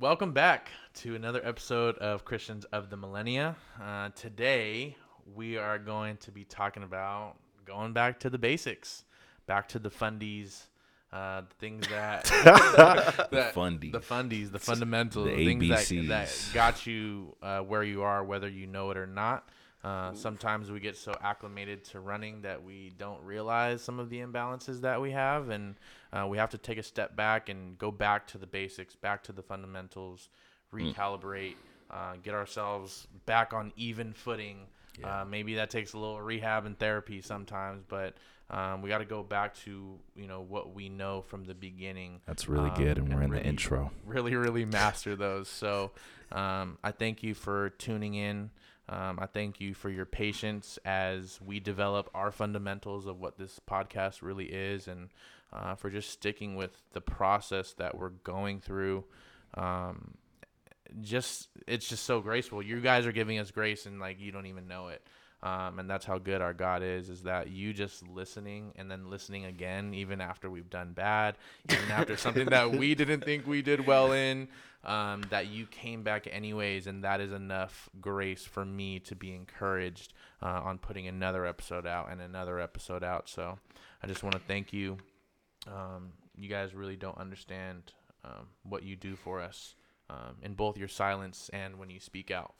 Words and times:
Welcome 0.00 0.32
back 0.32 0.70
to 0.94 1.14
another 1.14 1.42
episode 1.44 1.98
of 1.98 2.24
Christians 2.24 2.64
of 2.72 2.88
the 2.88 2.96
Millennia. 2.96 3.54
Uh, 3.78 4.08
today, 4.14 4.96
we 5.34 5.58
are 5.58 5.78
going 5.78 6.16
to 6.18 6.30
be 6.30 6.42
talking 6.44 6.84
about 6.84 7.34
going 7.66 7.92
back 7.92 8.18
to 8.20 8.30
the 8.30 8.38
basics, 8.38 9.04
back 9.44 9.68
to 9.68 9.78
the 9.78 9.90
fundies, 9.90 10.62
uh, 11.12 11.42
the 11.42 11.54
things 11.58 11.86
that, 11.88 12.24
that 13.30 13.52
fundies. 13.54 13.92
the 13.92 14.00
fundies, 14.00 14.50
the 14.50 14.58
fundamentals, 14.58 15.26
The 15.26 15.36
the 15.36 15.44
things 15.44 15.68
that, 15.68 16.08
that 16.08 16.54
got 16.54 16.86
you 16.86 17.36
uh, 17.42 17.60
where 17.60 17.82
you 17.82 18.00
are, 18.00 18.24
whether 18.24 18.48
you 18.48 18.66
know 18.66 18.90
it 18.90 18.96
or 18.96 19.06
not. 19.06 19.50
Uh, 19.84 20.14
sometimes 20.14 20.70
we 20.70 20.80
get 20.80 20.96
so 20.96 21.14
acclimated 21.20 21.84
to 21.84 22.00
running 22.00 22.40
that 22.40 22.62
we 22.62 22.90
don't 22.96 23.22
realize 23.22 23.82
some 23.82 23.98
of 23.98 24.08
the 24.08 24.20
imbalances 24.20 24.80
that 24.80 24.98
we 24.98 25.10
have, 25.10 25.50
and 25.50 25.74
uh, 26.12 26.26
we 26.26 26.38
have 26.38 26.50
to 26.50 26.58
take 26.58 26.78
a 26.78 26.82
step 26.82 27.16
back 27.16 27.48
and 27.48 27.78
go 27.78 27.90
back 27.90 28.26
to 28.28 28.38
the 28.38 28.46
basics, 28.46 28.94
back 28.94 29.22
to 29.24 29.32
the 29.32 29.42
fundamentals, 29.42 30.28
recalibrate, 30.72 31.54
uh, 31.90 32.14
get 32.22 32.34
ourselves 32.34 33.06
back 33.26 33.52
on 33.52 33.72
even 33.76 34.12
footing. 34.12 34.66
Uh, 35.02 35.24
maybe 35.24 35.54
that 35.54 35.70
takes 35.70 35.94
a 35.94 35.98
little 35.98 36.20
rehab 36.20 36.66
and 36.66 36.78
therapy 36.78 37.22
sometimes, 37.22 37.82
but 37.88 38.14
um, 38.50 38.82
we 38.82 38.88
got 38.88 38.98
to 38.98 39.04
go 39.04 39.22
back 39.22 39.54
to 39.54 39.98
you 40.16 40.26
know 40.26 40.40
what 40.40 40.74
we 40.74 40.88
know 40.88 41.22
from 41.22 41.44
the 41.44 41.54
beginning. 41.54 42.20
That's 42.26 42.48
really 42.48 42.70
um, 42.70 42.76
good, 42.76 42.98
and 42.98 43.14
we're 43.14 43.22
in 43.22 43.30
really- 43.30 43.42
the 43.42 43.48
intro. 43.48 43.92
Really, 44.04 44.34
really 44.34 44.64
master 44.64 45.16
those. 45.16 45.48
So 45.48 45.92
um, 46.32 46.76
I 46.82 46.90
thank 46.90 47.22
you 47.22 47.34
for 47.34 47.70
tuning 47.70 48.14
in. 48.14 48.50
Um, 48.88 49.20
I 49.20 49.26
thank 49.26 49.60
you 49.60 49.72
for 49.72 49.88
your 49.88 50.04
patience 50.04 50.78
as 50.84 51.40
we 51.40 51.60
develop 51.60 52.10
our 52.12 52.32
fundamentals 52.32 53.06
of 53.06 53.20
what 53.20 53.38
this 53.38 53.60
podcast 53.70 54.20
really 54.20 54.46
is, 54.46 54.88
and 54.88 55.10
uh, 55.52 55.74
for 55.74 55.90
just 55.90 56.10
sticking 56.10 56.56
with 56.56 56.82
the 56.92 57.00
process 57.00 57.72
that 57.74 57.98
we're 57.98 58.10
going 58.10 58.60
through. 58.60 59.04
Um, 59.54 60.14
just 61.00 61.48
it's 61.66 61.88
just 61.88 62.04
so 62.04 62.20
graceful. 62.20 62.62
You 62.62 62.80
guys 62.80 63.06
are 63.06 63.12
giving 63.12 63.38
us 63.38 63.50
grace, 63.50 63.86
and 63.86 64.00
like 64.00 64.20
you 64.20 64.32
don't 64.32 64.46
even 64.46 64.68
know 64.68 64.88
it. 64.88 65.02
Um, 65.42 65.78
and 65.78 65.88
that's 65.88 66.04
how 66.04 66.18
good 66.18 66.42
our 66.42 66.52
God 66.52 66.82
is. 66.82 67.08
Is 67.08 67.22
that 67.22 67.48
you 67.48 67.72
just 67.72 68.06
listening 68.06 68.72
and 68.76 68.90
then 68.90 69.08
listening 69.08 69.46
again, 69.46 69.94
even 69.94 70.20
after 70.20 70.50
we've 70.50 70.68
done 70.68 70.92
bad, 70.92 71.36
even 71.70 71.90
after 71.90 72.16
something 72.16 72.46
that 72.46 72.72
we 72.72 72.94
didn't 72.96 73.24
think 73.24 73.46
we 73.46 73.62
did 73.62 73.86
well 73.86 74.12
in, 74.12 74.48
um, 74.84 75.22
that 75.30 75.46
you 75.46 75.66
came 75.66 76.02
back 76.02 76.28
anyways, 76.30 76.86
and 76.86 77.04
that 77.04 77.20
is 77.20 77.32
enough 77.32 77.88
grace 78.00 78.44
for 78.44 78.64
me 78.64 78.98
to 79.00 79.14
be 79.14 79.34
encouraged 79.34 80.12
uh, 80.42 80.60
on 80.62 80.78
putting 80.78 81.06
another 81.06 81.46
episode 81.46 81.86
out 81.86 82.10
and 82.10 82.20
another 82.20 82.60
episode 82.60 83.02
out. 83.02 83.28
So 83.28 83.58
I 84.02 84.06
just 84.06 84.22
want 84.22 84.34
to 84.34 84.40
thank 84.40 84.72
you. 84.74 84.98
Um, 85.66 86.12
you 86.36 86.48
guys 86.48 86.74
really 86.74 86.96
don't 86.96 87.18
understand 87.18 87.92
um, 88.24 88.46
what 88.62 88.82
you 88.82 88.96
do 88.96 89.16
for 89.16 89.40
us 89.40 89.74
um, 90.08 90.36
in 90.42 90.54
both 90.54 90.76
your 90.76 90.88
silence 90.88 91.50
and 91.52 91.78
when 91.78 91.90
you 91.90 92.00
speak 92.00 92.30
out. 92.30 92.54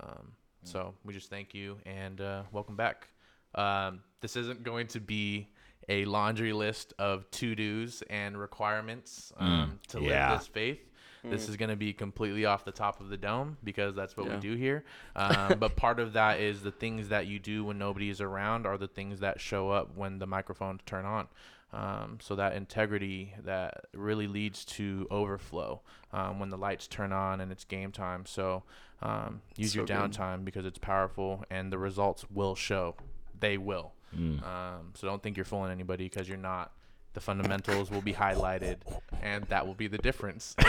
Um, 0.00 0.32
so 0.64 0.94
we 1.04 1.14
just 1.14 1.30
thank 1.30 1.54
you 1.54 1.78
and 1.86 2.20
uh, 2.20 2.42
welcome 2.52 2.76
back. 2.76 3.08
Um, 3.54 4.00
this 4.20 4.36
isn't 4.36 4.62
going 4.64 4.86
to 4.88 5.00
be 5.00 5.48
a 5.88 6.04
laundry 6.04 6.52
list 6.52 6.92
of 6.98 7.30
to 7.32 7.54
dos 7.54 8.02
and 8.10 8.38
requirements 8.38 9.32
um, 9.38 9.78
to 9.88 10.00
yeah. 10.00 10.30
live 10.30 10.40
this 10.40 10.48
faith. 10.48 10.80
This 11.24 11.48
is 11.48 11.56
going 11.56 11.68
to 11.68 11.76
be 11.76 11.92
completely 11.92 12.46
off 12.46 12.64
the 12.64 12.72
top 12.72 13.00
of 13.00 13.08
the 13.10 13.16
dome 13.16 13.58
because 13.62 13.94
that's 13.94 14.16
what 14.16 14.26
Yeah. 14.26 14.34
we 14.36 14.40
do 14.40 14.54
here. 14.54 14.84
Um, 15.16 15.58
but 15.58 15.74
part 15.76 15.98
of 15.98 16.12
that 16.12 16.38
is 16.40 16.62
the 16.62 16.70
things 16.70 17.08
that 17.08 17.26
you 17.26 17.38
do 17.40 17.64
when 17.64 17.76
nobody 17.76 18.08
is 18.08 18.20
around 18.20 18.66
are 18.66 18.78
the 18.78 18.86
things 18.86 19.20
that 19.20 19.40
show 19.40 19.70
up 19.70 19.96
when 19.96 20.20
the 20.20 20.26
microphones 20.26 20.80
turn 20.86 21.04
on. 21.04 21.26
Um, 21.72 22.18
so 22.22 22.34
that 22.36 22.54
integrity 22.54 23.34
that 23.44 23.84
really 23.94 24.26
leads 24.26 24.64
to 24.66 25.06
overflow 25.10 25.82
um, 26.14 26.40
when 26.40 26.48
the 26.48 26.56
lights 26.56 26.86
turn 26.86 27.12
on 27.12 27.40
and 27.42 27.52
it's 27.52 27.64
game 27.64 27.92
time. 27.92 28.24
So 28.24 28.62
um, 29.02 29.42
use 29.56 29.74
your 29.74 29.86
So 29.86 29.94
good. 29.94 30.12
downtime 30.12 30.44
because 30.46 30.64
it's 30.64 30.78
powerful 30.78 31.44
and 31.50 31.70
the 31.70 31.76
results 31.78 32.24
will 32.30 32.54
show. 32.54 32.94
They 33.38 33.58
will. 33.58 33.92
Mm. 34.16 34.42
Um, 34.42 34.92
so 34.94 35.06
don't 35.06 35.22
think 35.22 35.36
you're 35.36 35.44
fooling 35.44 35.70
anybody 35.70 36.04
because 36.08 36.26
you're 36.26 36.38
not. 36.38 36.72
The 37.14 37.20
fundamentals 37.20 37.90
will 37.90 38.02
be 38.02 38.12
highlighted, 38.12 38.76
and 39.22 39.44
that 39.44 39.66
will 39.66 39.74
be 39.74 39.88
the 39.88 39.98
difference. 39.98 40.54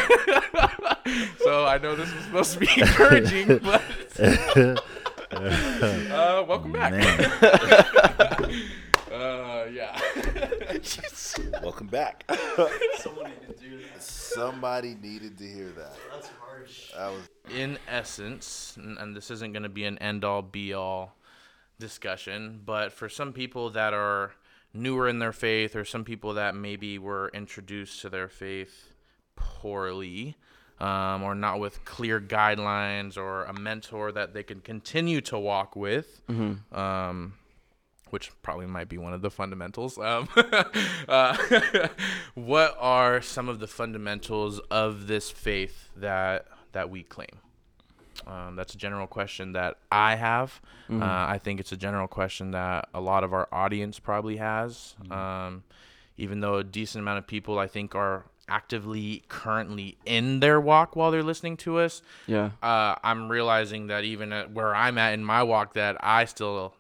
so 1.44 1.66
I 1.66 1.78
know 1.82 1.96
this 1.96 2.12
was 2.14 2.24
supposed 2.26 2.54
to 2.54 2.60
be 2.60 2.70
encouraging, 2.78 3.58
but 3.60 3.82
uh, 5.32 6.44
welcome 6.48 6.72
back. 6.72 6.94
Uh, 9.12 9.66
yeah. 9.72 10.00
welcome 11.64 11.88
back. 11.88 12.24
Someone 12.98 13.32
needed 13.32 13.58
to 13.58 13.64
do 13.64 13.78
that. 13.78 14.02
Somebody 14.02 14.96
needed 15.02 15.38
to 15.38 15.44
hear 15.48 15.70
that. 15.70 15.98
That's 16.12 16.30
harsh. 16.40 16.92
That 16.96 17.12
was 17.12 17.30
in 17.54 17.78
essence, 17.88 18.76
and, 18.78 18.98
and 18.98 19.16
this 19.16 19.32
isn't 19.32 19.52
going 19.54 19.64
to 19.64 19.70
be 19.70 19.86
an 19.86 19.98
end 20.00 20.24
all 20.24 20.42
be 20.42 20.74
all 20.74 21.16
discussion, 21.80 22.62
but 22.66 22.92
for 22.94 23.10
some 23.10 23.34
people 23.34 23.70
that 23.72 23.94
are 23.94 24.34
newer 24.74 25.08
in 25.10 25.20
their 25.20 25.32
faith, 25.34 25.76
or 25.76 25.84
some 25.84 26.04
people 26.04 26.34
that 26.36 26.56
maybe 26.56 26.98
were 27.00 27.30
introduced 27.34 28.02
to 28.02 28.10
their 28.10 28.28
faith 28.30 28.94
poorly, 29.36 30.36
um, 30.80 31.24
or 31.24 31.36
not 31.36 31.60
with 31.60 31.84
clear 31.84 32.22
guidelines, 32.22 33.18
or 33.18 33.44
a 33.46 33.54
mentor 33.60 34.12
that 34.12 34.34
they 34.34 34.44
can 34.44 34.62
continue 34.62 35.20
to 35.22 35.38
walk 35.40 35.76
with. 35.76 36.22
Um, 36.72 37.34
which 38.12 38.32
probably 38.42 38.66
might 38.66 38.90
be 38.90 38.98
one 38.98 39.14
of 39.14 39.22
the 39.22 39.30
fundamentals. 39.32 39.98
Um, 39.98 40.28
uh, 41.08 41.38
what 42.36 42.76
are 42.80 43.22
some 43.22 43.50
of 43.50 43.60
the 43.60 43.68
fundamentals 43.68 44.60
of 44.72 45.08
this 45.08 45.30
faith 45.30 45.90
that 45.96 46.46
that 46.72 46.90
we 46.90 47.04
claim? 47.04 47.40
Um, 48.28 48.56
that's 48.58 48.74
a 48.74 48.78
general 48.78 49.08
question 49.08 49.54
that 49.54 49.78
I 49.92 50.16
have. 50.16 50.60
Uh, 50.92 50.98
I 51.06 51.40
think 51.42 51.60
it's 51.60 51.72
a 51.72 51.78
general 51.78 52.08
question 52.08 52.52
that 52.52 52.90
a 52.94 53.00
lot 53.00 53.24
of 53.24 53.32
our 53.34 53.48
audience 53.52 53.98
probably 54.00 54.38
has. 54.38 54.96
Um, 55.10 55.64
even 56.18 56.42
though 56.42 56.56
a 56.56 56.64
decent 56.64 57.02
amount 57.02 57.20
of 57.20 57.28
people, 57.28 57.58
I 57.60 57.68
think, 57.68 57.96
are 57.96 58.26
actively 58.50 59.24
currently 59.30 59.98
in 60.06 60.40
their 60.42 60.60
walk 60.60 60.96
while 60.96 61.12
they're 61.12 61.22
listening 61.24 61.56
to 61.56 61.78
us 61.78 62.02
Yeah. 62.26 62.50
uh, 62.64 62.96
I'm 63.04 63.30
realizing 63.30 63.88
that 63.88 64.04
even 64.04 64.34
at 64.34 64.52
where 64.52 64.74
I'm 64.76 64.98
at 64.98 65.14
in 65.14 65.24
my 65.24 65.44
walk, 65.44 65.76
that 65.76 65.96
I 66.02 66.26
still 66.26 66.74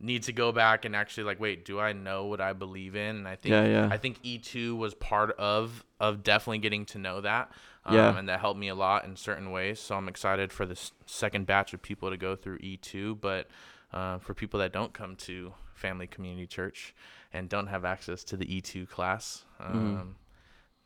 need 0.00 0.22
to 0.24 0.32
go 0.32 0.52
back 0.52 0.84
and 0.84 0.94
actually 0.94 1.24
like, 1.24 1.40
wait, 1.40 1.64
do 1.64 1.80
I 1.80 1.92
know 1.92 2.26
what 2.26 2.40
I 2.40 2.52
believe 2.52 2.94
in? 2.94 3.16
And 3.16 3.28
I 3.28 3.34
think 3.36 3.50
Yeah, 3.52 3.64
yeah. 3.66 3.88
I 3.90 3.96
think 3.96 4.22
E2 4.22 4.76
was 4.76 4.94
part 4.94 5.32
of 5.38 5.84
of 5.98 6.22
definitely 6.22 6.58
getting 6.58 6.84
to 6.86 6.98
know 6.98 7.20
that. 7.20 7.50
Um, 7.84 7.94
Yeah. 7.96 8.16
and 8.18 8.28
that 8.28 8.38
helped 8.40 8.60
me 8.60 8.68
a 8.68 8.74
lot 8.74 9.04
in 9.04 9.16
certain 9.16 9.50
ways. 9.50 9.80
So 9.80 9.96
I'm 9.96 10.08
excited 10.08 10.52
for 10.52 10.66
this 10.66 10.92
second 11.06 11.46
batch 11.46 11.74
of 11.74 11.82
people 11.82 12.10
to 12.10 12.16
go 12.16 12.36
through 12.36 12.58
E2. 12.58 13.20
But 13.20 13.48
uh, 13.92 14.18
for 14.18 14.34
people 14.34 14.60
that 14.60 14.72
don't 14.72 14.92
come 14.92 15.16
to 15.16 15.52
Family 15.74 16.06
Community 16.06 16.46
Church 16.46 16.94
and 17.32 17.48
don't 17.48 17.66
have 17.66 17.84
access 17.84 18.22
to 18.24 18.36
the 18.36 18.44
E2 18.46 18.88
class, 18.88 19.44
um, 19.58 20.14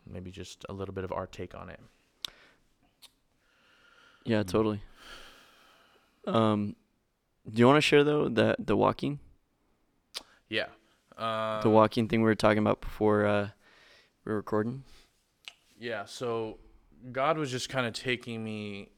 maybe 0.07 0.31
just 0.31 0.65
a 0.69 0.73
little 0.73 0.95
bit 0.95 1.05
of 1.05 1.13
our 1.13 1.27
take 1.27 1.55
on 1.55 1.69
it. 1.69 1.81
Yeah, 4.25 4.43
totally. 4.45 4.81
Um, 6.27 6.77
do 7.51 7.61
you 7.61 7.67
want 7.67 7.77
to 7.77 7.83
share 7.83 8.05
though 8.05 8.29
that 8.29 8.67
the 8.67 8.77
walking, 8.77 9.19
Yeah. 10.49 10.67
Um, 11.19 11.63
the 11.63 11.71
walking 11.71 12.09
thing 12.09 12.23
we 12.23 12.27
were 12.27 12.35
talking 12.35 12.59
about 12.59 12.81
before 12.81 13.27
uh, 13.27 13.49
we 14.25 14.31
were 14.33 14.37
recording? 14.37 14.85
Yeah, 15.79 16.05
so 16.05 16.59
God 17.11 17.37
was 17.37 17.51
just 17.51 17.69
kind 17.69 17.87
of 17.87 17.93
taking 17.93 18.43
me 18.43 18.91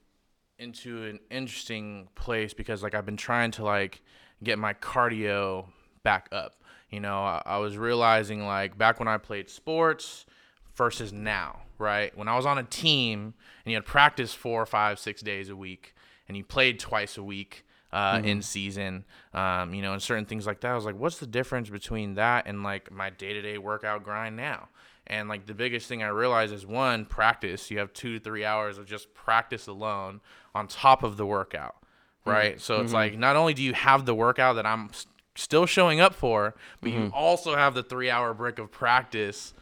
into 0.58 1.04
an 1.04 1.18
interesting 1.30 2.08
place 2.14 2.54
because 2.54 2.82
like 2.82 2.94
I've 2.94 3.06
been 3.06 3.16
trying 3.16 3.50
to 3.52 3.64
like 3.64 4.02
get 4.42 4.58
my 4.58 4.74
cardio 4.74 5.66
back 6.02 6.28
up. 6.30 6.62
You 6.90 7.00
know, 7.00 7.18
I, 7.22 7.42
I 7.44 7.58
was 7.58 7.76
realizing 7.76 8.46
like 8.46 8.78
back 8.78 8.98
when 8.98 9.08
I 9.08 9.18
played 9.18 9.50
sports 9.50 10.26
versus 10.74 11.12
now, 11.12 11.62
right? 11.78 12.16
When 12.16 12.28
I 12.28 12.36
was 12.36 12.46
on 12.46 12.58
a 12.58 12.62
team 12.62 13.34
and 13.64 13.72
you 13.72 13.76
had 13.76 13.84
practice 13.84 14.34
four, 14.34 14.64
five, 14.66 14.98
six 14.98 15.22
days 15.22 15.48
a 15.48 15.56
week 15.56 15.94
and 16.28 16.36
you 16.36 16.44
played 16.44 16.78
twice 16.78 17.16
a 17.16 17.22
week 17.22 17.63
uh, 17.94 18.20
in 18.24 18.42
season, 18.42 19.04
um, 19.32 19.72
you 19.72 19.80
know, 19.80 19.92
and 19.94 20.02
certain 20.02 20.26
things 20.26 20.46
like 20.46 20.60
that. 20.60 20.72
I 20.72 20.74
was 20.74 20.84
like, 20.84 20.98
what's 20.98 21.18
the 21.18 21.26
difference 21.26 21.70
between 21.70 22.14
that 22.14 22.46
and 22.46 22.62
like 22.62 22.90
my 22.90 23.08
day 23.08 23.32
to 23.32 23.40
day 23.40 23.56
workout 23.56 24.02
grind 24.04 24.36
now? 24.36 24.68
And 25.06 25.28
like 25.28 25.46
the 25.46 25.54
biggest 25.54 25.86
thing 25.86 26.02
I 26.02 26.08
realized 26.08 26.52
is 26.52 26.66
one, 26.66 27.04
practice. 27.06 27.70
You 27.70 27.78
have 27.78 27.92
two 27.92 28.18
to 28.18 28.24
three 28.24 28.44
hours 28.44 28.78
of 28.78 28.86
just 28.86 29.14
practice 29.14 29.66
alone 29.66 30.20
on 30.54 30.66
top 30.66 31.02
of 31.02 31.16
the 31.16 31.24
workout, 31.26 31.76
right? 32.24 32.60
So 32.60 32.80
it's 32.80 32.92
like 32.94 33.18
not 33.18 33.36
only 33.36 33.54
do 33.54 33.62
you 33.62 33.74
have 33.74 34.06
the 34.06 34.14
workout 34.14 34.56
that 34.56 34.66
I'm 34.66 34.86
s- 34.90 35.06
still 35.36 35.66
showing 35.66 36.00
up 36.00 36.14
for, 36.14 36.54
but 36.80 36.90
you 36.90 37.10
also 37.14 37.54
have 37.54 37.74
the 37.74 37.82
three 37.82 38.10
hour 38.10 38.34
break 38.34 38.58
of 38.58 38.70
practice 38.72 39.52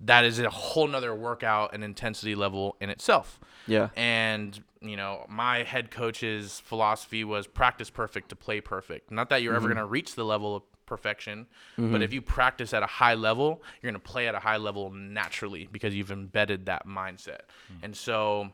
that 0.00 0.24
is 0.24 0.38
a 0.38 0.50
whole 0.50 0.86
nother 0.86 1.14
workout 1.14 1.74
and 1.74 1.82
intensity 1.82 2.34
level 2.34 2.76
in 2.80 2.90
itself. 2.90 3.40
Yeah. 3.66 3.88
And, 3.96 4.58
you 4.80 4.96
know, 4.96 5.24
my 5.28 5.62
head 5.62 5.90
coach's 5.90 6.60
philosophy 6.60 7.24
was 7.24 7.46
practice 7.46 7.90
perfect 7.90 8.28
to 8.30 8.36
play 8.36 8.60
perfect. 8.60 9.10
Not 9.10 9.30
that 9.30 9.42
you're 9.42 9.54
ever 9.54 9.68
mm-hmm. 9.68 9.74
going 9.74 9.86
to 9.86 9.90
reach 9.90 10.14
the 10.14 10.24
level 10.24 10.56
of 10.56 10.62
perfection. 10.86 11.46
Mm-hmm. 11.78 11.92
But 11.92 12.02
if 12.02 12.12
you 12.12 12.22
practice 12.22 12.72
at 12.72 12.82
a 12.82 12.86
high 12.86 13.14
level, 13.14 13.62
you're 13.80 13.90
going 13.90 14.00
to 14.00 14.08
play 14.08 14.28
at 14.28 14.34
a 14.34 14.38
high 14.38 14.56
level 14.56 14.90
naturally 14.90 15.68
because 15.70 15.94
you've 15.94 16.12
embedded 16.12 16.66
that 16.66 16.86
mindset. 16.86 17.40
Mm. 17.72 17.82
And 17.82 17.96
so, 17.96 18.50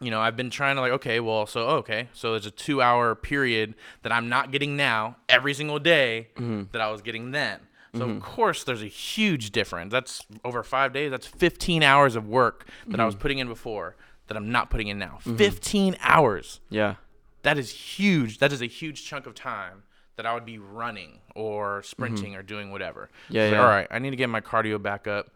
you 0.00 0.10
know, 0.10 0.20
I've 0.20 0.36
been 0.36 0.50
trying 0.50 0.76
to 0.76 0.80
like, 0.80 0.92
okay, 0.92 1.20
well, 1.20 1.46
so 1.46 1.66
oh, 1.66 1.76
okay, 1.76 2.08
so 2.12 2.32
there's 2.32 2.46
a 2.46 2.50
two 2.50 2.82
hour 2.82 3.14
period 3.14 3.74
that 4.02 4.12
I'm 4.12 4.28
not 4.28 4.50
getting 4.50 4.76
now 4.76 5.16
every 5.28 5.54
single 5.54 5.78
day 5.78 6.28
mm-hmm. 6.36 6.64
that 6.72 6.80
I 6.80 6.90
was 6.90 7.02
getting 7.02 7.30
then. 7.30 7.60
So 7.96 8.04
of 8.04 8.10
mm-hmm. 8.10 8.20
course 8.20 8.64
there's 8.64 8.82
a 8.82 8.88
huge 8.88 9.50
difference. 9.50 9.92
That's 9.92 10.24
over 10.44 10.62
five 10.62 10.92
days. 10.92 11.10
That's 11.10 11.26
15 11.26 11.82
hours 11.82 12.16
of 12.16 12.28
work 12.28 12.68
that 12.88 13.00
I 13.00 13.04
was 13.04 13.14
mm-hmm. 13.14 13.22
putting 13.22 13.38
in 13.38 13.48
before 13.48 13.96
that 14.28 14.36
I'm 14.36 14.50
not 14.50 14.70
putting 14.70 14.88
in 14.88 14.98
now. 14.98 15.18
Mm-hmm. 15.20 15.36
15 15.36 15.96
hours. 16.00 16.60
Yeah. 16.70 16.96
That 17.42 17.58
is 17.58 17.70
huge. 17.70 18.38
That 18.38 18.52
is 18.52 18.60
a 18.60 18.66
huge 18.66 19.04
chunk 19.04 19.26
of 19.26 19.34
time 19.34 19.84
that 20.16 20.26
I 20.26 20.34
would 20.34 20.44
be 20.44 20.58
running 20.58 21.20
or 21.34 21.82
sprinting 21.82 22.34
or 22.34 22.42
doing 22.42 22.70
whatever. 22.70 23.10
Yeah, 23.28 23.44
like, 23.44 23.52
yeah. 23.52 23.60
all 23.60 23.68
right, 23.68 23.86
I 23.90 23.98
need 23.98 24.10
to 24.10 24.16
get 24.16 24.28
my 24.28 24.40
cardio 24.40 24.82
back 24.82 25.06
up 25.06 25.30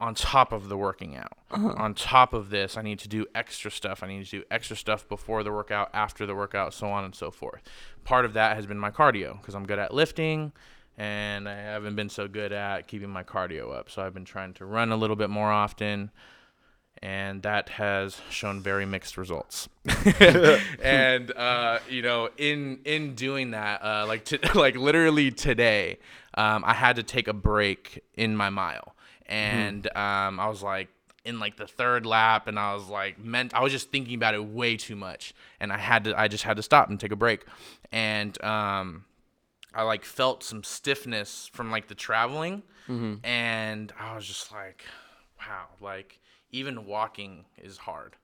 on 0.00 0.14
top 0.14 0.52
of 0.52 0.68
the 0.68 0.76
working 0.76 1.16
out. 1.16 1.32
Uh-huh. 1.50 1.74
On 1.76 1.94
top 1.94 2.32
of 2.32 2.50
this, 2.50 2.76
I 2.76 2.82
need 2.82 3.00
to 3.00 3.08
do 3.08 3.26
extra 3.34 3.70
stuff. 3.70 4.02
I 4.02 4.06
need 4.06 4.24
to 4.24 4.30
do 4.30 4.44
extra 4.50 4.76
stuff 4.76 5.08
before 5.08 5.42
the 5.42 5.50
workout, 5.50 5.90
after 5.92 6.26
the 6.26 6.34
workout, 6.34 6.72
so 6.72 6.88
on 6.88 7.04
and 7.04 7.14
so 7.14 7.30
forth. 7.30 7.62
Part 8.04 8.24
of 8.24 8.34
that 8.34 8.54
has 8.54 8.66
been 8.66 8.78
my 8.78 8.90
cardio 8.90 9.40
because 9.40 9.54
I'm 9.54 9.66
good 9.66 9.78
at 9.78 9.92
lifting 9.92 10.52
and 10.98 11.48
I 11.48 11.54
haven't 11.54 11.96
been 11.96 12.10
so 12.10 12.28
good 12.28 12.52
at 12.52 12.86
keeping 12.86 13.08
my 13.08 13.22
cardio 13.22 13.72
up. 13.72 13.88
So 13.88 14.02
I've 14.02 14.12
been 14.12 14.26
trying 14.26 14.52
to 14.54 14.66
run 14.66 14.92
a 14.92 14.96
little 14.96 15.16
bit 15.16 15.30
more 15.30 15.50
often 15.50 16.10
and 17.02 17.42
that 17.42 17.68
has 17.70 18.20
shown 18.30 18.60
very 18.60 18.86
mixed 18.86 19.16
results. 19.16 19.68
and 20.82 21.30
uh, 21.36 21.78
you 21.88 22.02
know, 22.02 22.28
in 22.36 22.80
in 22.84 23.14
doing 23.14 23.52
that, 23.52 23.82
uh, 23.82 24.04
like 24.06 24.24
to, 24.26 24.38
like 24.54 24.76
literally 24.76 25.30
today, 25.30 25.98
um, 26.34 26.64
I 26.66 26.74
had 26.74 26.96
to 26.96 27.02
take 27.02 27.28
a 27.28 27.32
break 27.32 28.02
in 28.14 28.36
my 28.36 28.50
mile, 28.50 28.94
and 29.26 29.86
um, 29.96 30.40
I 30.40 30.48
was 30.48 30.62
like 30.62 30.88
in 31.24 31.38
like 31.38 31.56
the 31.56 31.66
third 31.66 32.06
lap, 32.06 32.48
and 32.48 32.58
I 32.58 32.74
was 32.74 32.88
like 32.88 33.18
meant 33.18 33.54
I 33.54 33.62
was 33.62 33.72
just 33.72 33.90
thinking 33.90 34.14
about 34.14 34.34
it 34.34 34.44
way 34.44 34.76
too 34.76 34.96
much, 34.96 35.34
and 35.60 35.72
I 35.72 35.78
had 35.78 36.04
to 36.04 36.18
I 36.18 36.28
just 36.28 36.44
had 36.44 36.56
to 36.56 36.62
stop 36.62 36.90
and 36.90 36.98
take 36.98 37.12
a 37.12 37.16
break, 37.16 37.44
and 37.92 38.42
um, 38.42 39.04
I 39.78 39.82
like 39.82 40.04
felt 40.04 40.42
some 40.42 40.64
stiffness 40.64 41.48
from 41.54 41.70
like 41.70 41.86
the 41.86 41.94
traveling, 41.94 42.62
and 43.22 43.92
I 43.98 44.14
was 44.16 44.26
just 44.26 44.50
like, 44.50 44.82
wow, 45.38 45.66
like 45.80 46.18
even 46.50 46.84
walking 46.86 47.44
is 47.56 47.76
hard. 47.78 48.16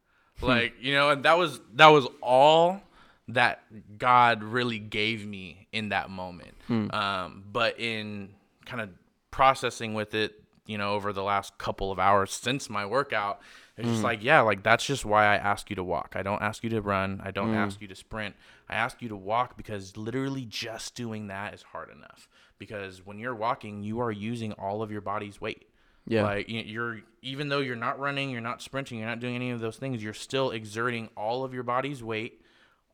Like, 0.42 0.74
you 0.80 0.94
know, 0.94 1.10
and 1.10 1.22
that 1.24 1.38
was 1.38 1.60
that 1.74 1.88
was 1.88 2.06
all 2.20 2.80
that 3.28 3.62
God 3.98 4.42
really 4.42 4.78
gave 4.78 5.26
me 5.26 5.68
in 5.72 5.90
that 5.90 6.10
moment. 6.10 6.54
Um, 6.90 7.44
but 7.52 7.78
in 7.78 8.30
kind 8.66 8.80
of 8.82 8.90
processing 9.30 9.94
with 9.94 10.14
it, 10.14 10.32
you 10.66 10.76
know, 10.78 10.94
over 10.94 11.12
the 11.12 11.22
last 11.22 11.56
couple 11.58 11.92
of 11.92 11.98
hours 11.98 12.32
since 12.32 12.68
my 12.68 12.84
workout, 12.86 13.40
it's 13.76 13.88
just 13.88 14.00
mm. 14.00 14.04
like, 14.04 14.22
yeah, 14.22 14.40
like 14.40 14.62
that's 14.62 14.84
just 14.84 15.04
why 15.04 15.24
I 15.24 15.36
ask 15.36 15.68
you 15.68 15.76
to 15.76 15.84
walk. 15.84 16.12
I 16.14 16.22
don't 16.22 16.40
ask 16.40 16.62
you 16.62 16.70
to 16.70 16.80
run. 16.80 17.20
I 17.24 17.32
don't 17.32 17.52
mm. 17.52 17.56
ask 17.56 17.80
you 17.80 17.88
to 17.88 17.94
sprint. 17.96 18.36
I 18.68 18.74
ask 18.74 19.02
you 19.02 19.08
to 19.08 19.16
walk 19.16 19.56
because 19.56 19.96
literally 19.96 20.44
just 20.44 20.94
doing 20.94 21.26
that 21.26 21.54
is 21.54 21.62
hard 21.62 21.90
enough. 21.90 22.28
Because 22.58 23.04
when 23.04 23.18
you're 23.18 23.34
walking, 23.34 23.82
you 23.82 24.00
are 24.00 24.12
using 24.12 24.52
all 24.52 24.80
of 24.80 24.92
your 24.92 25.00
body's 25.00 25.40
weight. 25.40 25.66
Yeah. 26.06 26.22
Like 26.22 26.46
you're 26.48 27.00
even 27.22 27.48
though 27.48 27.60
you're 27.60 27.74
not 27.74 27.98
running, 27.98 28.30
you're 28.30 28.40
not 28.40 28.62
sprinting, 28.62 28.98
you're 28.98 29.08
not 29.08 29.20
doing 29.20 29.34
any 29.34 29.50
of 29.50 29.60
those 29.60 29.76
things, 29.76 30.02
you're 30.02 30.12
still 30.12 30.50
exerting 30.50 31.08
all 31.16 31.44
of 31.44 31.52
your 31.52 31.62
body's 31.62 32.02
weight 32.02 32.42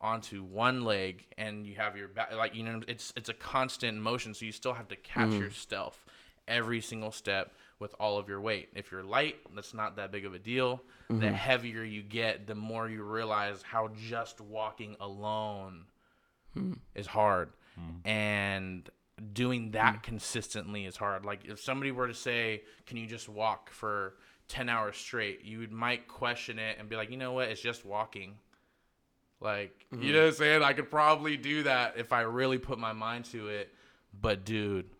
onto 0.00 0.42
one 0.42 0.82
leg 0.84 1.26
and 1.36 1.66
you 1.66 1.74
have 1.74 1.94
your 1.94 2.08
back 2.08 2.32
like 2.34 2.54
you 2.54 2.62
know 2.62 2.80
it's 2.88 3.12
it's 3.16 3.28
a 3.28 3.34
constant 3.34 3.98
motion 3.98 4.32
so 4.32 4.46
you 4.46 4.52
still 4.52 4.72
have 4.72 4.88
to 4.88 4.96
catch 4.96 5.28
mm. 5.28 5.38
yourself 5.38 6.06
every 6.48 6.80
single 6.80 7.12
step 7.12 7.52
with 7.80 7.94
all 7.98 8.18
of 8.18 8.28
your 8.28 8.40
weight. 8.40 8.68
If 8.74 8.92
you're 8.92 9.02
light, 9.02 9.36
that's 9.54 9.74
not 9.74 9.96
that 9.96 10.12
big 10.12 10.26
of 10.26 10.34
a 10.34 10.38
deal. 10.38 10.82
The 11.08 11.14
mm-hmm. 11.14 11.34
heavier 11.34 11.82
you 11.82 12.02
get, 12.02 12.46
the 12.46 12.54
more 12.54 12.88
you 12.88 13.02
realize 13.02 13.62
how 13.62 13.90
just 14.08 14.40
walking 14.40 14.94
alone 15.00 15.86
hmm. 16.54 16.74
is 16.94 17.06
hard. 17.06 17.48
Hmm. 17.74 18.08
And 18.08 18.90
doing 19.32 19.72
that 19.72 19.96
hmm. 19.96 20.00
consistently 20.02 20.84
is 20.84 20.96
hard. 20.96 21.24
Like 21.24 21.46
if 21.46 21.60
somebody 21.60 21.90
were 21.90 22.06
to 22.06 22.14
say, 22.14 22.62
"Can 22.86 22.98
you 22.98 23.06
just 23.06 23.28
walk 23.28 23.70
for 23.70 24.14
10 24.48 24.68
hours 24.68 24.96
straight?" 24.96 25.44
You 25.44 25.60
would 25.60 25.72
might 25.72 26.06
question 26.06 26.58
it 26.58 26.76
and 26.78 26.88
be 26.88 26.96
like, 26.96 27.10
"You 27.10 27.16
know 27.16 27.32
what? 27.32 27.48
It's 27.48 27.60
just 27.60 27.84
walking." 27.84 28.34
Like, 29.40 29.86
you 29.90 29.98
mm-hmm. 29.98 30.12
know 30.12 30.20
what 30.20 30.26
I'm 30.26 30.34
saying? 30.34 30.62
I 30.62 30.74
could 30.74 30.90
probably 30.90 31.38
do 31.38 31.62
that 31.62 31.94
if 31.96 32.12
I 32.12 32.20
really 32.20 32.58
put 32.58 32.78
my 32.78 32.92
mind 32.92 33.24
to 33.26 33.48
it. 33.48 33.72
But 34.20 34.44
dude, 34.44 34.90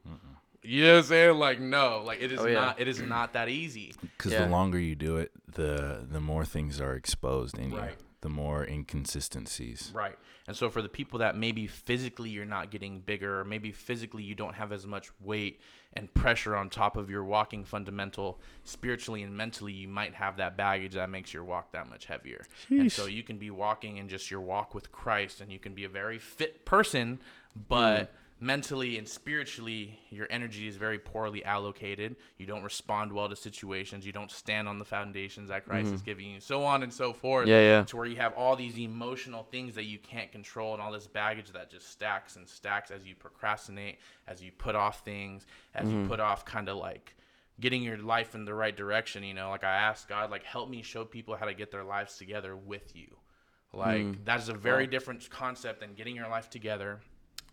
you 0.62 0.84
know 0.84 0.92
what 0.92 0.98
I'm 0.98 1.04
saying? 1.04 1.38
Like, 1.38 1.60
no, 1.60 2.02
like 2.04 2.20
it 2.20 2.32
is 2.32 2.40
Oh, 2.40 2.46
yeah. 2.46 2.60
not. 2.60 2.80
It 2.80 2.88
is 2.88 3.00
not 3.00 3.32
that 3.32 3.48
easy. 3.48 3.94
Because 4.00 4.32
Yeah. 4.32 4.44
the 4.44 4.50
longer 4.50 4.78
you 4.78 4.94
do 4.94 5.16
it, 5.16 5.32
the 5.46 6.06
the 6.10 6.20
more 6.20 6.44
things 6.44 6.80
are 6.80 6.94
exposed 6.94 7.58
in 7.58 7.70
you. 7.72 7.82
The 8.22 8.28
more 8.28 8.64
inconsistencies. 8.66 9.90
Right. 9.94 10.16
And 10.46 10.54
so 10.56 10.68
for 10.68 10.82
the 10.82 10.88
people 10.88 11.20
that 11.20 11.36
maybe 11.36 11.66
physically 11.66 12.28
you're 12.28 12.44
not 12.44 12.70
getting 12.70 13.00
bigger, 13.00 13.40
or 13.40 13.44
maybe 13.44 13.72
physically 13.72 14.22
you 14.22 14.34
don't 14.34 14.54
have 14.54 14.72
as 14.72 14.86
much 14.86 15.10
weight 15.20 15.60
and 15.94 16.12
pressure 16.12 16.54
on 16.54 16.68
top 16.68 16.96
of 16.96 17.08
your 17.08 17.24
walking 17.24 17.64
fundamental, 17.64 18.40
spiritually 18.64 19.22
and 19.22 19.34
mentally 19.36 19.72
you 19.72 19.88
might 19.88 20.14
have 20.14 20.36
that 20.36 20.56
baggage 20.56 20.94
that 20.94 21.08
makes 21.08 21.32
your 21.32 21.44
walk 21.44 21.72
that 21.72 21.88
much 21.88 22.04
heavier. 22.06 22.44
And 22.68 22.92
so 22.92 23.06
you 23.06 23.22
can 23.22 23.38
be 23.38 23.50
walking 23.50 23.96
in 23.96 24.08
just 24.08 24.30
your 24.30 24.40
walk 24.40 24.74
with 24.74 24.92
Christ 24.92 25.40
and 25.40 25.50
you 25.50 25.58
can 25.58 25.72
be 25.74 25.84
a 25.84 25.88
very 25.88 26.18
fit 26.18 26.64
person, 26.66 27.20
but 27.68 28.02
mm. 28.02 28.08
Mentally 28.40 28.96
and 28.96 29.06
spiritually 29.06 29.98
your 30.08 30.26
energy 30.30 30.66
is 30.66 30.76
very 30.76 30.98
poorly 30.98 31.44
allocated. 31.44 32.16
You 32.38 32.46
don't 32.46 32.62
respond 32.62 33.12
well 33.12 33.28
to 33.28 33.36
situations, 33.36 34.06
you 34.06 34.12
don't 34.12 34.30
stand 34.30 34.66
on 34.66 34.78
the 34.78 34.84
foundations 34.84 35.50
that 35.50 35.66
Christ 35.66 35.86
mm-hmm. 35.86 35.94
is 35.96 36.02
giving 36.02 36.30
you, 36.30 36.40
so 36.40 36.64
on 36.64 36.82
and 36.82 36.92
so 36.92 37.12
forth 37.12 37.46
Yeah, 37.46 37.60
yeah. 37.60 37.82
to 37.84 37.96
where 37.96 38.06
you 38.06 38.16
have 38.16 38.32
all 38.34 38.56
these 38.56 38.78
emotional 38.78 39.44
things 39.44 39.74
that 39.74 39.84
you 39.84 39.98
can't 39.98 40.32
control 40.32 40.72
and 40.72 40.82
all 40.82 40.90
this 40.90 41.06
baggage 41.06 41.52
that 41.52 41.70
just 41.70 41.90
stacks 41.90 42.36
and 42.36 42.48
stacks 42.48 42.90
as 42.90 43.04
you 43.04 43.14
procrastinate, 43.14 43.98
as 44.26 44.42
you 44.42 44.50
put 44.52 44.74
off 44.74 45.04
things, 45.04 45.46
as 45.74 45.88
you 45.88 45.96
mm-hmm. 45.96 46.08
put 46.08 46.20
off 46.20 46.44
kind 46.44 46.68
of 46.68 46.78
like 46.78 47.14
getting 47.60 47.82
your 47.82 47.98
life 47.98 48.34
in 48.34 48.46
the 48.46 48.54
right 48.54 48.74
direction, 48.74 49.22
you 49.22 49.34
know, 49.34 49.50
like 49.50 49.64
I 49.64 49.76
asked 49.76 50.08
God 50.08 50.30
like 50.30 50.44
help 50.44 50.70
me 50.70 50.82
show 50.82 51.04
people 51.04 51.36
how 51.36 51.44
to 51.44 51.52
get 51.52 51.70
their 51.70 51.84
lives 51.84 52.16
together 52.16 52.56
with 52.56 52.96
you. 52.96 53.08
Like 53.72 54.00
mm. 54.00 54.24
that 54.24 54.40
is 54.40 54.48
a 54.48 54.54
very 54.54 54.86
different 54.88 55.28
concept 55.30 55.80
than 55.80 55.94
getting 55.94 56.16
your 56.16 56.28
life 56.28 56.50
together 56.50 57.00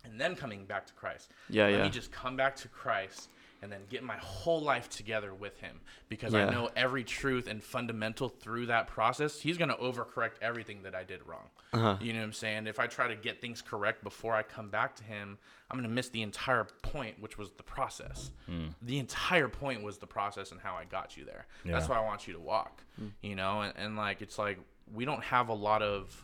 and 0.09 0.19
then 0.19 0.35
coming 0.35 0.65
back 0.65 0.85
to 0.87 0.93
Christ. 0.93 1.31
Yeah, 1.49 1.65
Let 1.65 1.71
yeah. 1.73 1.83
me 1.83 1.89
just 1.89 2.11
come 2.11 2.35
back 2.35 2.55
to 2.57 2.67
Christ 2.67 3.29
and 3.63 3.71
then 3.71 3.81
get 3.89 4.03
my 4.03 4.17
whole 4.17 4.61
life 4.61 4.87
together 4.87 5.33
with 5.33 5.57
him 5.59 5.79
because 6.09 6.31
Yeah. 6.33 6.45
I 6.45 6.51
know 6.51 6.69
every 6.75 7.03
truth 7.03 7.47
and 7.47 7.63
fundamental 7.63 8.29
through 8.29 8.67
that 8.67 8.85
process. 8.87 9.39
He's 9.39 9.57
going 9.57 9.69
to 9.69 9.75
overcorrect 9.77 10.33
everything 10.43 10.83
that 10.83 10.93
I 10.93 11.03
did 11.03 11.25
wrong. 11.25 11.49
Uh-huh. 11.73 11.97
You 11.99 12.13
know 12.13 12.19
what 12.19 12.25
I'm 12.25 12.33
saying? 12.33 12.67
If 12.67 12.79
I 12.79 12.85
try 12.85 13.07
to 13.07 13.15
get 13.15 13.41
things 13.41 13.63
correct 13.63 14.03
before 14.03 14.35
I 14.35 14.43
come 14.43 14.69
back 14.69 14.95
to 14.97 15.03
him, 15.03 15.39
I'm 15.71 15.77
going 15.77 15.89
to 15.89 15.93
miss 15.93 16.09
the 16.09 16.21
entire 16.21 16.65
point, 16.83 17.19
which 17.19 17.39
was 17.39 17.49
the 17.51 17.63
process. 17.63 18.29
The 18.83 18.99
entire 18.99 19.49
point 19.49 19.81
was 19.81 19.97
the 19.97 20.07
process 20.07 20.51
and 20.51 20.61
how 20.61 20.75
I 20.75 20.85
got 20.85 21.17
you 21.17 21.25
there. 21.25 21.47
That's 21.65 21.89
why 21.89 21.97
I 21.97 22.01
want 22.05 22.27
you 22.27 22.33
to 22.33 22.39
walk. 22.39 22.83
You 23.23 23.35
know, 23.35 23.61
and, 23.61 23.73
and 23.75 23.97
like 23.97 24.21
it's 24.21 24.37
like 24.37 24.59
we 24.93 25.03
don't 25.03 25.23
have 25.23 25.49
a 25.49 25.53
lot 25.53 25.81
of 25.81 26.23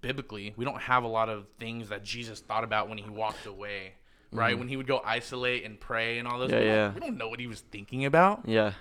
biblically, 0.00 0.52
we 0.56 0.64
don't 0.64 0.80
have 0.80 1.04
a 1.04 1.08
lot 1.08 1.28
of 1.28 1.46
things 1.58 1.88
that 1.90 2.02
Jesus 2.04 2.40
thought 2.40 2.64
about 2.64 2.88
when 2.88 2.98
he 2.98 3.08
walked 3.08 3.46
away, 3.46 3.92
right? 4.32 4.58
When 4.58 4.68
he 4.68 4.76
would 4.76 4.86
go 4.86 5.00
isolate 5.04 5.64
and 5.64 5.78
pray 5.78 6.18
and 6.18 6.26
all 6.28 6.38
those. 6.38 6.50
Mm-hmm. 6.50 6.58
Yeah, 6.58 6.62
we, 6.62 6.68
don't, 6.68 6.76
yeah. 6.76 6.94
we 6.94 7.00
don't 7.00 7.18
know 7.18 7.28
what 7.28 7.40
he 7.40 7.46
was 7.46 7.60
thinking 7.60 8.04
about. 8.04 8.42
Yeah. 8.46 8.72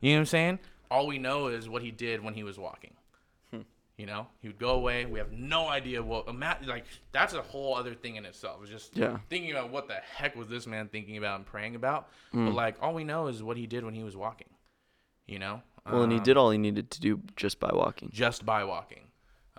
You 0.00 0.12
know 0.12 0.16
what 0.16 0.20
I'm 0.20 0.26
saying? 0.26 0.58
All 0.90 1.06
we 1.06 1.18
know 1.18 1.46
is 1.48 1.68
what 1.68 1.82
he 1.82 1.90
did 1.90 2.22
when 2.22 2.34
he 2.34 2.42
was 2.42 2.58
walking. 2.58 2.94
Hmm. 3.52 3.60
You 3.96 4.06
know, 4.06 4.26
he 4.40 4.48
would 4.48 4.58
go 4.58 4.70
away. 4.70 5.04
We 5.06 5.18
have 5.18 5.30
no 5.32 5.68
idea 5.68 6.02
what. 6.02 6.26
ima- 6.28 6.58
Like 6.66 6.84
that's 7.12 7.32
a 7.34 7.42
whole 7.42 7.76
other 7.76 7.94
thing 7.94 8.16
in 8.16 8.24
itself. 8.24 8.58
It's 8.62 8.70
just 8.70 8.96
Yeah. 8.96 9.18
thinking 9.28 9.52
about 9.52 9.70
what 9.70 9.88
the 9.88 9.94
heck 9.94 10.34
was 10.36 10.48
this 10.48 10.66
man 10.66 10.88
thinking 10.88 11.16
about 11.16 11.36
and 11.36 11.46
praying 11.46 11.74
about. 11.76 12.08
Hmm. 12.32 12.46
But 12.46 12.54
like 12.54 12.76
all 12.82 12.92
we 12.94 13.04
know 13.04 13.26
is 13.28 13.42
what 13.42 13.56
he 13.56 13.66
did 13.66 13.84
when 13.84 13.94
he 13.94 14.02
was 14.02 14.16
walking. 14.16 14.48
You 15.26 15.38
know. 15.38 15.62
Well, 15.86 16.02
and 16.02 16.12
he 16.12 16.18
Um, 16.18 16.24
did 16.24 16.36
all 16.36 16.50
he 16.50 16.58
needed 16.58 16.90
to 16.90 17.00
do 17.00 17.20
just 17.36 17.58
by 17.60 17.70
walking. 17.72 18.10
just 18.12 18.44
by 18.44 18.64
walking. 18.64 19.04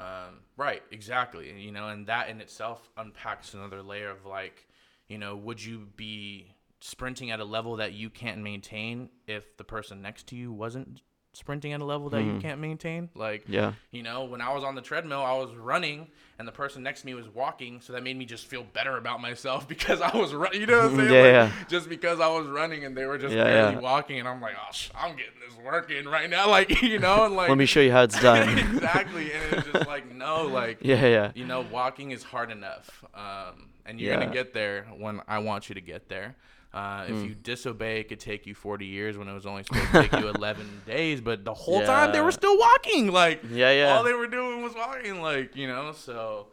Um, 0.01 0.39
right, 0.57 0.81
exactly. 0.91 1.51
You 1.59 1.71
know, 1.71 1.89
and 1.89 2.07
that 2.07 2.29
in 2.29 2.41
itself 2.41 2.89
unpacks 2.97 3.53
another 3.53 3.83
layer 3.83 4.09
of 4.09 4.25
like, 4.25 4.67
you 5.07 5.17
know, 5.17 5.35
would 5.35 5.63
you 5.63 5.87
be 5.95 6.55
sprinting 6.79 7.29
at 7.29 7.39
a 7.39 7.45
level 7.45 7.75
that 7.75 7.93
you 7.93 8.09
can't 8.09 8.41
maintain 8.41 9.09
if 9.27 9.55
the 9.57 9.63
person 9.63 10.01
next 10.01 10.25
to 10.27 10.35
you 10.35 10.51
wasn't 10.51 11.01
sprinting 11.33 11.71
at 11.71 11.79
a 11.79 11.85
level 11.85 12.09
that 12.09 12.21
you 12.23 12.33
Mhm. 12.33 12.41
can't 12.41 12.59
maintain. 12.59 13.09
Like, 13.15 13.43
Yeah. 13.47 13.73
you 13.91 14.03
know, 14.03 14.25
when 14.25 14.41
I 14.41 14.53
was 14.53 14.63
on 14.65 14.75
the 14.75 14.81
treadmill, 14.81 15.23
I 15.23 15.31
was 15.33 15.53
running, 15.55 16.09
and 16.37 16.45
the 16.45 16.51
person 16.51 16.83
next 16.83 17.01
to 17.01 17.05
me 17.07 17.13
was 17.13 17.27
walking, 17.29 17.79
so 17.79 17.93
that 17.93 18.03
made 18.03 18.17
me 18.17 18.25
just 18.25 18.47
feel 18.47 18.63
better 18.63 18.97
about 18.97 19.21
myself 19.21 19.65
because 19.67 20.01
I 20.01 20.15
was 20.17 20.33
running. 20.33 20.59
You 20.59 20.67
know 20.67 20.77
what 20.79 20.91
I'm 20.91 20.95
saying? 20.97 21.13
Yeah, 21.13 21.21
Like, 21.21 21.51
yeah. 21.53 21.65
Just 21.69 21.87
because 21.87 22.19
I 22.19 22.27
was 22.27 22.47
running 22.47 22.83
and 22.83 22.97
they 22.97 23.05
were 23.05 23.17
just 23.17 23.33
Yeah, 23.33 23.45
barely 23.45 23.73
yeah. 23.75 23.79
walking, 23.79 24.19
and 24.19 24.27
I'm 24.27 24.41
like, 24.41 24.55
oh, 24.59 24.71
sh- 24.73 24.89
I'm 24.93 25.15
getting 25.15 25.39
this 25.39 25.57
working 25.63 26.05
right 26.05 26.29
now, 26.29 26.49
like 26.49 26.81
you 26.81 26.99
know, 26.99 27.25
and 27.25 27.35
like 27.35 27.47
Let 27.47 27.57
me 27.57 27.65
show 27.65 27.79
you 27.81 27.91
how 27.93 28.03
it's 28.03 28.19
done. 28.21 28.49
exactly, 28.59 29.31
and 29.31 29.53
it's 29.53 29.67
just 29.71 29.87
like 29.87 30.13
no, 30.13 30.43
like 30.47 30.79
yeah, 30.81 31.05
yeah. 31.05 31.31
you 31.33 31.45
know, 31.45 31.61
walking 31.61 32.11
is 32.11 32.23
hard 32.23 32.51
enough, 32.51 33.05
um, 33.15 33.69
and 33.85 34.01
you're 34.01 34.13
gonna 34.13 34.33
get 34.33 34.53
there 34.53 34.83
when 34.97 35.21
I 35.29 35.39
want 35.39 35.69
you 35.69 35.75
to 35.75 35.81
get 35.81 36.09
there. 36.09 36.35
Uh, 36.73 37.05
if 37.09 37.15
Mm. 37.15 37.27
you 37.27 37.35
disobey, 37.35 37.99
it 37.99 38.07
could 38.07 38.19
take 38.19 38.45
you 38.47 38.55
40 38.55 38.85
years 38.85 39.17
when 39.17 39.27
it 39.27 39.33
was 39.33 39.45
only 39.45 39.63
supposed 39.63 39.91
to 39.91 40.01
take 40.07 40.13
you 40.13 40.27
11 40.35 40.83
days. 40.85 41.19
But 41.19 41.43
the 41.43 41.53
whole 41.53 41.85
time 41.85 42.11
they 42.13 42.21
were 42.21 42.31
still 42.31 42.57
walking. 42.57 43.11
Like 43.11 43.41
Yeah, 43.49 43.71
yeah. 43.71 43.93
all 43.97 44.03
they 44.03 44.13
were 44.13 44.27
doing 44.27 44.61
was 44.63 44.73
walking. 44.73 45.21
Like 45.21 45.55
you 45.57 45.67
know, 45.67 45.91
so 45.91 46.47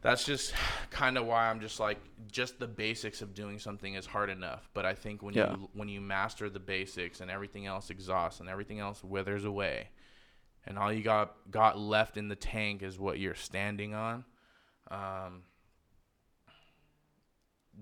that's 0.00 0.24
just 0.24 0.54
kind 0.90 1.18
of 1.18 1.26
why 1.26 1.50
I'm 1.50 1.60
just 1.60 1.78
like 1.80 1.98
just 2.32 2.58
the 2.58 2.66
basics 2.68 3.20
of 3.20 3.34
doing 3.34 3.58
something 3.58 3.94
is 3.94 4.06
hard 4.06 4.30
enough. 4.30 4.70
But 4.72 4.86
I 4.86 4.94
think 4.94 5.22
when 5.22 5.34
Yeah. 5.34 5.52
you 5.56 5.68
when 5.74 5.88
you 5.88 6.00
master 6.00 6.48
the 6.48 6.60
basics 6.60 7.20
and 7.20 7.30
everything 7.30 7.66
else 7.66 7.90
exhausts 7.90 8.40
and 8.40 8.48
everything 8.48 8.78
else 8.80 9.04
withers 9.04 9.44
away, 9.44 9.88
and 10.66 10.78
all 10.78 10.90
you 10.90 11.02
got 11.02 11.34
got 11.50 11.78
left 11.78 12.16
in 12.16 12.28
the 12.28 12.36
tank 12.36 12.82
is 12.82 12.98
what 12.98 13.18
you're 13.18 13.34
standing 13.34 13.92
on. 13.92 14.24
Um, 14.90 15.42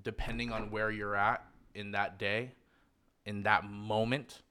depending 0.02 0.52
on 0.52 0.70
where 0.70 0.90
you're 0.90 1.16
at 1.16 1.44
in 1.74 1.92
that 1.92 2.18
day, 2.18 2.52
in 3.24 3.42
that 3.44 3.64
moment, 3.64 4.42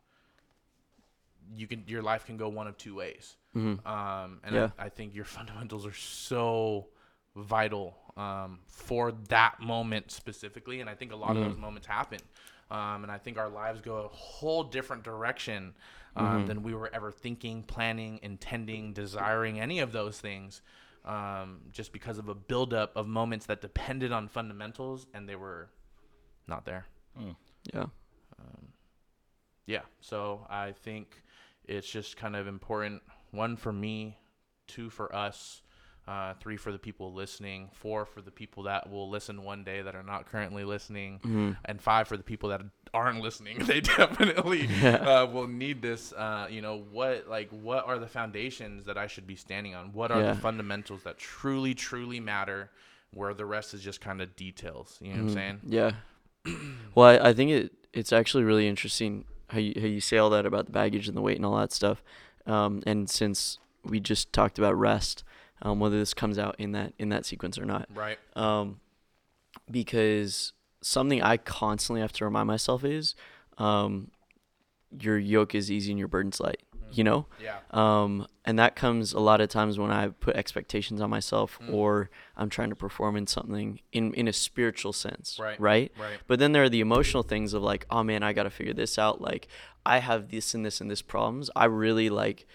you 1.55 1.67
can 1.67 1.83
your 1.87 2.01
life 2.01 2.25
can 2.25 2.37
go 2.37 2.49
one 2.49 2.67
of 2.67 2.77
two 2.77 2.95
ways. 2.95 3.37
Mhm. 3.55 3.85
Um, 3.85 4.39
and 4.43 4.55
Yeah. 4.55 4.69
I, 4.77 4.85
I 4.85 4.89
think 4.89 5.13
your 5.15 5.25
fundamentals 5.37 5.85
are 5.85 5.93
so 5.93 6.87
vital 7.35 7.95
um, 8.17 8.59
for 8.67 9.11
that 9.29 9.59
moment 9.59 10.11
specifically. 10.11 10.81
And 10.81 10.89
I 10.89 10.95
think 10.95 11.11
a 11.11 11.15
lot 11.15 11.35
of 11.35 11.43
Mhm. 11.43 11.49
those 11.49 11.57
moments 11.57 11.87
happen. 11.87 12.19
Um, 12.71 13.03
and 13.03 13.11
I 13.11 13.17
think 13.19 13.37
our 13.37 13.49
lives 13.49 13.81
go 13.81 13.97
a 13.97 14.07
whole 14.07 14.63
different 14.63 15.03
direction 15.03 15.75
um, 16.15 16.25
Mhm. 16.43 16.47
than 16.47 16.63
we 16.63 16.73
were 16.73 16.89
ever 16.93 17.11
thinking, 17.11 17.61
planning, 17.63 18.19
intending, 18.23 18.93
desiring, 18.93 19.59
any 19.59 19.79
of 19.79 19.91
those 19.91 20.19
things. 20.19 20.61
Um, 21.05 21.59
just 21.71 21.93
because 21.93 22.17
of 22.17 22.29
a 22.29 22.33
buildup 22.33 22.95
of 22.97 23.05
moments 23.07 23.45
that 23.45 23.61
depended 23.61 24.11
on 24.11 24.27
fundamentals 24.27 25.05
and 25.13 25.29
they 25.29 25.35
were 25.35 25.69
not 26.47 26.65
there. 26.65 26.87
Yeah. 27.71 27.83
Um, 28.39 28.67
yeah, 29.67 29.81
so 30.01 30.45
I 30.49 30.71
think 30.71 31.21
it's 31.65 31.87
just 31.87 32.17
kind 32.17 32.35
of 32.35 32.47
important. 32.47 33.03
One 33.31 33.55
for 33.55 33.71
me, 33.71 34.17
two 34.67 34.89
for 34.89 35.13
us, 35.15 35.61
uh, 36.07 36.33
three 36.35 36.55
for 36.57 36.71
the 36.71 36.77
people 36.77 37.13
listening, 37.13 37.69
four 37.73 38.05
for 38.05 38.21
the 38.21 38.29
people 38.31 38.63
that 38.63 38.89
will 38.89 39.09
listen 39.09 39.43
one 39.43 39.63
day 39.63 39.81
that 39.81 39.95
are 39.95 40.03
not 40.03 40.25
currently 40.27 40.63
listening, 40.63 41.19
Mhm. 41.23 41.57
and 41.65 41.81
five 41.81 42.07
for 42.07 42.15
the 42.17 42.23
people 42.23 42.49
that 42.49 42.61
aren't 42.93 43.21
listening. 43.21 43.57
They 43.65 43.81
definitely 43.81 44.65
Yeah. 44.67 44.95
uh, 45.23 45.25
will 45.25 45.47
need 45.47 45.81
this. 45.81 46.13
Uh, 46.13 46.47
you 46.49 46.61
know 46.61 46.77
what? 46.91 47.27
Like, 47.27 47.49
what 47.49 47.85
are 47.87 47.97
the 47.97 48.07
foundations 48.07 48.85
that 48.85 48.97
I 48.97 49.07
should 49.07 49.25
be 49.27 49.35
standing 49.35 49.73
on? 49.73 49.93
What 49.93 50.11
are 50.11 50.21
Yeah. 50.21 50.33
the 50.33 50.39
fundamentals 50.41 51.03
that 51.03 51.17
truly, 51.17 51.73
truly 51.73 52.19
matter? 52.19 52.69
Where 53.11 53.33
the 53.33 53.45
rest 53.45 53.73
is 53.73 53.81
just 53.81 54.01
kind 54.01 54.21
of 54.21 54.35
details. 54.35 54.97
You 55.01 55.13
know 55.13 55.13
what 55.13 55.19
I'm 55.21 55.27
Mhm. 55.29 55.33
saying? 55.33 55.59
Yeah. 55.65 55.91
well, 56.95 57.07
I, 57.07 57.29
I 57.29 57.33
think 57.33 57.51
it 57.51 57.71
it's 57.93 58.11
actually 58.11 58.43
really 58.43 58.67
interesting 58.67 59.23
how 59.49 59.57
you 59.59 59.73
how 59.79 59.87
you 59.87 60.01
say 60.01 60.17
all 60.17 60.29
that 60.31 60.45
about 60.45 60.65
the 60.65 60.71
baggage 60.71 61.07
and 61.07 61.15
the 61.15 61.21
weight 61.21 61.37
and 61.37 61.45
all 61.45 61.57
that 61.57 61.71
stuff. 61.71 62.03
Um, 62.45 62.83
and 62.85 63.09
since 63.09 63.57
we 63.83 63.99
just 63.99 64.31
talked 64.33 64.57
about 64.59 64.77
rest, 64.77 65.23
um, 65.61 65.79
whether 65.79 65.97
this 65.97 66.13
comes 66.13 66.37
out 66.37 66.55
in 66.59 66.71
that 66.73 66.93
in 66.99 67.09
that 67.09 67.25
sequence 67.25 67.57
or 67.57 67.65
not, 67.65 67.87
Right. 67.93 68.19
um, 68.35 68.79
because 69.69 70.53
something 70.81 71.21
I 71.21 71.37
constantly 71.37 72.01
have 72.01 72.11
to 72.13 72.25
remind 72.25 72.47
myself 72.47 72.83
is, 72.83 73.15
um, 73.57 74.11
your 74.99 75.17
yoke 75.17 75.55
is 75.55 75.71
easy 75.71 75.91
and 75.91 75.99
your 75.99 76.07
burden's 76.07 76.39
light. 76.39 76.61
You 76.91 77.03
know, 77.03 77.25
Yeah. 77.41 77.57
um, 77.71 78.25
and 78.45 78.57
that 78.59 78.75
comes 78.77 79.11
a 79.11 79.19
lot 79.19 79.41
of 79.41 79.49
times 79.49 79.77
when 79.77 79.91
I 79.91 80.09
put 80.09 80.35
expectations 80.37 81.01
on 81.01 81.09
myself 81.09 81.59
Mm. 81.59 81.73
or 81.73 82.09
I'm 82.37 82.47
trying 82.49 82.69
to 82.69 82.75
perform 82.75 83.17
in 83.17 83.27
something 83.27 83.81
in 83.91 84.13
in 84.13 84.27
a 84.29 84.33
spiritual 84.33 84.93
sense, 84.93 85.37
Right. 85.37 85.59
Right. 85.59 85.91
Right. 85.99 86.19
But 86.27 86.39
then 86.39 86.53
there 86.53 86.63
are 86.63 86.69
the 86.69 86.79
emotional 86.79 87.23
things 87.23 87.53
of 87.53 87.61
like, 87.63 87.85
oh 87.89 88.03
man, 88.03 88.23
I 88.23 88.31
got 88.31 88.43
to 88.43 88.49
figure 88.49 88.73
this 88.73 88.97
out. 88.97 89.19
Like, 89.19 89.47
I 89.85 89.97
have 89.97 90.29
this 90.29 90.53
and 90.53 90.65
this 90.65 90.79
and 90.79 90.89
this 90.89 91.01
problems. 91.01 91.49
I 91.55 91.65
really 91.65 92.09
like 92.09 92.47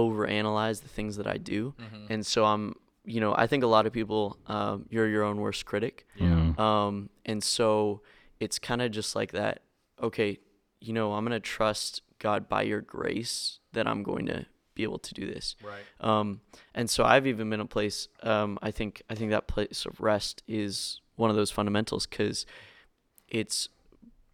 overanalyze 0.00 0.82
the 0.82 0.88
things 0.88 1.16
that 1.18 1.26
I 1.26 1.36
do. 1.36 1.74
Mm-hmm. 1.80 2.12
And 2.12 2.26
so 2.26 2.44
I'm, 2.44 2.74
you 3.04 3.20
know, 3.20 3.34
I 3.34 3.46
think 3.46 3.62
a 3.64 3.66
lot 3.76 3.86
of 3.86 3.92
people, 3.92 4.36
um, 4.46 4.86
you're 4.90 5.08
your 5.08 5.24
own 5.24 5.38
worst 5.40 5.64
critic. 5.66 6.06
Mhm. 6.18 6.58
Um, 6.58 7.10
and 7.24 7.42
so 7.42 8.02
it's 8.40 8.58
kind 8.58 8.80
of 8.82 8.90
just 8.90 9.16
like 9.16 9.32
that. 9.32 9.62
Okay, 10.00 10.38
you 10.80 10.92
know, 10.92 11.12
I'm 11.14 11.24
going 11.24 11.32
to 11.32 11.40
trust 11.56 12.02
God 12.18 12.48
by 12.48 12.62
your 12.62 12.80
grace 12.80 13.58
that 13.72 13.86
I'm 13.86 14.02
going 14.02 14.26
to 14.26 14.46
be 14.74 14.82
able 14.84 14.98
to 15.00 15.14
do 15.14 15.26
this. 15.26 15.56
Right. 15.62 15.82
Um, 16.00 16.40
and 16.74 16.88
so 16.88 17.04
I've 17.04 17.26
even 17.26 17.50
been 17.50 17.60
a 17.60 17.66
place. 17.66 18.08
Um, 18.22 18.58
I 18.62 18.70
think 18.70 19.02
I 19.10 19.14
think 19.16 19.30
that 19.30 19.46
place 19.48 19.84
of 19.86 20.00
rest 20.00 20.42
is 20.46 21.00
one 21.16 21.30
of 21.30 21.36
those 21.36 21.50
fundamentals 21.50 22.06
because 22.06 22.46
it's 23.28 23.68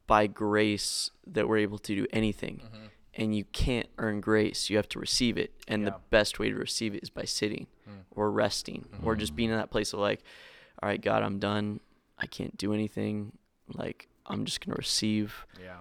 by 0.06 0.26
grace 0.26 1.10
that 1.26 1.48
we're 1.48 1.58
able 1.58 1.78
to 1.78 1.94
do 1.94 2.06
anything, 2.12 2.60
Mm-hmm. 2.64 2.84
And 3.16 3.34
you 3.36 3.44
can't 3.44 3.88
earn 3.98 4.20
grace. 4.20 4.68
You 4.70 4.76
have 4.76 4.88
to 4.90 4.98
receive 4.98 5.36
it, 5.38 5.52
and 5.68 5.82
Yeah. 5.82 5.90
the 5.90 5.96
best 6.10 6.38
way 6.38 6.48
to 6.50 6.54
receive 6.56 6.94
it 6.94 7.02
is 7.02 7.10
by 7.10 7.24
sitting 7.24 7.66
Mm. 7.88 8.04
or 8.12 8.30
resting 8.30 8.86
or 9.02 9.14
just 9.14 9.36
being 9.36 9.50
in 9.50 9.56
that 9.56 9.70
place 9.70 9.92
of 9.92 9.98
like, 10.00 10.22
all 10.82 10.88
right, 10.88 11.00
God, 11.00 11.22
I'm 11.22 11.38
done. 11.38 11.80
I 12.18 12.26
can't 12.26 12.56
do 12.56 12.72
anything. 12.72 13.36
Like 13.72 14.08
I'm 14.26 14.44
just 14.46 14.64
gonna 14.64 14.76
receive 14.76 15.46
Yeah. 15.60 15.80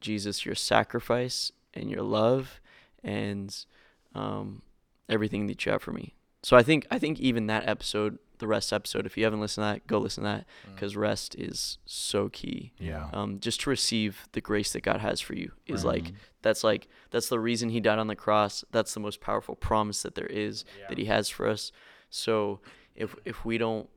Jesus, 0.00 0.44
your 0.46 0.54
sacrifice 0.54 1.52
and 1.74 1.90
your 1.90 2.02
love 2.02 2.60
and 3.02 3.54
um, 4.14 4.62
everything 5.08 5.46
that 5.48 5.64
you 5.66 5.72
have 5.72 5.82
for 5.82 5.92
me. 5.92 6.14
So 6.42 6.56
I 6.56 6.62
think 6.62 6.86
I 6.90 6.98
think 6.98 7.20
even 7.20 7.46
that 7.48 7.66
episode, 7.68 8.18
the 8.38 8.46
rest 8.46 8.72
episode, 8.72 9.06
if 9.06 9.16
you 9.16 9.24
haven't 9.24 9.40
listened 9.40 9.62
to 9.64 9.74
that, 9.74 9.86
go 9.86 9.98
listen 9.98 10.24
to 10.24 10.28
that 10.30 10.46
Mm. 10.68 10.74
because 10.74 10.96
rest 10.96 11.34
is 11.36 11.78
so 11.86 12.28
key. 12.28 12.72
Yeah. 12.78 13.08
Um, 13.12 13.38
just 13.40 13.60
to 13.62 13.70
receive 13.70 14.28
the 14.32 14.40
grace 14.40 14.72
that 14.72 14.82
God 14.82 15.00
has 15.00 15.20
for 15.20 15.34
you 15.34 15.52
is 15.66 15.84
Right. 15.84 16.02
like 16.04 16.12
that's 16.42 16.62
like 16.64 16.88
that's 17.10 17.28
the 17.28 17.40
reason 17.40 17.70
He 17.70 17.80
died 17.80 17.98
on 17.98 18.06
the 18.08 18.16
cross. 18.16 18.64
That's 18.70 18.92
the 18.94 19.00
most 19.00 19.20
powerful 19.20 19.54
promise 19.56 20.02
that 20.02 20.14
there 20.14 20.26
is 20.26 20.64
Yeah. 20.78 20.88
that 20.88 20.98
He 20.98 21.04
has 21.06 21.28
for 21.28 21.48
us. 21.48 21.72
So 22.10 22.60
if 22.94 23.14
if 23.24 23.44
we 23.44 23.58
don't 23.58 23.88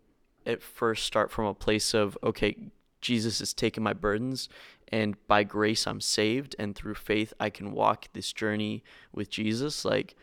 at 0.46 0.62
first 0.62 1.03
start 1.06 1.29
from 1.32 1.46
a 1.46 1.53
place 1.53 1.94
of 1.94 2.17
okay, 2.24 2.56
Jesus 3.01 3.39
has 3.39 3.53
taken 3.53 3.84
my 3.84 3.94
burdens, 3.94 4.50
and 4.88 5.15
by 5.27 5.44
grace 5.44 5.86
I'm 5.86 6.01
saved, 6.01 6.56
and 6.58 6.75
through 6.75 6.96
faith 6.96 7.34
I 7.39 7.50
can 7.50 7.72
walk 7.72 8.08
this 8.13 8.34
journey 8.34 8.84
with 9.12 9.29
Jesus, 9.29 9.84
like 9.86 10.15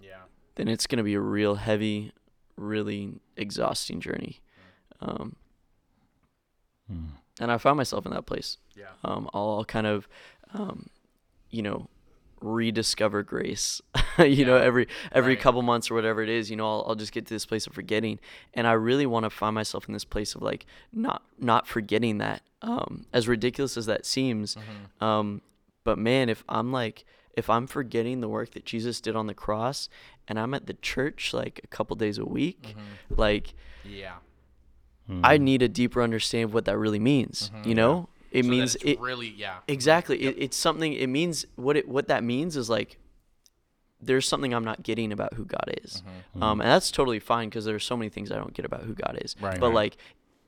Yeah. 0.00 0.22
then 0.56 0.68
it's 0.68 0.86
gonna 0.86 1.02
be 1.02 1.14
a 1.14 1.20
real 1.20 1.56
heavy, 1.56 2.12
really 2.56 3.14
exhausting 3.36 4.00
journey. 4.00 4.40
Um, 5.00 5.36
Mm. 6.90 7.08
and 7.40 7.50
I 7.50 7.58
found 7.58 7.76
myself 7.78 8.06
in 8.06 8.12
that 8.12 8.26
place. 8.26 8.58
Yeah. 8.76 8.90
Um, 9.02 9.28
I'll 9.34 9.64
kind 9.64 9.86
of, 9.88 10.06
um, 10.54 10.88
you 11.50 11.60
know, 11.62 11.88
rediscover 12.40 13.22
grace. 13.24 13.80
you 14.18 14.44
know, 14.44 14.56
every 14.56 14.86
every 15.10 15.34
Right. 15.34 15.42
couple 15.42 15.62
months 15.62 15.90
or 15.90 15.94
whatever 15.94 16.22
it 16.22 16.28
is. 16.28 16.48
You 16.48 16.56
know, 16.56 16.66
I'll, 16.68 16.84
I'll 16.88 16.94
just 16.94 17.10
get 17.12 17.26
to 17.26 17.34
this 17.34 17.44
place 17.44 17.66
of 17.66 17.72
forgetting, 17.72 18.20
and 18.54 18.66
I 18.68 18.72
really 18.72 19.06
want 19.06 19.24
to 19.24 19.30
find 19.30 19.54
myself 19.54 19.88
in 19.88 19.94
this 19.94 20.04
place 20.04 20.34
of 20.36 20.42
like 20.42 20.64
not 20.92 21.22
not 21.38 21.66
forgetting 21.66 22.18
that. 22.18 22.42
Um, 22.62 23.06
as 23.12 23.26
ridiculous 23.28 23.76
as 23.76 23.86
that 23.86 24.06
seems, 24.06 24.54
Mm-hmm. 24.54 25.04
um, 25.04 25.42
but 25.84 25.98
man, 25.98 26.28
if 26.28 26.44
I'm 26.48 26.70
like 26.72 27.04
if 27.36 27.48
I'm 27.50 27.66
forgetting 27.66 28.20
the 28.20 28.28
work 28.28 28.52
that 28.52 28.64
Jesus 28.64 29.00
did 29.00 29.14
on 29.14 29.26
the 29.26 29.34
cross, 29.34 29.88
and 30.26 30.38
I'm 30.38 30.54
at 30.54 30.66
the 30.66 30.74
church 30.74 31.32
like 31.34 31.60
a 31.62 31.66
couple 31.68 31.94
days 31.96 32.18
a 32.18 32.24
week, 32.24 32.74
Mm-hmm. 32.76 33.20
like 33.20 33.54
Yeah. 33.84 34.16
I 35.22 35.38
Mm. 35.38 35.42
need 35.42 35.62
a 35.62 35.68
deeper 35.68 36.02
understanding 36.02 36.46
of 36.46 36.54
what 36.54 36.64
that 36.64 36.76
really 36.78 36.98
means. 36.98 37.50
Mhm. 37.54 37.66
You 37.66 37.74
know, 37.76 38.08
it 38.32 38.44
So 38.44 38.50
means 38.50 38.74
it's 38.76 38.84
it 38.84 39.00
really 39.00 39.28
yeah. 39.28 39.58
exactly. 39.68 40.20
Yep. 40.22 40.34
It, 40.36 40.42
it's 40.42 40.56
something. 40.56 40.92
It 40.92 41.06
means 41.08 41.46
what 41.54 41.76
it 41.76 41.86
what 41.88 42.08
that 42.08 42.24
means 42.24 42.56
is 42.56 42.68
like 42.68 42.98
there's 44.00 44.26
something 44.28 44.52
I'm 44.52 44.64
not 44.64 44.82
getting 44.82 45.12
about 45.12 45.34
who 45.34 45.44
God 45.44 45.78
is. 45.82 46.02
Mhm. 46.36 46.42
Um, 46.42 46.60
and 46.60 46.68
that's 46.70 46.90
totally 46.90 47.18
fine 47.18 47.48
because 47.48 47.64
there's 47.64 47.84
so 47.84 47.96
many 47.96 48.08
things 48.10 48.30
I 48.30 48.36
don't 48.36 48.52
get 48.52 48.64
about 48.66 48.82
who 48.82 48.94
God 48.94 49.18
is. 49.22 49.34
Right. 49.40 49.58
But 49.58 49.68
Right. 49.68 49.74
like, 49.74 49.96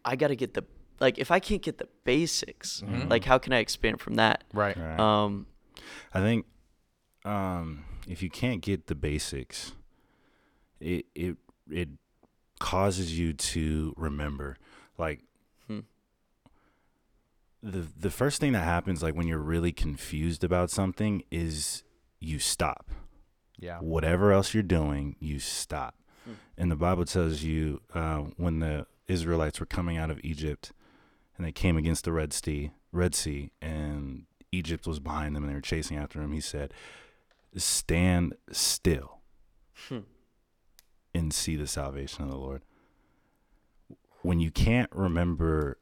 I 0.04 0.16
got 0.16 0.28
to 0.28 0.36
get 0.36 0.54
the 0.54 0.64
like 1.00 1.18
if 1.18 1.30
I 1.30 1.38
can't 1.40 1.62
get 1.62 1.78
the 1.78 1.88
basics, 2.04 2.82
Mhm. 2.84 3.08
like 3.08 3.24
how 3.24 3.38
can 3.38 3.52
I 3.52 3.58
expand 3.58 4.00
from 4.00 4.14
that? 4.16 4.42
Right. 4.52 4.76
Right. 4.76 4.98
Um, 4.98 5.46
I 6.12 6.18
think 6.20 6.44
um, 7.28 7.84
if 8.08 8.22
you 8.22 8.30
can't 8.30 8.62
get 8.62 8.86
the 8.86 8.94
basics, 8.94 9.72
it 10.80 11.06
it 11.14 11.36
it 11.70 11.88
causes 12.58 13.18
you 13.18 13.32
to 13.32 13.94
remember. 13.96 14.56
Like 14.96 15.20
Hmm. 15.66 15.80
the 17.62 17.86
the 17.98 18.10
first 18.10 18.40
thing 18.40 18.52
that 18.52 18.64
happens, 18.64 19.02
like 19.02 19.14
when 19.14 19.28
you're 19.28 19.38
really 19.38 19.72
confused 19.72 20.42
about 20.44 20.70
something, 20.70 21.22
is 21.30 21.84
you 22.20 22.38
stop. 22.38 22.90
Yeah. 23.58 23.78
Whatever 23.80 24.32
else 24.32 24.54
you're 24.54 24.62
doing, 24.62 25.16
you 25.18 25.38
stop. 25.38 25.94
Hmm. 26.24 26.32
And 26.56 26.70
the 26.70 26.76
Bible 26.76 27.04
tells 27.04 27.42
you 27.42 27.80
uh, 27.94 28.18
when 28.36 28.60
the 28.60 28.86
Israelites 29.06 29.60
were 29.60 29.66
coming 29.66 29.96
out 29.96 30.10
of 30.10 30.20
Egypt 30.22 30.72
and 31.36 31.46
they 31.46 31.52
came 31.52 31.76
against 31.76 32.04
the 32.04 32.12
Red 32.12 32.32
Sea, 32.32 32.70
Red 32.92 33.14
Sea, 33.14 33.50
and 33.60 34.26
Egypt 34.52 34.86
was 34.86 34.98
behind 35.00 35.34
them 35.36 35.42
and 35.42 35.50
they 35.50 35.54
were 35.56 35.60
chasing 35.60 35.96
after 35.96 36.20
them. 36.20 36.32
He 36.32 36.40
said, 36.40 36.72
"Stand 37.56 38.34
still 38.52 39.20
Hmm. 39.88 40.00
and 41.14 41.32
see 41.32 41.56
the 41.56 41.66
salvation 41.66 42.24
of 42.24 42.30
the 42.30 42.36
Lord." 42.36 42.62
When 44.22 44.40
you 44.40 44.50
can't 44.50 44.90
remember, 44.92 45.78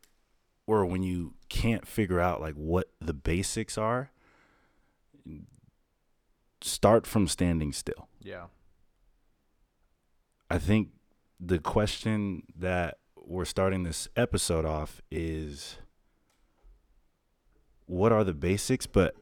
or 0.66 0.84
when 0.84 1.02
you 1.02 1.34
can't 1.48 1.86
figure 1.86 2.20
out 2.20 2.40
like 2.40 2.54
what 2.54 2.92
the 3.00 3.14
basics 3.14 3.78
are, 3.78 4.10
start 6.60 7.06
from 7.06 7.28
standing 7.28 7.72
still. 7.72 8.08
Yeah. 8.20 8.46
I 10.50 10.58
think 10.58 10.90
the 11.40 11.58
question 11.58 12.44
that 12.56 12.98
we're 13.16 13.44
starting 13.44 13.82
this 13.82 14.08
episode 14.16 14.64
off 14.64 15.02
is 15.10 15.78
what 17.86 18.12
are 18.12 18.24
the 18.24 18.34
basics? 18.34 18.86
But 18.86 19.16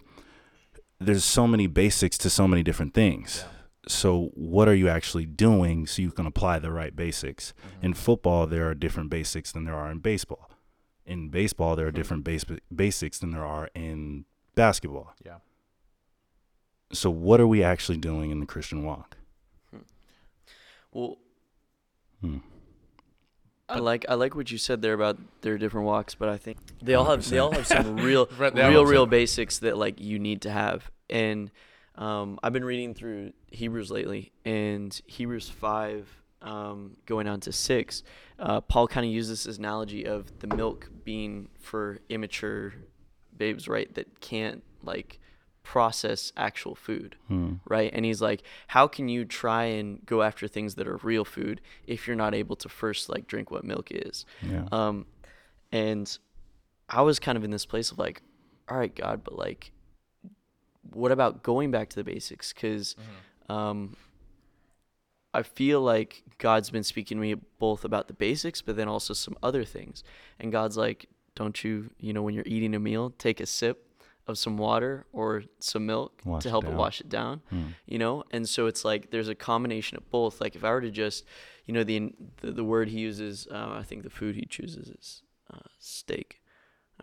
there's 1.06 1.24
so 1.24 1.46
many 1.46 1.66
basics 1.66 2.18
to 2.18 2.30
so 2.30 2.46
many 2.48 2.62
different 2.62 2.94
things. 2.94 3.44
So, 3.86 4.30
what 4.34 4.66
are 4.68 4.74
you 4.74 4.88
actually 4.88 5.26
doing 5.26 5.86
so 5.86 6.00
you 6.00 6.10
can 6.10 6.26
apply 6.26 6.58
the 6.58 6.70
right 6.70 6.94
basics? 6.96 7.52
Mm-hmm. 7.52 7.86
In 7.86 7.94
football, 7.94 8.46
there 8.46 8.66
are 8.68 8.74
different 8.74 9.10
basics 9.10 9.52
than 9.52 9.64
there 9.64 9.74
are 9.74 9.90
in 9.90 9.98
baseball. 9.98 10.50
In 11.04 11.28
baseball, 11.28 11.76
there 11.76 11.86
are 11.86 11.90
different 11.92 12.24
base- 12.24 12.46
basics 12.74 13.18
than 13.18 13.30
there 13.32 13.44
are 13.44 13.68
in 13.74 14.24
basketball. 14.54 15.14
Yeah. 15.24 15.36
So, 16.92 17.10
what 17.10 17.40
are 17.40 17.46
we 17.46 17.62
actually 17.62 17.98
doing 17.98 18.30
in 18.30 18.40
the 18.40 18.46
Christian 18.46 18.84
walk? 18.84 19.18
Well, 20.92 21.18
Hmm. 22.20 22.38
I 23.68 23.78
like 23.78 24.04
I 24.08 24.14
like 24.14 24.34
what 24.34 24.50
you 24.50 24.58
said 24.58 24.80
there 24.82 24.92
about 24.94 25.18
their 25.40 25.58
different 25.58 25.86
walks, 25.86 26.14
but 26.14 26.28
I 26.28 26.36
think 26.36 26.58
they 26.82 26.94
all 26.94 27.06
have 27.06 27.28
they 27.28 27.38
all 27.38 27.50
have 27.52 27.66
some 27.66 27.96
real 27.96 28.28
Right, 28.38 28.54
they 28.54 28.62
all 28.62 28.70
real 28.70 28.86
real 28.86 29.06
basics 29.06 29.58
that 29.58 29.76
like 29.76 30.00
you 30.00 30.18
need 30.18 30.42
to 30.42 30.50
have. 30.50 30.90
And 31.10 31.50
um, 31.96 32.38
I've 32.42 32.52
been 32.52 32.64
reading 32.64 32.94
through 32.94 33.32
Hebrews 33.50 33.90
lately, 33.90 34.32
and 34.44 34.98
Hebrews 35.06 35.48
five 35.48 36.08
um, 36.42 36.96
going 37.06 37.26
on 37.26 37.40
to 37.40 37.52
six. 37.52 38.02
Uh, 38.38 38.60
Paul 38.60 38.86
kind 38.88 39.06
of 39.06 39.12
uses 39.12 39.44
this 39.44 39.58
analogy 39.58 40.04
of 40.04 40.40
the 40.40 40.46
milk 40.48 40.90
being 41.04 41.48
for 41.60 41.98
immature 42.08 42.74
babes, 43.36 43.68
right? 43.68 43.92
That 43.94 44.20
can't 44.20 44.62
like 44.82 45.20
process 45.62 46.30
actual 46.36 46.74
food 46.74 47.16
Hmm. 47.28 47.54
right? 47.66 47.90
And 47.94 48.04
he's 48.04 48.20
like, 48.20 48.42
how 48.66 48.86
can 48.86 49.08
you 49.08 49.24
try 49.24 49.64
and 49.64 50.04
go 50.04 50.20
after 50.20 50.46
things 50.46 50.74
that 50.74 50.86
are 50.86 50.98
real 50.98 51.24
food 51.24 51.62
if 51.86 52.06
you're 52.06 52.16
not 52.16 52.34
able 52.34 52.54
to 52.56 52.68
first 52.68 53.08
like 53.08 53.26
drink 53.26 53.50
what 53.50 53.64
milk 53.64 53.88
is? 53.90 54.26
Yeah. 54.42 54.66
Um, 54.70 55.06
and 55.72 56.18
I 56.90 57.00
was 57.00 57.18
kind 57.18 57.38
of 57.38 57.44
in 57.44 57.50
this 57.50 57.64
place 57.64 57.90
of 57.90 57.98
like, 57.98 58.20
all 58.68 58.76
right, 58.76 58.94
God, 58.94 59.24
but 59.24 59.38
like, 59.38 59.72
what 60.92 61.12
about 61.12 61.42
going 61.42 61.70
back 61.70 61.88
to 61.90 61.96
the 61.96 62.04
basics? 62.04 62.52
Because 62.52 62.96
um, 63.48 63.96
I 65.32 65.42
feel 65.42 65.80
like 65.80 66.22
God's 66.38 66.70
been 66.70 66.84
speaking 66.84 67.16
to 67.18 67.22
me 67.22 67.34
both 67.58 67.84
about 67.84 68.06
the 68.08 68.14
basics, 68.14 68.62
but 68.62 68.76
then 68.76 68.88
also 68.88 69.14
some 69.14 69.36
other 69.42 69.64
things. 69.64 70.04
And 70.38 70.52
God's 70.52 70.76
like, 70.76 71.06
don't 71.34 71.62
you, 71.64 71.90
you 71.98 72.12
know, 72.12 72.22
when 72.22 72.34
you're 72.34 72.44
eating 72.46 72.74
a 72.74 72.78
meal, 72.78 73.10
take 73.18 73.40
a 73.40 73.46
sip 73.46 73.80
of 74.26 74.38
some 74.38 74.56
water 74.56 75.04
or 75.12 75.42
some 75.58 75.84
milk 75.86 76.20
Wash 76.24 76.42
to 76.44 76.48
help 76.48 76.64
it 76.64 76.68
down. 76.68 76.76
wash 76.78 77.00
it 77.02 77.10
down 77.10 77.42
Hmm. 77.50 77.62
you 77.84 77.98
know 77.98 78.24
and 78.30 78.48
so 78.48 78.66
it's 78.68 78.82
like 78.82 79.10
there's 79.10 79.28
a 79.28 79.34
combination 79.34 79.98
of 79.98 80.08
both 80.10 80.40
like 80.40 80.56
if 80.56 80.64
i 80.64 80.70
were 80.70 80.80
to 80.80 80.90
just 80.90 81.26
you 81.66 81.74
know 81.74 81.84
the 81.84 82.10
the, 82.40 82.50
the 82.52 82.64
word 82.64 82.88
he 82.88 83.00
uses 83.00 83.46
uh, 83.50 83.72
i 83.78 83.82
think 83.82 84.02
the 84.02 84.08
food 84.08 84.34
he 84.34 84.46
chooses 84.46 84.88
is 84.88 85.20
uh, 85.52 85.58
steak 85.78 86.40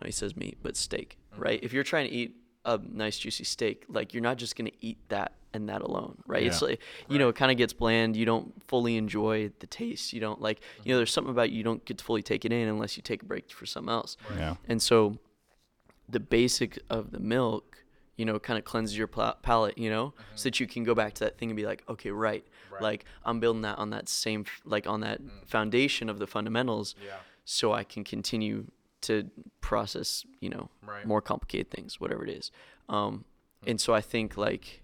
uh, 0.00 0.06
he 0.06 0.10
says 0.10 0.34
meat 0.36 0.58
but 0.64 0.76
steak 0.76 1.16
right 1.36 1.60
if 1.62 1.72
you're 1.72 1.84
trying 1.84 2.08
to 2.08 2.12
eat 2.12 2.34
a 2.64 2.78
nice 2.90 3.18
juicy 3.18 3.44
steak 3.44 3.84
like 3.88 4.14
you're 4.14 4.22
not 4.22 4.36
just 4.36 4.56
going 4.56 4.70
to 4.70 4.76
eat 4.80 4.98
that 5.08 5.32
and 5.54 5.68
that 5.68 5.82
alone 5.82 6.16
right 6.26 6.44
it's 6.44 6.62
like 6.62 6.80
you 7.08 7.18
know 7.18 7.28
it 7.28 7.34
kind 7.34 7.50
of 7.50 7.58
gets 7.58 7.74
bland 7.74 8.16
you 8.16 8.24
don't 8.24 8.54
fully 8.68 8.96
enjoy 8.96 9.50
the 9.58 9.66
taste 9.66 10.12
you 10.14 10.20
don't 10.20 10.40
like 10.40 10.60
you 10.60 10.64
know 10.88 10.94
mm-hmm. 10.94 11.00
there's 11.00 11.12
something 11.12 11.30
about 11.30 11.50
you 11.50 11.62
don't 11.62 11.84
get 11.84 11.98
to 11.98 12.04
fully 12.04 12.22
take 12.22 12.44
it 12.46 12.52
in 12.52 12.68
unless 12.68 12.96
you 12.96 13.02
take 13.02 13.22
a 13.22 13.26
break 13.26 13.50
for 13.50 13.66
something 13.66 13.92
else 13.92 14.16
Yeah. 14.38 14.54
and 14.68 14.80
so 14.80 15.18
the 16.12 16.20
basic 16.20 16.78
of 16.90 17.10
the 17.10 17.18
milk, 17.18 17.84
you 18.16 18.24
know, 18.24 18.38
kind 18.38 18.58
of 18.58 18.64
cleanses 18.64 18.96
your 18.96 19.08
palate, 19.08 19.76
you 19.78 19.90
know, 19.90 20.08
mm-hmm. 20.08 20.36
so 20.36 20.44
that 20.44 20.60
you 20.60 20.66
can 20.66 20.84
go 20.84 20.94
back 20.94 21.14
to 21.14 21.24
that 21.24 21.38
thing 21.38 21.50
and 21.50 21.56
be 21.56 21.64
like, 21.66 21.82
okay, 21.88 22.10
right. 22.10 22.46
Right. 22.70 22.82
Like 22.82 23.04
I'm 23.24 23.40
building 23.40 23.62
that 23.62 23.78
on 23.78 23.90
that 23.90 24.08
same, 24.08 24.44
like 24.64 24.86
on 24.86 25.00
that 25.00 25.20
mm. 25.22 25.30
foundation 25.46 26.08
of 26.08 26.18
the 26.18 26.26
fundamentals 26.26 26.94
Yeah. 27.04 27.16
so 27.44 27.72
I 27.72 27.84
can 27.84 28.04
continue 28.04 28.66
to 29.02 29.30
process, 29.60 30.24
you 30.40 30.48
know, 30.50 30.68
Right. 30.86 31.06
more 31.06 31.20
complicated 31.22 31.70
things, 31.70 32.00
whatever 32.00 32.24
it 32.24 32.30
is. 32.30 32.50
Um, 32.88 33.24
and 33.66 33.80
so 33.80 33.94
I 33.94 34.00
think 34.00 34.36
like 34.36 34.82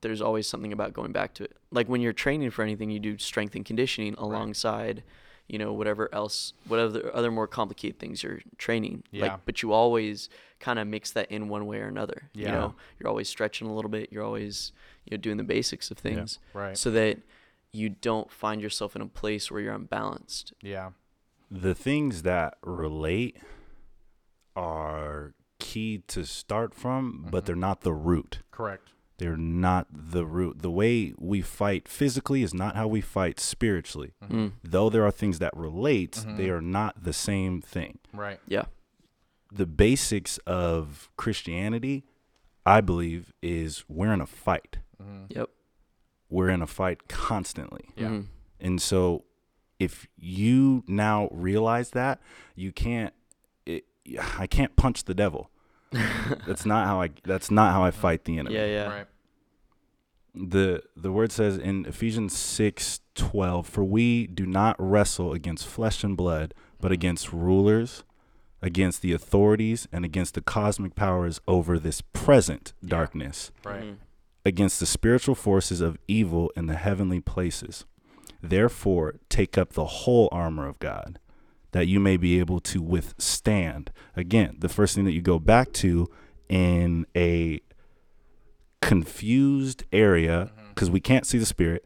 there's 0.00 0.20
always 0.22 0.46
something 0.46 0.72
about 0.72 0.92
going 0.92 1.12
back 1.12 1.34
to 1.34 1.44
it. 1.44 1.56
Like 1.70 1.88
when 1.88 2.00
you're 2.00 2.12
training 2.12 2.50
for 2.50 2.62
anything, 2.62 2.90
you 2.90 2.98
do 3.00 3.18
strength 3.18 3.54
and 3.54 3.64
conditioning 3.64 4.14
alongside, 4.18 5.02
you 5.48 5.58
know, 5.58 5.72
whatever 5.72 6.08
else, 6.14 6.52
whatever 6.66 7.10
other 7.14 7.30
more 7.30 7.46
complicated 7.46 7.98
things 7.98 8.22
you're 8.22 8.40
training. 8.58 9.02
Yeah. 9.10 9.22
Like, 9.32 9.44
but 9.44 9.62
you 9.62 9.72
always 9.72 10.28
kind 10.60 10.78
of 10.78 10.86
mix 10.86 11.10
that 11.12 11.30
in 11.30 11.48
one 11.48 11.66
way 11.66 11.78
or 11.78 11.86
another. 11.88 12.30
Yeah. 12.34 12.46
You 12.46 12.52
know, 12.52 12.74
you're 12.98 13.08
always 13.08 13.28
stretching 13.28 13.66
a 13.68 13.74
little 13.74 13.90
bit. 13.90 14.12
You're 14.12 14.24
always, 14.24 14.72
you 15.04 15.16
know, 15.16 15.20
doing 15.20 15.36
the 15.36 15.44
basics 15.44 15.90
of 15.90 15.98
things 15.98 16.38
Right. 16.54 16.76
so 16.76 16.90
that 16.92 17.18
you 17.72 17.88
don't 17.90 18.30
find 18.30 18.62
yourself 18.62 18.96
in 18.96 19.02
a 19.02 19.06
place 19.06 19.50
where 19.50 19.60
you're 19.60 19.74
unbalanced. 19.74 20.52
Yeah. 20.62 20.90
The 21.50 21.74
things 21.74 22.22
that 22.22 22.54
relate 22.62 23.36
are 24.54 25.34
key 25.58 26.02
to 26.08 26.24
start 26.24 26.74
from, 26.74 27.26
but 27.30 27.46
they're 27.46 27.56
not 27.56 27.82
the 27.82 27.92
root. 27.92 28.40
Correct. 28.50 28.90
They're 29.18 29.36
not 29.36 29.86
the 29.90 30.26
root. 30.26 30.60
The 30.60 30.70
way 30.70 31.14
we 31.18 31.40
fight 31.40 31.88
physically 31.88 32.42
is 32.42 32.52
not 32.52 32.76
how 32.76 32.86
we 32.86 33.00
fight 33.00 33.40
spiritually. 33.40 34.12
Mm. 34.22 34.52
Though 34.62 34.90
there 34.90 35.06
are 35.06 35.10
things 35.10 35.38
that 35.38 35.56
relate, 35.56 36.22
they 36.36 36.50
are 36.50 36.60
not 36.60 37.02
the 37.02 37.14
same 37.14 37.62
thing. 37.62 37.98
Right. 38.12 38.38
Yeah. 38.46 38.64
The 39.50 39.64
basics 39.64 40.36
of 40.46 41.08
Christianity, 41.16 42.04
I 42.66 42.82
believe, 42.82 43.32
is 43.40 43.84
we're 43.88 44.12
in 44.12 44.20
a 44.20 44.26
fight. 44.26 44.80
Yep. 45.30 45.48
We're 46.28 46.50
in 46.50 46.60
a 46.60 46.66
fight 46.66 47.08
constantly. 47.08 47.88
Yeah. 47.96 48.08
Mhm. 48.08 48.26
And 48.60 48.82
so 48.82 49.24
if 49.78 50.06
you 50.16 50.84
now 50.86 51.28
realize 51.30 51.90
that, 51.90 52.20
you 52.54 52.72
can't 52.72 53.12
it, 53.66 53.84
I 54.38 54.46
can't 54.46 54.74
punch 54.76 55.04
the 55.04 55.14
devil. 55.14 55.50
that's 56.46 56.66
not 56.66 56.86
how 56.86 57.00
I 57.00 57.10
that's 57.24 57.50
not 57.50 57.72
how 57.72 57.82
I 57.84 57.90
fight 57.90 58.24
the 58.24 58.38
enemy. 58.38 58.56
Yeah. 58.56 58.66
Yeah. 58.66 58.88
Right. 58.88 59.06
The 60.34 60.82
the 60.96 61.10
word 61.12 61.32
says 61.32 61.56
in 61.56 61.86
Ephesians 61.86 62.34
6:12, 62.34 63.66
"For 63.66 63.82
we 63.84 64.26
do 64.26 64.44
not 64.46 64.76
wrestle 64.78 65.32
against 65.32 65.66
flesh 65.66 66.04
and 66.04 66.16
blood, 66.16 66.52
but 66.80 66.92
against 66.92 67.32
rulers, 67.32 68.04
against 68.60 69.00
the 69.00 69.12
authorities, 69.12 69.88
and 69.92 70.04
against 70.04 70.34
the 70.34 70.42
cosmic 70.42 70.94
powers 70.94 71.40
over 71.48 71.78
this 71.78 72.00
present 72.02 72.74
darkness." 72.84 73.50
Right. 73.64 73.82
Mhm. 73.84 73.96
against 74.44 74.78
the 74.78 74.86
spiritual 74.86 75.34
forces 75.34 75.80
of 75.80 75.98
evil 76.06 76.52
in 76.54 76.66
the 76.66 76.76
heavenly 76.76 77.18
places. 77.20 77.84
Therefore, 78.48 79.16
take 79.28 79.58
up 79.58 79.72
the 79.72 79.86
whole 79.86 80.28
armor 80.32 80.66
of 80.66 80.78
God, 80.78 81.18
that 81.72 81.86
you 81.86 82.00
may 82.00 82.16
be 82.16 82.38
able 82.38 82.60
to 82.60 82.80
withstand. 82.82 83.90
Again, 84.14 84.56
the 84.58 84.68
first 84.68 84.94
thing 84.94 85.04
that 85.04 85.12
you 85.12 85.22
go 85.22 85.38
back 85.38 85.72
to 85.74 86.08
in 86.48 87.06
a 87.16 87.60
confused 88.80 89.84
area, 89.92 90.50
mm-hmm. 90.52 90.68
because 90.70 90.90
we 90.90 91.00
can't 91.00 91.26
see 91.26 91.38
the 91.38 91.46
spirit, 91.46 91.84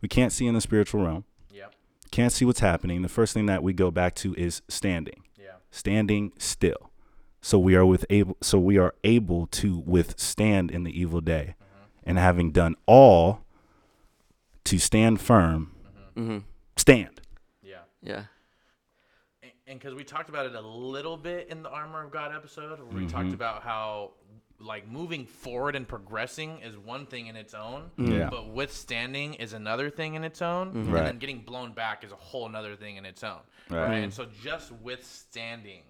we 0.00 0.08
can't 0.08 0.32
see 0.32 0.46
in 0.46 0.54
the 0.54 0.60
spiritual 0.60 1.02
realm, 1.02 1.24
Yeah. 1.50 1.66
can't 2.10 2.32
see 2.32 2.44
what's 2.44 2.60
happening. 2.60 3.02
The 3.02 3.08
first 3.08 3.32
thing 3.32 3.46
that 3.46 3.62
we 3.62 3.72
go 3.72 3.90
back 3.90 4.14
to 4.16 4.34
is 4.34 4.62
standing 4.68 5.22
Yeah. 5.38 5.56
standing 5.70 6.32
still. 6.38 6.90
So 7.40 7.58
we 7.58 7.74
are 7.74 7.86
with 7.86 8.04
able 8.10 8.36
so 8.40 8.58
we 8.58 8.78
are 8.78 8.94
able 9.02 9.46
to 9.48 9.78
withstand 9.78 10.70
in 10.70 10.84
the 10.84 11.00
evil 11.00 11.20
day. 11.20 11.54
Mm-hmm. 11.60 11.84
And 12.04 12.18
having 12.18 12.52
done 12.52 12.76
all 12.86 13.40
to 14.64 14.78
stand 14.78 15.20
firm, 15.20 15.71
Mhm. 16.16 16.42
stand. 16.76 17.20
Yeah. 17.62 17.78
Yeah. 18.02 18.24
and 19.66 19.78
because 19.78 19.94
we 19.94 20.04
talked 20.04 20.28
about 20.28 20.46
it 20.46 20.54
a 20.54 20.60
little 20.60 21.16
bit 21.16 21.48
in 21.48 21.62
the 21.62 21.68
armor 21.70 22.04
of 22.04 22.10
god 22.10 22.32
episode 22.34 22.78
where 22.78 22.88
we 23.02 23.06
talked 23.06 23.32
about 23.32 23.62
how 23.62 24.12
like 24.60 24.86
moving 24.88 25.24
forward 25.26 25.74
and 25.74 25.86
progressing 25.88 26.58
is 26.60 26.76
one 26.78 27.06
thing 27.06 27.26
in 27.26 27.34
its 27.36 27.54
own 27.54 27.90
Yeah. 27.96 28.28
but 28.30 28.48
withstanding 28.50 29.34
is 29.34 29.52
another 29.52 29.90
thing 29.90 30.14
in 30.14 30.22
its 30.24 30.42
own 30.42 30.68
and 30.68 30.92
Right. 30.92 31.04
then 31.04 31.18
getting 31.18 31.40
blown 31.40 31.72
back 31.72 32.04
is 32.04 32.12
a 32.12 32.16
whole 32.16 32.46
another 32.46 32.76
thing 32.76 32.96
in 32.96 33.04
its 33.06 33.24
own 33.24 33.40
Right. 33.70 33.88
right, 33.88 34.02
and 34.04 34.12
so 34.14 34.26
just 34.42 34.70
withstanding 34.72 35.82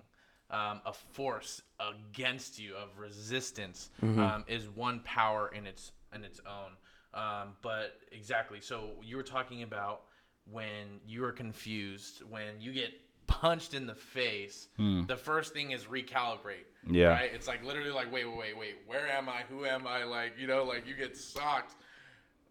um, 0.50 0.80
a 0.84 0.92
force 0.92 1.62
against 1.80 2.58
you 2.58 2.74
of 2.76 2.98
resistance 2.98 3.90
um, 4.02 4.44
is 4.46 4.68
one 4.68 5.00
power 5.00 5.48
in 5.48 5.66
its 5.66 5.92
in 6.14 6.24
its 6.24 6.40
own. 6.46 6.72
Um, 7.14 7.56
but 7.62 7.98
exactly. 8.12 8.60
So 8.60 8.90
you 9.02 9.16
were 9.16 9.22
talking 9.22 9.62
about 9.62 10.02
when 10.50 11.00
you 11.06 11.24
are 11.24 11.32
confused, 11.32 12.22
when 12.28 12.60
you 12.60 12.72
get 12.72 12.92
punched 13.26 13.74
in 13.74 13.86
the 13.86 13.94
face, 13.94 14.68
hmm. 14.76 15.04
the 15.06 15.16
first 15.16 15.52
thing 15.52 15.70
is 15.70 15.84
recalibrate. 15.84 16.66
Yeah. 16.88 17.08
Right? 17.08 17.30
It's 17.32 17.48
like 17.48 17.64
literally 17.64 17.90
like, 17.90 18.12
wait, 18.12 18.26
wait, 18.26 18.36
wait, 18.36 18.58
wait. 18.58 18.74
Where 18.86 19.08
am 19.08 19.28
I? 19.28 19.42
Who 19.48 19.64
am 19.64 19.86
I? 19.86 20.04
Like, 20.04 20.34
you 20.38 20.46
know, 20.46 20.64
like 20.64 20.86
you 20.86 20.94
get 20.94 21.16
socked. 21.16 21.74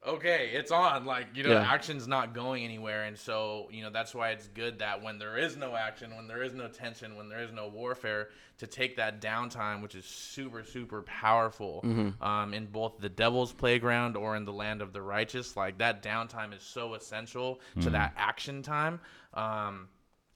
Okay, 0.06 0.50
it's 0.54 0.72
on. 0.72 1.06
Like, 1.06 1.28
you 1.36 1.44
know, 1.44 1.52
Yeah. 1.52 1.72
action's 1.72 2.08
not 2.08 2.34
going 2.34 2.64
anywhere. 2.64 3.04
And 3.04 3.18
so, 3.18 3.68
you 3.72 3.84
know, 3.84 3.92
that's 3.92 4.16
why 4.16 4.32
it's 4.32 4.48
good 4.48 4.80
that 4.80 5.04
when 5.04 5.20
there 5.20 5.38
is 5.38 5.56
no 5.58 5.76
action, 5.76 6.16
when 6.16 6.28
there 6.28 6.42
is 6.42 6.56
no 6.56 6.68
tension, 6.68 7.16
when 7.16 7.30
there 7.30 7.42
is 7.44 7.52
no 7.52 7.68
warfare, 7.68 8.30
to 8.58 8.66
take 8.66 8.96
that 8.96 9.22
downtime, 9.22 9.82
which 9.84 9.94
is 9.94 10.06
super, 10.06 10.64
super 10.64 11.04
powerful 11.04 11.82
um, 12.20 12.54
in 12.56 12.66
both 12.66 12.98
the 13.00 13.10
devil's 13.10 13.54
playground 13.54 14.18
or 14.18 14.36
in 14.36 14.44
the 14.46 14.54
land 14.54 14.82
of 14.82 14.92
the 14.92 15.02
righteous. 15.04 15.56
Like, 15.56 15.78
that 15.78 16.02
downtime 16.02 16.56
is 16.56 16.64
so 16.64 16.96
essential 16.96 17.62
to 17.82 17.92
that 17.92 18.14
action 18.18 18.64
time. 18.64 19.00
Um, 19.36 19.88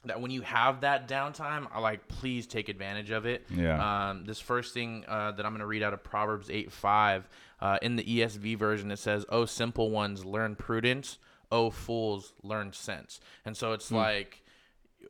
that 0.05 0.21
when 0.21 0.31
you 0.31 0.41
have 0.41 0.81
that 0.81 1.07
downtime, 1.07 1.67
I 1.73 1.79
like 1.79 2.07
please 2.07 2.47
take 2.47 2.69
advantage 2.69 3.11
of 3.11 3.25
it. 3.25 3.45
Yeah. 3.49 4.09
Um, 4.09 4.25
this 4.25 4.39
first 4.39 4.73
thing 4.73 5.03
uh, 5.07 5.31
that 5.31 5.45
I'm 5.45 5.51
going 5.51 5.59
to 5.59 5.65
read 5.65 5.83
out 5.83 5.93
of 5.93 6.03
Proverbs 6.03 6.49
8 6.49 6.71
5, 6.71 7.29
uh, 7.61 7.77
in 7.81 7.95
the 7.95 8.03
ESV 8.03 8.57
version, 8.57 8.91
it 8.91 8.99
says, 8.99 9.25
Oh, 9.29 9.45
simple 9.45 9.89
ones, 9.89 10.25
learn 10.25 10.55
prudence. 10.55 11.17
Oh, 11.51 11.69
fools, 11.69 12.33
learn 12.43 12.73
sense. 12.73 13.19
And 13.45 13.55
so 13.55 13.73
it's 13.73 13.91
like 13.91 14.43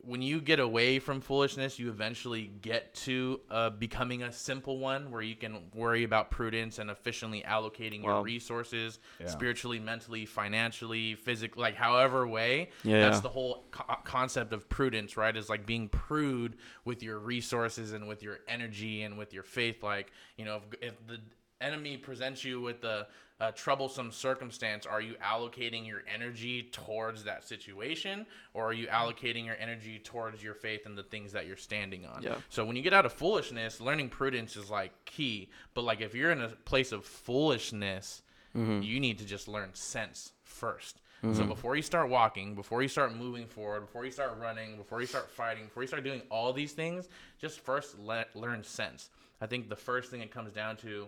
when 0.01 0.21
you 0.21 0.39
get 0.41 0.59
away 0.59 0.99
from 0.99 1.21
foolishness, 1.21 1.79
you 1.79 1.89
eventually 1.89 2.51
get 2.61 2.93
to 2.95 3.39
uh, 3.49 3.69
becoming 3.71 4.23
a 4.23 4.31
simple 4.31 4.77
one 4.79 5.11
where 5.11 5.21
you 5.21 5.35
can 5.35 5.57
worry 5.73 6.03
about 6.03 6.31
prudence 6.31 6.79
and 6.79 6.89
efficiently 6.89 7.43
allocating 7.47 8.03
your 8.03 8.21
resources 8.21 8.99
Yeah. 9.19 9.27
spiritually, 9.27 9.79
mentally, 9.79 10.25
financially, 10.25 11.15
physically, 11.15 11.61
like 11.61 11.75
however 11.75 12.27
way. 12.27 12.69
Yeah, 12.83 13.01
That's 13.01 13.17
yeah. 13.17 13.21
the 13.21 13.29
whole 13.29 13.65
co- 13.71 13.95
concept 14.03 14.53
of 14.53 14.67
prudence, 14.69 15.17
right? 15.17 15.35
Is 15.35 15.49
like 15.49 15.65
being 15.65 15.89
prude 15.89 16.57
with 16.83 17.01
your 17.03 17.19
resources 17.19 17.93
and 17.93 18.07
with 18.07 18.21
your 18.23 18.39
energy 18.47 19.03
and 19.03 19.17
with 19.17 19.33
your 19.33 19.43
faith. 19.43 19.83
Like, 19.83 20.11
you 20.37 20.45
know, 20.45 20.61
if, 20.81 20.89
if 20.91 21.07
the 21.07 21.19
enemy 21.61 21.97
presents 21.97 22.43
you 22.43 22.61
with 22.61 22.83
a, 22.83 23.07
a 23.39 23.51
troublesome 23.51 24.11
circumstance, 24.11 24.85
are 24.85 25.01
you 25.01 25.15
allocating 25.23 25.85
your 25.85 26.03
energy 26.13 26.63
towards 26.71 27.23
that 27.23 27.43
situation 27.43 28.25
or 28.53 28.65
are 28.65 28.73
you 28.73 28.87
allocating 28.87 29.45
your 29.45 29.57
energy 29.59 29.99
towards 29.99 30.43
your 30.43 30.53
faith 30.53 30.85
and 30.85 30.97
the 30.97 31.03
things 31.03 31.31
that 31.33 31.47
you're 31.47 31.57
standing 31.57 32.05
on? 32.05 32.23
Yeah. 32.23 32.35
So 32.49 32.65
when 32.65 32.75
you 32.75 32.81
get 32.81 32.93
out 32.93 33.05
of 33.05 33.13
foolishness, 33.13 33.81
learning 33.81 34.09
prudence 34.09 34.55
is 34.55 34.69
like 34.69 34.93
key. 35.05 35.49
But 35.73 35.83
like 35.83 36.01
if 36.01 36.13
you're 36.13 36.31
in 36.31 36.41
a 36.41 36.49
place 36.49 36.91
of 36.91 37.05
foolishness, 37.05 38.21
mm-hmm. 38.55 38.81
you 38.81 38.99
need 38.99 39.17
to 39.19 39.25
just 39.25 39.47
learn 39.47 39.69
sense 39.73 40.31
1st 40.47 40.93
So 41.21 41.27
mm-hmm. 41.27 41.47
before 41.49 41.75
you 41.75 41.81
start 41.81 42.09
walking, 42.09 42.55
before 42.55 42.81
you 42.81 42.87
start 42.87 43.15
moving 43.15 43.47
forward, 43.47 43.81
before 43.81 44.05
you 44.05 44.11
start 44.11 44.37
running, 44.39 44.77
before 44.77 45.01
you 45.01 45.07
start 45.07 45.29
fighting, 45.29 45.65
before 45.65 45.83
you 45.83 45.87
start 45.87 46.03
doing 46.03 46.21
all 46.29 46.53
these 46.53 46.73
things, 46.73 47.09
just 47.39 47.59
first 47.59 47.99
let 47.99 48.35
learn 48.35 48.63
sense. 48.63 49.09
I 49.41 49.47
think 49.47 49.67
the 49.67 49.75
first 49.75 50.09
thing 50.11 50.21
it 50.21 50.31
comes 50.31 50.53
down 50.53 50.77
to 50.77 51.07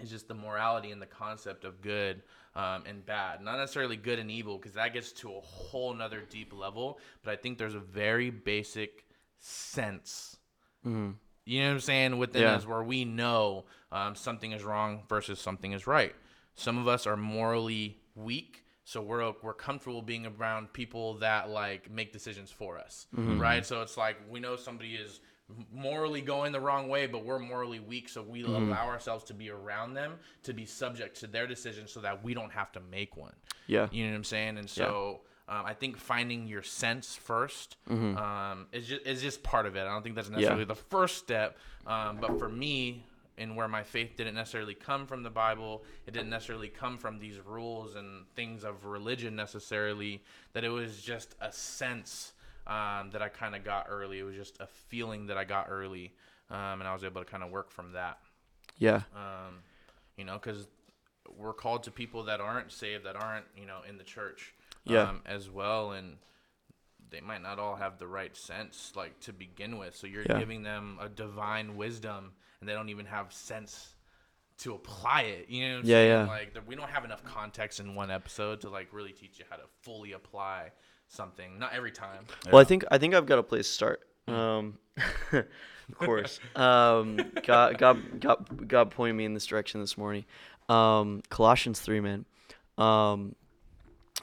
is 0.00 0.10
just 0.10 0.28
the 0.28 0.34
morality 0.34 0.90
and 0.90 1.00
the 1.00 1.06
concept 1.06 1.64
of 1.64 1.80
good 1.80 2.22
um, 2.54 2.84
and 2.86 3.04
bad. 3.06 3.40
Not 3.40 3.58
necessarily 3.58 3.96
good 3.96 4.18
and 4.18 4.30
evil, 4.30 4.58
because 4.58 4.72
that 4.72 4.92
gets 4.92 5.12
to 5.12 5.30
a 5.30 5.40
whole 5.40 5.94
nother 5.94 6.22
deep 6.28 6.52
level. 6.52 6.98
But 7.22 7.32
I 7.32 7.36
think 7.36 7.58
there's 7.58 7.74
a 7.74 7.80
very 7.80 8.30
basic 8.30 9.06
sense. 9.38 10.36
You 10.84 10.92
know 11.60 11.66
what 11.66 11.72
I'm 11.72 11.80
saying? 11.80 12.18
Within 12.18 12.42
Yeah. 12.42 12.54
us, 12.54 12.66
where 12.66 12.82
we 12.82 13.04
know 13.04 13.64
um, 13.90 14.14
something 14.14 14.52
is 14.52 14.62
wrong 14.62 15.02
versus 15.08 15.40
something 15.40 15.72
is 15.72 15.86
right. 15.86 16.14
Some 16.54 16.78
of 16.78 16.86
us 16.86 17.06
are 17.06 17.16
morally 17.16 17.98
weak, 18.14 18.64
so 18.84 19.00
we're 19.02 19.32
we're 19.42 19.52
comfortable 19.54 20.00
being 20.00 20.26
around 20.26 20.72
people 20.72 21.14
that 21.18 21.50
like 21.50 21.90
make 21.90 22.12
decisions 22.12 22.50
for 22.52 22.78
us, 22.78 23.06
right? 23.12 23.66
So 23.66 23.82
it's 23.82 23.96
like 23.96 24.16
we 24.30 24.38
know 24.40 24.54
somebody 24.56 24.94
is 24.94 25.20
morally 25.72 26.20
going 26.20 26.52
the 26.52 26.60
wrong 26.60 26.88
way, 26.88 27.06
but 27.06 27.24
we're 27.24 27.38
morally 27.38 27.78
weak, 27.78 28.08
so 28.08 28.22
we 28.22 28.42
allow 28.42 28.88
ourselves 28.88 29.24
to 29.24 29.34
be 29.34 29.50
around 29.50 29.94
them 29.94 30.14
to 30.42 30.52
be 30.52 30.66
subject 30.66 31.20
to 31.20 31.26
their 31.26 31.46
decisions, 31.46 31.92
so 31.92 32.00
that 32.00 32.24
we 32.24 32.34
don't 32.34 32.52
have 32.52 32.72
to 32.72 32.80
make 32.90 33.16
one. 33.16 33.34
Yeah. 33.66 33.88
You 33.92 34.04
know 34.04 34.10
what 34.10 34.16
I'm 34.16 34.24
saying? 34.24 34.58
And 34.58 34.68
so 34.68 35.20
um, 35.48 35.62
I 35.64 35.74
think 35.74 35.96
finding 35.96 36.48
your 36.48 36.62
sense 36.62 37.18
1st 37.26 37.76
um, 38.16 38.66
is 38.72 38.88
just 38.88 39.06
is 39.06 39.22
just 39.22 39.42
part 39.42 39.66
of 39.66 39.76
it. 39.76 39.82
I 39.82 39.84
don't 39.84 40.02
think 40.02 40.16
that's 40.16 40.30
necessarily 40.30 40.64
the 40.64 40.74
first 40.74 41.18
step, 41.18 41.56
um, 41.86 42.18
but 42.20 42.38
for 42.38 42.48
me, 42.48 43.04
and 43.38 43.54
where 43.54 43.68
my 43.68 43.82
faith 43.82 44.16
didn't 44.16 44.34
necessarily 44.34 44.74
come 44.74 45.06
from 45.06 45.22
the 45.22 45.30
Bible, 45.30 45.84
it 46.06 46.12
didn't 46.14 46.30
necessarily 46.30 46.68
come 46.68 46.98
from 46.98 47.18
these 47.18 47.38
rules 47.38 47.94
and 47.94 48.24
things 48.34 48.64
of 48.64 48.84
religion 48.86 49.36
necessarily. 49.36 50.22
That 50.54 50.64
it 50.64 50.70
was 50.70 51.00
just 51.00 51.36
a 51.40 51.52
sense 51.52 52.32
um, 52.66 53.10
that 53.10 53.22
I 53.22 53.28
kind 53.28 53.54
of 53.54 53.64
got 53.64 53.86
early. 53.88 54.18
It 54.18 54.24
was 54.24 54.34
just 54.36 54.60
a 54.60 54.66
feeling 54.66 55.26
that 55.26 55.36
I 55.38 55.44
got 55.44 55.66
early, 55.70 56.12
um, 56.50 56.80
and 56.80 56.84
I 56.84 56.92
was 56.92 57.04
able 57.04 57.20
to 57.22 57.30
kind 57.30 57.42
of 57.42 57.50
work 57.50 57.70
from 57.70 57.92
that 57.92 58.18
Yeah. 58.78 59.02
um, 59.14 59.62
you 60.16 60.24
know, 60.24 60.34
because 60.34 60.68
we're 61.36 61.52
called 61.52 61.82
to 61.84 61.90
people 61.90 62.24
that 62.24 62.40
aren't 62.40 62.72
saved, 62.72 63.04
that 63.04 63.16
aren't, 63.16 63.46
you 63.56 63.66
know, 63.66 63.80
in 63.88 63.98
the 63.98 64.04
church, 64.04 64.54
Yeah. 64.84 65.08
um, 65.08 65.22
as 65.26 65.50
well, 65.50 65.92
and 65.92 66.18
they 67.10 67.20
might 67.20 67.42
not 67.42 67.58
all 67.58 67.76
have 67.76 67.98
the 67.98 68.06
right 68.06 68.36
sense, 68.36 68.92
like 68.96 69.18
to 69.20 69.32
begin 69.32 69.78
with. 69.78 69.94
So 69.96 70.06
you're 70.06 70.24
Yeah. 70.24 70.38
giving 70.38 70.62
them 70.62 70.98
a 71.00 71.08
divine 71.08 71.76
wisdom, 71.76 72.34
and 72.60 72.68
they 72.68 72.72
don't 72.74 72.88
even 72.88 73.06
have 73.06 73.32
sense 73.32 73.94
to 74.58 74.74
apply 74.74 75.22
it. 75.22 75.48
You 75.48 75.68
know, 75.68 75.74
what 75.74 75.80
I'm 75.80 75.86
Yeah, 75.86 75.96
saying? 75.98 76.08
yeah. 76.08 76.26
Like 76.26 76.66
we 76.66 76.74
don't 76.74 76.88
have 76.90 77.04
enough 77.04 77.24
context 77.24 77.78
in 77.80 77.94
one 77.94 78.10
episode 78.10 78.60
to 78.62 78.70
like 78.70 78.92
really 78.92 79.12
teach 79.12 79.38
you 79.38 79.44
how 79.50 79.56
to 79.56 79.66
fully 79.82 80.12
apply 80.12 80.72
something. 81.08 81.58
Not 81.58 81.72
every 81.72 81.90
time. 81.92 82.24
Well, 82.50 82.60
I 82.60 82.64
think 82.64 82.84
I 82.90 82.98
think 82.98 83.14
I've 83.14 83.26
got 83.26 83.38
a 83.38 83.42
place 83.42 83.66
to 83.68 83.72
start. 83.72 84.00
Um, 84.28 84.78
of 85.32 85.44
course, 85.98 86.40
um, 86.56 87.30
God, 87.44 87.78
God, 87.78 88.20
God, 88.20 88.68
God 88.68 88.90
pointed 88.90 89.14
me 89.14 89.24
in 89.24 89.34
this 89.34 89.46
direction 89.46 89.80
this 89.80 89.96
morning. 89.96 90.24
Um, 90.68 91.22
Colossians 91.28 91.80
three, 91.80 92.00
man. 92.00 92.24
Um, 92.78 93.34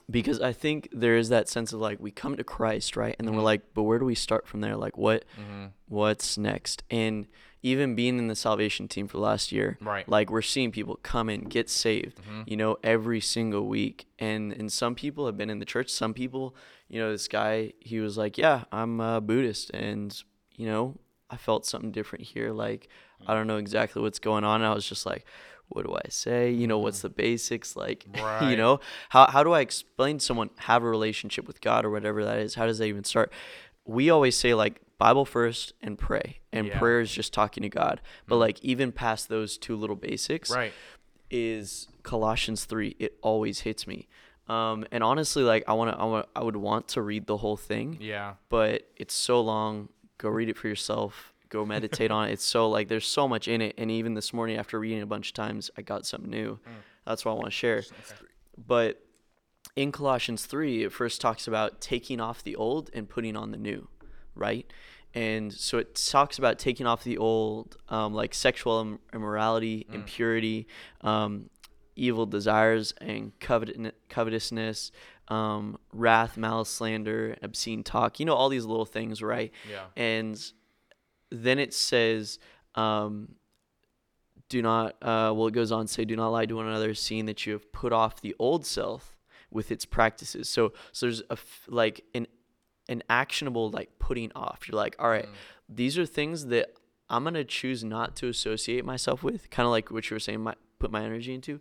because 0.10 0.42
I 0.42 0.52
think 0.54 0.90
there 0.92 1.16
is 1.16 1.30
that 1.30 1.48
sense 1.48 1.72
of 1.72 1.80
like 1.80 2.00
we 2.00 2.12
come 2.12 2.36
to 2.38 2.44
Christ, 2.44 2.98
right, 2.98 3.16
and 3.18 3.28
then 3.28 3.36
we're 3.36 3.42
Mhm. 3.42 3.46
like, 3.46 3.74
but 3.74 3.84
where 3.84 4.00
do 4.00 4.06
we 4.06 4.16
start 4.16 4.48
from 4.48 4.62
there? 4.62 4.76
Like, 4.76 4.98
what, 4.98 5.24
Mm-hmm. 5.40 5.68
what's 5.88 6.38
next? 6.38 6.84
And 6.92 7.28
even 7.64 7.96
being 7.96 8.20
in 8.20 8.28
the 8.28 8.36
salvation 8.36 8.88
team 8.88 9.08
for 9.08 9.18
last 9.18 9.52
year, 9.52 9.78
Right. 9.82 10.08
like 10.08 10.30
we're 10.30 10.42
seeing 10.42 10.72
people 10.72 11.00
come 11.02 11.30
in, 11.30 11.46
get 11.46 11.70
saved, 11.70 12.20
Mhm. 12.22 12.44
you 12.46 12.58
know, 12.58 12.78
every 12.84 13.22
single 13.22 13.68
week. 13.68 14.06
And 14.20 14.52
and 14.54 14.72
some 14.72 14.94
people 14.96 15.26
have 15.26 15.38
been 15.38 15.50
in 15.50 15.60
the 15.60 15.66
church. 15.66 15.90
Some 15.90 16.14
people, 16.14 16.56
you 16.90 17.00
know, 17.00 17.12
this 17.12 17.28
guy, 17.28 17.74
he 17.80 18.00
was 18.00 18.18
like, 18.18 18.38
yeah, 18.38 18.66
I'm 18.72 19.00
a 19.00 19.22
Buddhist, 19.22 19.72
and 19.72 20.16
you 20.56 20.68
know, 20.68 21.00
I 21.30 21.38
felt 21.38 21.66
something 21.66 21.92
different 21.92 22.26
here. 22.26 22.52
Like 22.52 22.90
I 23.26 23.34
don't 23.34 23.48
know 23.48 23.58
exactly 23.58 24.02
what's 24.02 24.20
going 24.20 24.44
on. 24.44 24.62
And 24.62 24.70
I 24.70 24.74
was 24.76 24.86
just 24.88 25.06
like, 25.06 25.26
what 25.70 25.86
do 25.88 25.96
I 25.96 26.08
say? 26.10 26.52
You 26.52 26.68
know, 26.68 26.78
what's 26.78 27.02
the 27.02 27.10
basics? 27.10 27.76
Like, 27.78 28.06
you 28.52 28.58
know, 28.58 28.82
how 29.10 29.28
how 29.32 29.42
do 29.44 29.54
I 29.54 29.62
explain 29.62 30.18
to 30.18 30.26
someone 30.26 30.50
have 30.58 30.84
a 30.84 30.90
relationship 30.90 31.48
with 31.48 31.62
God 31.62 31.86
or 31.86 31.90
whatever 31.92 32.26
that 32.26 32.40
is? 32.40 32.56
How 32.56 32.66
does 32.68 32.78
that 32.80 32.88
even 32.88 33.06
start? 33.06 33.32
We 33.86 34.10
always 34.10 34.36
say 34.36 34.54
like 34.54 34.82
Bible 35.04 35.26
first 35.26 35.74
and 35.82 35.98
pray, 35.98 36.40
and 36.54 36.68
Yeah. 36.68 36.80
prayer 36.80 37.02
is 37.02 37.12
just 37.12 37.34
talking 37.34 37.62
to 37.64 37.68
God. 37.70 38.00
But 38.26 38.38
like 38.38 38.64
even 38.64 38.94
past 38.94 39.28
those 39.28 39.58
two 39.58 39.76
little 39.76 39.98
basics, 39.98 40.50
Right. 40.50 40.72
is 41.30 41.90
Colossians 42.04 42.64
3. 42.64 42.96
It 43.00 43.18
always 43.22 43.62
hits 43.62 43.86
me. 43.86 44.08
Um, 44.48 44.86
and 44.94 45.04
honestly, 45.04 45.44
like 45.44 45.66
I 45.68 45.74
want 45.74 45.92
to, 45.92 46.00
I 46.02 46.06
want, 46.06 46.30
I 46.38 46.42
would 46.42 46.56
want 46.56 46.88
to 46.90 47.02
read 47.02 47.28
the 47.28 47.36
whole 47.36 47.58
thing, 47.58 47.98
Yeah. 48.00 48.36
but 48.48 48.90
it's 48.96 49.14
so 49.14 49.42
long. 49.42 49.90
Go 50.20 50.30
read 50.30 50.48
it 50.48 50.56
for 50.58 50.70
yourself. 50.70 51.34
Go 51.50 51.66
meditate 51.76 52.10
on 52.12 52.30
it. 52.30 52.32
It's 52.32 52.46
so 52.46 52.70
like 52.70 52.88
there's 52.88 53.06
so 53.06 53.28
much 53.28 53.50
in 53.50 53.62
it. 53.62 53.76
And 53.78 53.92
even 53.92 54.14
this 54.14 54.32
morning, 54.32 54.56
after 54.58 54.80
reading 54.80 55.02
a 55.02 55.06
bunch 55.06 55.30
of 55.30 55.34
times, 55.34 55.70
I 55.78 55.82
got 55.82 56.06
something 56.06 56.30
new. 56.30 56.60
That's 57.06 57.26
what 57.26 57.32
I 57.32 57.36
want 57.36 57.48
to 57.48 57.52
share. 57.52 57.84
But 58.58 59.04
in 59.76 59.92
Colossians 59.92 60.46
3, 60.46 60.84
it 60.86 60.94
first 60.94 61.20
talks 61.20 61.46
about 61.46 61.82
taking 61.82 62.22
off 62.22 62.42
the 62.42 62.56
old 62.56 62.90
and 62.94 63.10
putting 63.10 63.36
on 63.36 63.52
the 63.52 63.58
new, 63.58 63.90
right? 64.36 64.66
And 65.14 65.54
so 65.54 65.78
it 65.78 65.96
talks 66.12 66.38
about 66.40 66.58
taking 66.58 66.86
off 66.88 67.04
the 67.04 67.18
old, 67.18 67.78
um, 67.90 68.14
like 68.14 68.34
sexual 68.34 68.82
im- 68.82 69.00
immorality, 69.14 69.86
impurity, 69.94 70.68
um, 71.02 71.50
evil 71.96 72.26
desires, 72.26 72.94
and 73.00 73.32
covet- 73.40 73.96
covetousness, 74.10 74.92
um, 75.28 75.78
wrath, 75.92 76.36
malice, 76.38 76.70
slander, 76.70 77.38
obscene 77.44 77.84
talk. 77.84 78.20
You 78.20 78.26
know, 78.26 78.34
all 78.34 78.50
these 78.50 78.66
little 78.66 78.86
things, 78.86 79.22
right? 79.22 79.52
Yeah. 79.70 79.86
And 79.96 80.40
then 81.30 81.60
it 81.60 81.74
says, 81.74 82.40
um, 82.76 83.36
do 84.50 84.62
not, 84.62 84.96
uh, 85.02 85.32
well, 85.36 85.48
it 85.48 85.54
goes 85.54 85.72
on 85.72 85.86
to 85.86 85.92
say, 85.92 86.06
do 86.06 86.16
not 86.16 86.30
lie 86.30 86.46
to 86.46 86.56
one 86.56 86.68
another, 86.68 86.94
seeing 86.94 87.26
that 87.28 87.46
you 87.46 87.54
have 87.54 87.72
put 87.72 87.94
off 87.94 88.22
the 88.22 88.36
old 88.40 88.66
self 88.66 89.16
with 89.52 89.72
its 89.72 89.86
practices. 89.86 90.50
So, 90.50 90.74
so 90.92 91.06
there's 91.06 91.22
a, 91.22 91.34
f- 91.34 91.66
like 91.68 92.04
an, 92.16 92.28
an 92.90 93.04
actionable, 93.10 93.70
like 93.70 93.90
putting 94.00 94.32
off. 94.36 94.68
You're 94.68 94.78
like, 94.78 94.96
all 95.00 95.10
right, 95.10 95.28
these 95.70 95.98
are 95.98 96.06
things 96.06 96.48
that 96.48 96.74
I'm 97.10 97.24
going 97.24 97.34
to 97.36 97.44
choose 97.44 97.84
not 97.84 98.16
to 98.18 98.28
associate 98.28 98.86
myself 98.86 99.24
with. 99.24 99.50
Kind 99.50 99.66
of 99.66 99.72
like 99.72 99.92
what 99.92 100.10
you 100.10 100.16
were 100.16 100.20
saying, 100.20 100.42
my, 100.42 100.56
put 100.80 100.92
my 100.92 101.04
energy 101.04 101.34
into. 101.34 101.60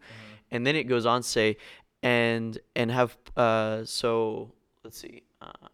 And 0.51 0.67
then 0.67 0.77
it 0.77 0.85
goes 0.85 1.07
on 1.07 1.23
to 1.23 1.29
say, 1.29 1.57
and 2.03 2.59
and 2.75 2.91
have 2.91 3.17
uh 3.37 3.85
so 3.85 4.51
let's 4.85 4.99
see. 4.99 5.23
Uh, 5.41 5.69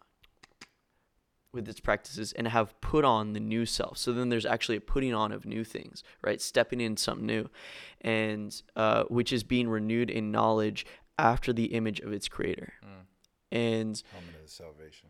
with 1.51 1.67
its 1.67 1.79
practices 1.79 2.31
and 2.33 2.47
have 2.47 2.79
put 2.81 3.03
on 3.03 3.33
the 3.33 3.39
new 3.39 3.65
self. 3.65 3.97
So 3.97 4.13
then 4.13 4.29
there's 4.29 4.45
actually 4.45 4.77
a 4.77 4.81
putting 4.81 5.13
on 5.13 5.31
of 5.31 5.45
new 5.45 5.63
things, 5.63 6.03
right? 6.23 6.39
Stepping 6.41 6.79
in 6.79 6.95
something 6.95 7.25
new, 7.25 7.49
and 8.01 8.61
uh, 8.75 9.05
which 9.05 9.33
is 9.33 9.43
being 9.43 9.67
renewed 9.67 10.09
in 10.09 10.31
knowledge 10.31 10.85
after 11.17 11.51
the 11.51 11.65
image 11.65 11.99
of 12.01 12.13
its 12.13 12.27
creator. 12.27 12.73
And 13.51 14.01
Helmet 14.11 14.43
of 14.43 14.49
salvation. 14.49 15.09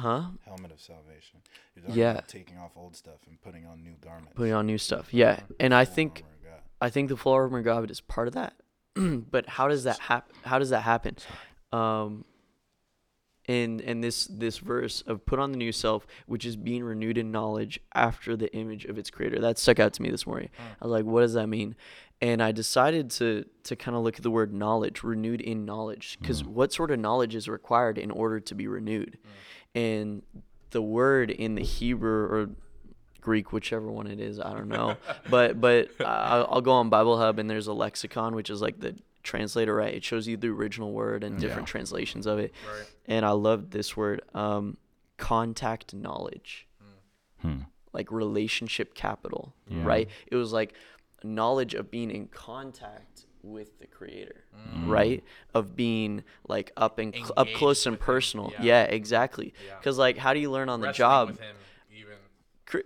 Huh? 0.00 0.22
Helmet 0.44 0.72
of 0.72 0.80
salvation. 0.80 1.40
You're 1.74 1.84
talking 1.84 1.98
Yeah. 1.98 2.10
about 2.12 2.28
taking 2.28 2.58
off 2.58 2.72
old 2.76 2.96
stuff 2.96 3.20
and 3.28 3.40
putting 3.40 3.66
on 3.66 3.82
new 3.82 3.94
garments. 4.00 4.32
Putting 4.34 4.52
on 4.52 4.66
new 4.66 4.78
stuff. 4.78 5.12
Yeah. 5.14 5.40
And 5.58 5.72
I 5.74 5.84
think 5.84 6.24
I 6.82 6.88
think 6.88 7.08
the 7.10 7.16
full 7.16 7.32
armor 7.34 7.58
of 7.58 7.64
God 7.64 7.90
is 7.90 8.00
part 8.00 8.26
of 8.26 8.34
that. 8.34 8.54
but 8.94 9.46
how 9.48 9.68
does 9.68 9.84
that 9.84 9.98
happen? 10.00 10.34
How 10.44 10.58
does 10.58 10.70
that 10.70 10.80
happen? 10.82 11.16
Um, 11.72 12.24
and 13.46 13.80
and 13.80 14.02
this 14.04 14.26
this 14.26 14.58
verse 14.58 15.02
of 15.02 15.24
put 15.26 15.38
on 15.38 15.50
the 15.50 15.56
new 15.58 15.72
self, 15.72 16.06
which 16.26 16.44
is 16.46 16.56
being 16.56 16.84
renewed 16.84 17.18
in 17.18 17.30
knowledge 17.30 17.80
after 17.94 18.36
the 18.36 18.52
image 18.54 18.84
of 18.84 18.96
its 18.98 19.10
creator. 19.10 19.38
That 19.40 19.58
stuck 19.58 19.78
out 19.80 19.92
to 19.94 20.02
me 20.02 20.10
this 20.10 20.26
morning. 20.26 20.50
I 20.80 20.84
was 20.86 20.92
like, 20.92 21.04
what 21.04 21.20
does 21.22 21.34
that 21.34 21.48
mean? 21.48 21.74
And 22.22 22.42
I 22.42 22.52
decided 22.52 23.10
to 23.12 23.44
to 23.64 23.76
kind 23.76 23.96
of 23.96 24.02
look 24.04 24.16
at 24.16 24.22
the 24.22 24.30
word 24.30 24.52
knowledge, 24.52 25.02
renewed 25.02 25.40
in 25.40 25.64
knowledge, 25.64 26.18
because 26.20 26.44
what 26.44 26.72
sort 26.72 26.90
of 26.90 26.98
knowledge 27.00 27.34
is 27.34 27.48
required 27.48 27.98
in 27.98 28.10
order 28.10 28.40
to 28.40 28.54
be 28.54 28.66
renewed? 28.68 29.18
And 29.74 30.22
the 30.70 30.82
word 30.82 31.30
in 31.30 31.54
the 31.54 31.62
Hebrew 31.62 32.26
or 32.26 32.50
Greek, 33.20 33.52
whichever 33.52 33.90
one 33.90 34.06
it 34.06 34.18
is, 34.20 34.40
I 34.40 34.52
don't 34.52 34.68
know. 34.68 34.96
but 35.30 35.60
but 35.60 35.90
I'll, 36.00 36.46
I'll 36.50 36.60
go 36.60 36.72
on 36.72 36.88
Bible 36.88 37.18
Hub 37.18 37.38
and 37.38 37.48
there's 37.48 37.66
a 37.66 37.72
lexicon, 37.72 38.34
which 38.34 38.50
is 38.50 38.60
like 38.62 38.80
the 38.80 38.96
translator, 39.22 39.74
right? 39.74 39.94
It 39.94 40.02
shows 40.04 40.26
you 40.26 40.36
the 40.36 40.48
original 40.48 40.92
word 40.92 41.22
and 41.24 41.38
different 41.38 41.68
translations 41.68 42.26
of 42.26 42.38
it. 42.38 42.52
Right. 42.66 42.86
And 43.06 43.26
I 43.26 43.30
love 43.32 43.70
this 43.70 43.96
word, 43.96 44.22
um, 44.34 44.76
contact 45.18 45.92
knowledge, 45.94 46.66
Hmm. 47.42 47.60
like 47.92 48.10
relationship 48.10 48.94
capital, 48.94 49.54
Yeah. 49.68 49.84
right? 49.84 50.08
It 50.26 50.36
was 50.36 50.52
like 50.52 50.74
knowledge 51.22 51.74
of 51.74 51.90
being 51.90 52.10
in 52.10 52.28
contact 52.28 53.26
with 53.42 53.78
the 53.78 53.86
creator 53.86 54.44
Mm. 54.74 54.88
right 54.88 55.24
of 55.54 55.74
being 55.76 56.22
like 56.48 56.70
up 56.76 56.98
and 56.98 57.14
cl- 57.14 57.32
up 57.36 57.48
close 57.54 57.86
and 57.86 57.98
personal 57.98 58.52
yeah. 58.58 58.62
yeah, 58.64 58.82
exactly 58.84 59.54
Yeah. 59.66 59.76
because 59.78 59.96
like 59.98 60.18
how 60.18 60.34
do 60.34 60.40
you 60.40 60.50
learn 60.50 60.68
on 60.68 60.80
the 60.80 60.92
job 60.92 61.30
even. 61.90 62.16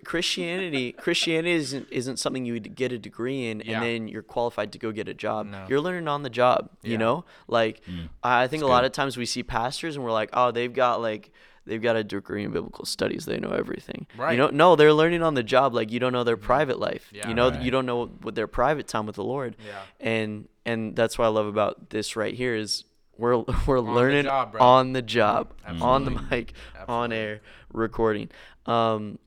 Christianity 0.05 0.93
Christianity 0.99 1.53
isn't 1.53 1.89
isn't 1.91 2.19
something 2.19 2.47
you 2.47 2.55
would 2.55 2.75
get 2.75 2.93
a 2.93 2.99
degree 2.99 3.49
in 3.51 3.61
Yeah. 3.65 3.75
and 3.75 3.85
then 3.85 4.09
you're 4.09 4.23
qualified 4.23 4.73
to 4.73 4.79
go 4.79 4.93
get 4.93 5.09
a 5.09 5.15
job. 5.15 5.47
No. 5.47 5.67
You're 5.69 5.81
learning 5.81 6.09
on 6.09 6.23
the 6.23 6.31
job, 6.31 6.71
you 6.83 6.97
know? 6.99 7.25
Like 7.49 7.83
Mm. 7.85 8.09
I 8.23 8.45
I 8.45 8.49
think 8.49 8.61
That's 8.63 8.69
a 8.69 8.73
lot 8.73 8.85
of 8.85 8.93
times 8.93 9.17
we 9.17 9.27
see 9.27 9.43
pastors 9.43 9.97
and 9.97 10.05
we're 10.05 10.13
like, 10.13 10.31
"Oh, 10.33 10.51
they've 10.53 10.73
got 10.73 11.01
like 11.03 11.33
they've 11.67 11.83
got 11.83 11.97
a 11.97 12.05
degree 12.05 12.45
in 12.45 12.51
biblical 12.53 12.85
studies. 12.85 13.25
They 13.27 13.39
know 13.39 13.51
everything." 13.51 14.07
Right. 14.17 14.33
You 14.33 14.39
know, 14.39 14.49
no, 14.51 14.77
they're 14.77 14.93
learning 14.93 15.23
on 15.23 15.35
the 15.35 15.43
job 15.43 15.75
like 15.75 15.91
you 15.91 16.01
don't 16.01 16.13
know 16.13 16.25
their 16.25 16.37
private 16.37 16.79
life. 16.79 17.11
Yeah. 17.13 17.29
You 17.29 17.35
know, 17.35 17.51
Right. 17.51 17.63
you 17.63 17.71
don't 17.71 17.87
know 17.87 18.07
what 18.23 18.35
their 18.35 18.47
private 18.49 18.87
time 18.89 19.07
with 19.07 19.17
the 19.17 19.25
Lord. 19.25 19.57
Yeah. 19.67 19.81
And 20.01 20.49
and 20.67 20.97
that's 20.97 21.19
what 21.19 21.25
I 21.27 21.29
love 21.29 21.47
about 21.47 21.91
this 21.91 22.17
right 22.17 22.35
here 22.35 22.55
is 22.55 22.85
we're 23.17 23.39
we're 23.67 23.81
the 23.81 23.91
learning 23.93 24.25
job, 24.25 24.57
on 24.61 24.93
the 24.93 25.03
job, 25.03 25.53
on 25.81 26.05
the 26.05 26.11
Absolutely. 26.13 26.37
mic, 26.39 26.53
on 26.89 27.13
air, 27.13 27.41
recording. 27.73 28.31
Um, 28.67 29.19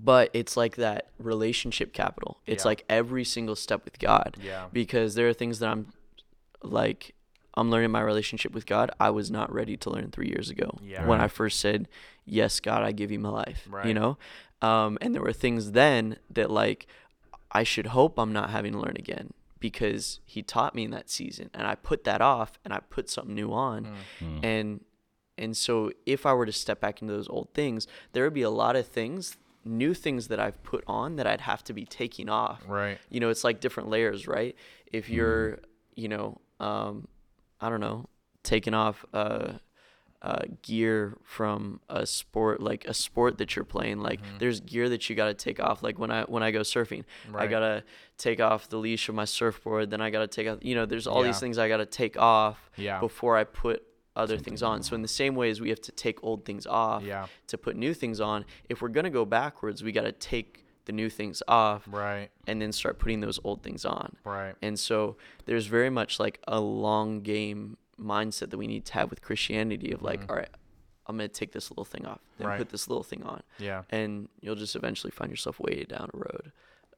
but 0.00 0.30
it's 0.32 0.56
like 0.56 0.76
that 0.76 1.08
relationship 1.18 1.92
capital. 1.92 2.40
It's 2.46 2.64
Yeah. 2.64 2.68
like 2.68 2.84
every 2.88 3.24
single 3.24 3.56
step 3.56 3.84
with 3.84 3.98
God. 3.98 4.36
Yeah. 4.40 4.66
Because 4.72 5.14
there 5.16 5.28
are 5.28 5.32
things 5.32 5.58
that 5.58 5.68
I'm 5.70 5.86
like 6.62 7.14
I'm 7.58 7.70
learning 7.70 7.90
my 7.90 8.00
relationship 8.00 8.52
with 8.52 8.66
God. 8.66 8.90
I 9.00 9.10
was 9.10 9.30
not 9.30 9.52
ready 9.52 9.76
to 9.78 9.90
learn 9.90 10.10
three 10.10 10.28
years 10.28 10.48
ago 10.50 10.78
Yeah. 10.82 11.06
when 11.06 11.20
I 11.20 11.28
first 11.28 11.60
said, 11.60 11.88
"Yes, 12.24 12.60
God, 12.60 12.82
I 12.82 12.92
give 12.92 13.10
you 13.10 13.18
my 13.18 13.28
life." 13.30 13.66
You 13.88 13.94
know, 13.94 14.18
um, 14.62 14.98
and 15.00 15.14
there 15.14 15.22
were 15.22 15.32
things 15.32 15.72
then 15.72 16.16
that 16.30 16.50
like 16.50 16.86
I 17.50 17.62
should 17.64 17.86
hope 17.86 18.18
I'm 18.18 18.32
not 18.32 18.50
having 18.50 18.72
to 18.74 18.78
learn 18.78 18.96
again 18.98 19.32
because 19.60 20.20
He 20.24 20.42
taught 20.42 20.74
me 20.74 20.84
in 20.84 20.90
that 20.92 21.08
season, 21.10 21.50
and 21.54 21.66
I 21.66 21.74
put 21.74 22.04
that 22.04 22.20
off 22.20 22.58
and 22.64 22.72
I 22.72 22.80
put 22.90 23.08
something 23.10 23.34
new 23.34 23.52
on, 23.52 23.88
Mm. 24.20 24.44
and 24.44 24.84
and 25.36 25.56
so 25.56 25.92
if 26.04 26.26
I 26.26 26.32
were 26.34 26.46
to 26.46 26.52
step 26.52 26.80
back 26.80 27.00
into 27.00 27.14
those 27.14 27.28
old 27.28 27.54
things, 27.54 27.86
there 28.12 28.24
would 28.24 28.34
be 28.34 28.42
a 28.42 28.50
lot 28.50 28.74
of 28.74 28.86
things, 28.88 29.36
new 29.64 29.94
things 29.94 30.26
that 30.28 30.40
I've 30.40 30.60
put 30.64 30.82
on 30.88 31.14
that 31.16 31.26
I'd 31.28 31.42
have 31.42 31.62
to 31.64 31.72
be 31.72 31.84
taking 31.84 32.28
off 32.28 32.64
Right. 32.68 32.98
you 33.08 33.20
know 33.20 33.28
it's 33.28 33.44
like 33.44 33.60
different 33.60 33.88
layers 33.88 34.26
right 34.26 34.56
if 34.92 35.08
you're 35.10 35.58
you 35.94 36.08
know 36.08 36.40
um 36.60 37.06
i 37.60 37.68
don't 37.68 37.80
know 37.80 38.06
taking 38.42 38.74
off 38.74 39.04
uh 39.12 39.52
uh, 40.20 40.40
gear 40.62 41.16
from 41.22 41.78
a 41.88 42.04
sport 42.04 42.60
like 42.60 42.84
a 42.86 42.92
sport 42.94 43.38
that 43.38 43.54
you're 43.54 43.64
playing 43.64 44.00
like 44.00 44.18
there's 44.40 44.58
gear 44.58 44.88
that 44.88 45.08
you 45.08 45.14
got 45.14 45.26
to 45.26 45.34
take 45.34 45.60
off 45.60 45.80
like 45.80 45.96
when 45.96 46.10
i 46.10 46.22
when 46.24 46.42
i 46.42 46.50
go 46.50 46.60
surfing 46.62 47.04
i 47.36 47.46
gotta 47.46 47.84
take 48.16 48.40
off 48.40 48.68
the 48.68 48.76
leash 48.78 49.08
of 49.08 49.14
my 49.14 49.24
surfboard 49.24 49.90
then 49.90 50.00
i 50.00 50.10
gotta 50.10 50.26
take 50.26 50.48
off 50.48 50.58
you 50.60 50.74
know 50.74 50.86
there's 50.86 51.06
all 51.06 51.22
these 51.22 51.38
things 51.38 51.56
i 51.56 51.68
gotta 51.68 51.86
take 51.86 52.16
off 52.18 52.68
Yeah. 52.76 52.98
before 52.98 53.36
i 53.36 53.44
put 53.44 53.84
other 54.16 54.36
things 54.38 54.64
on. 54.64 54.82
So 54.82 54.96
in 54.96 55.02
the 55.02 55.06
same 55.06 55.36
way 55.36 55.48
as 55.48 55.60
we 55.60 55.68
have 55.68 55.80
to 55.82 55.92
take 55.92 56.24
old 56.24 56.44
things 56.44 56.66
off 56.66 57.04
Yeah. 57.04 57.28
to 57.46 57.56
put 57.56 57.76
new 57.76 57.94
things 57.94 58.18
on 58.20 58.44
if 58.68 58.82
we're 58.82 58.88
gonna 58.88 59.10
go 59.10 59.24
backwards 59.24 59.84
we 59.84 59.92
gotta 59.92 60.10
take 60.10 60.66
the 60.88 60.92
new 60.92 61.08
things 61.10 61.42
off 61.46 61.84
Right. 61.86 62.30
and 62.48 62.60
then 62.60 62.72
start 62.72 62.98
putting 62.98 63.20
those 63.20 63.38
old 63.44 63.62
things 63.62 63.84
on. 63.84 64.16
Right. 64.24 64.54
And 64.62 64.76
so 64.78 65.16
there's 65.44 65.66
very 65.66 65.90
much 65.90 66.18
like 66.18 66.40
a 66.48 66.58
long 66.60 67.20
game 67.20 67.76
mindset 68.00 68.50
that 68.50 68.58
we 68.58 68.66
need 68.66 68.84
to 68.86 68.94
have 68.94 69.10
with 69.10 69.20
Christianity 69.22 69.92
of 69.92 70.02
like, 70.02 70.20
all 70.28 70.36
right, 70.36 70.48
I'm 71.06 71.16
gonna 71.16 71.28
take 71.28 71.52
this 71.52 71.70
little 71.70 71.84
thing 71.84 72.04
off, 72.06 72.20
then 72.38 72.44
Mm-hmm. 72.44 72.46
Right. 72.48 72.58
put 72.58 72.70
this 72.70 72.88
little 72.88 73.04
thing 73.04 73.22
on, 73.22 73.42
Yeah. 73.58 73.82
and 73.90 74.28
you'll 74.40 74.54
just 74.56 74.74
eventually 74.74 75.10
find 75.10 75.30
yourself 75.30 75.60
way 75.60 75.84
down 75.84 76.10
a 76.14 76.16
road 76.16 76.52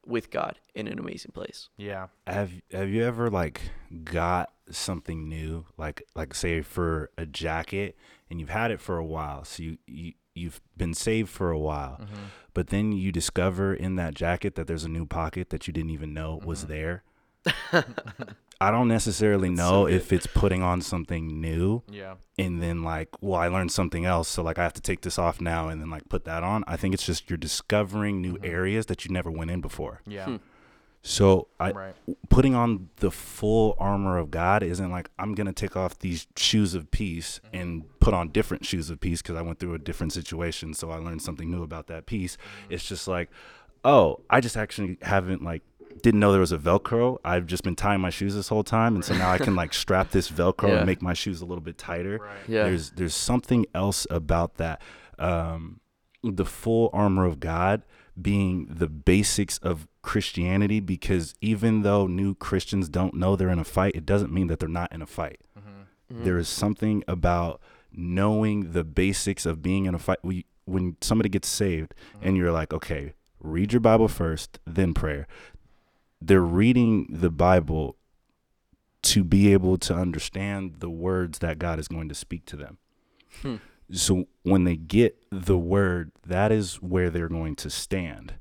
with 0.06 0.30
God 0.30 0.58
in 0.74 0.86
an 0.88 0.98
amazing 0.98 1.32
place. 1.32 1.68
Yeah. 1.76 2.06
Have 2.26 2.52
Have 2.72 2.88
you 2.88 3.04
ever 3.04 3.28
like 3.28 3.60
got 4.04 4.52
something 4.70 5.28
new, 5.28 5.66
like 5.76 6.02
like 6.14 6.34
say 6.34 6.62
for 6.62 7.10
a 7.18 7.26
jacket, 7.26 7.96
and 8.30 8.38
you've 8.40 8.48
had 8.50 8.70
it 8.70 8.80
for 8.80 8.96
a 8.98 9.04
while, 9.04 9.44
so 9.44 9.62
you, 9.62 9.78
you 9.86 10.12
you've 10.34 10.60
been 10.76 10.94
saved 10.94 11.28
for 11.28 11.50
a 11.50 11.58
while, 11.58 11.98
Mm-hmm. 12.00 12.22
but 12.54 12.68
then 12.68 12.92
you 12.92 13.12
discover 13.12 13.74
in 13.74 13.96
that 13.96 14.14
jacket 14.14 14.54
that 14.54 14.66
there's 14.66 14.84
a 14.84 14.88
new 14.88 15.06
pocket 15.06 15.50
that 15.50 15.66
you 15.66 15.72
didn't 15.72 15.90
even 15.90 16.12
know 16.14 16.40
was 16.44 16.64
Mm-hmm. 16.64 16.72
there. 16.72 17.02
I 18.62 18.70
don't 18.70 18.88
necessarily 18.88 19.48
That's 19.48 19.58
know 19.58 19.86
so 19.86 19.88
if 19.88 20.12
it's 20.12 20.26
putting 20.26 20.62
on 20.62 20.82
something 20.82 21.40
new 21.40 21.82
Yeah. 21.88 22.16
and 22.38 22.62
then 22.62 22.82
like, 22.82 23.08
well, 23.22 23.40
I 23.40 23.48
learned 23.48 23.72
something 23.72 24.04
else, 24.04 24.28
so 24.28 24.42
like 24.42 24.58
I 24.58 24.62
have 24.62 24.74
to 24.74 24.82
take 24.82 25.00
this 25.00 25.18
off 25.18 25.40
now 25.40 25.68
and 25.68 25.80
then 25.80 25.88
like 25.88 26.08
put 26.10 26.24
that 26.26 26.42
on. 26.42 26.64
I 26.66 26.76
think 26.76 26.92
it's 26.92 27.06
just 27.06 27.30
you're 27.30 27.38
discovering 27.38 28.20
new 28.20 28.34
Mm-hmm. 28.34 28.44
areas 28.44 28.86
that 28.86 29.04
you 29.06 29.12
never 29.12 29.30
went 29.30 29.50
in 29.50 29.60
before. 29.62 30.02
Yeah. 30.06 30.36
So 31.02 31.48
I 31.58 31.70
Right. 31.72 31.94
putting 32.28 32.54
on 32.54 32.90
the 32.96 33.10
full 33.10 33.74
armor 33.78 34.18
of 34.18 34.30
God 34.30 34.62
isn't 34.62 34.90
like 34.90 35.10
I'm 35.18 35.34
gonna 35.34 35.52
take 35.52 35.76
off 35.76 35.98
these 35.98 36.26
shoes 36.36 36.74
of 36.74 36.90
peace 36.90 37.40
Mm-hmm. 37.46 37.56
and 37.56 38.00
put 38.00 38.12
on 38.12 38.28
different 38.28 38.66
shoes 38.66 38.90
of 38.90 39.00
peace 39.00 39.22
because 39.22 39.36
I 39.36 39.42
went 39.42 39.58
through 39.58 39.74
a 39.74 39.78
different 39.78 40.12
situation, 40.12 40.74
so 40.74 40.90
I 40.90 40.96
learned 40.96 41.22
something 41.22 41.50
new 41.50 41.62
about 41.62 41.86
that 41.86 42.04
piece. 42.06 42.36
Mm-hmm. 42.36 42.74
It's 42.74 42.84
just 42.86 43.08
like, 43.08 43.30
oh, 43.84 44.20
I 44.28 44.40
just 44.40 44.56
actually 44.58 44.98
haven't 45.02 45.42
like 45.42 45.62
didn't 46.02 46.20
know 46.20 46.30
there 46.30 46.40
was 46.40 46.52
a 46.52 46.58
Velcro. 46.58 47.18
I've 47.24 47.46
just 47.46 47.64
been 47.64 47.74
tying 47.74 48.00
my 48.00 48.10
shoes 48.10 48.34
this 48.34 48.48
whole 48.48 48.62
time, 48.62 48.94
and 48.94 49.04
so 49.04 49.14
now 49.14 49.30
I 49.30 49.38
can 49.38 49.56
like 49.56 49.72
strap 49.84 50.10
this 50.10 50.30
Velcro 50.30 50.68
Yeah. 50.68 50.76
and 50.76 50.86
make 50.86 51.00
my 51.02 51.14
shoes 51.14 51.40
a 51.40 51.44
little 51.46 51.62
bit 51.64 51.78
tighter. 51.78 52.18
Right. 52.18 52.36
Yeah. 52.46 52.64
There's 52.64 52.90
there's 52.92 53.14
something 53.14 53.64
else 53.74 54.06
about 54.10 54.56
that. 54.58 54.80
Um, 55.18 55.80
the 56.22 56.44
full 56.44 56.90
armor 56.92 57.24
of 57.24 57.40
God 57.40 57.82
being 58.20 58.66
the 58.70 58.86
basics 58.86 59.56
of 59.58 59.88
Christianity, 60.02 60.80
because 60.80 61.34
even 61.40 61.82
though 61.82 62.06
new 62.06 62.34
Christians 62.34 62.88
don't 62.88 63.14
know 63.14 63.36
they're 63.36 63.48
in 63.48 63.58
a 63.58 63.64
fight, 63.64 63.94
it 63.94 64.06
doesn't 64.06 64.32
mean 64.32 64.46
that 64.46 64.58
they're 64.58 64.68
not 64.68 64.92
in 64.92 65.02
a 65.02 65.06
fight. 65.06 65.40
Mm-hmm. 65.58 66.24
There 66.24 66.38
is 66.38 66.48
something 66.48 67.04
about 67.06 67.60
knowing 67.92 68.72
the 68.72 68.84
basics 68.84 69.46
of 69.46 69.62
being 69.62 69.86
in 69.86 69.94
a 69.94 69.98
fight. 69.98 70.18
We, 70.22 70.46
when 70.64 70.96
somebody 71.00 71.28
gets 71.28 71.48
saved 71.48 71.94
and 72.22 72.36
you're 72.36 72.52
like, 72.52 72.72
okay, 72.72 73.14
read 73.40 73.72
your 73.72 73.80
Bible 73.80 74.08
first, 74.08 74.58
then 74.66 74.94
prayer. 74.94 75.26
They're 76.20 76.40
reading 76.40 77.06
the 77.10 77.30
Bible 77.30 77.96
to 79.02 79.24
be 79.24 79.52
able 79.52 79.78
to 79.78 79.94
understand 79.94 80.76
the 80.78 80.90
words 80.90 81.38
that 81.38 81.58
God 81.58 81.78
is 81.78 81.88
going 81.88 82.08
to 82.08 82.14
speak 82.14 82.44
to 82.46 82.56
them. 82.56 82.78
Hmm. 83.42 83.56
So 83.92 84.26
when 84.42 84.64
they 84.64 84.76
get 84.76 85.16
the 85.30 85.58
word, 85.58 86.12
that 86.26 86.52
is 86.52 86.76
where 86.76 87.10
they're 87.10 87.28
going 87.28 87.56
to 87.56 87.70
stand. 87.70 88.34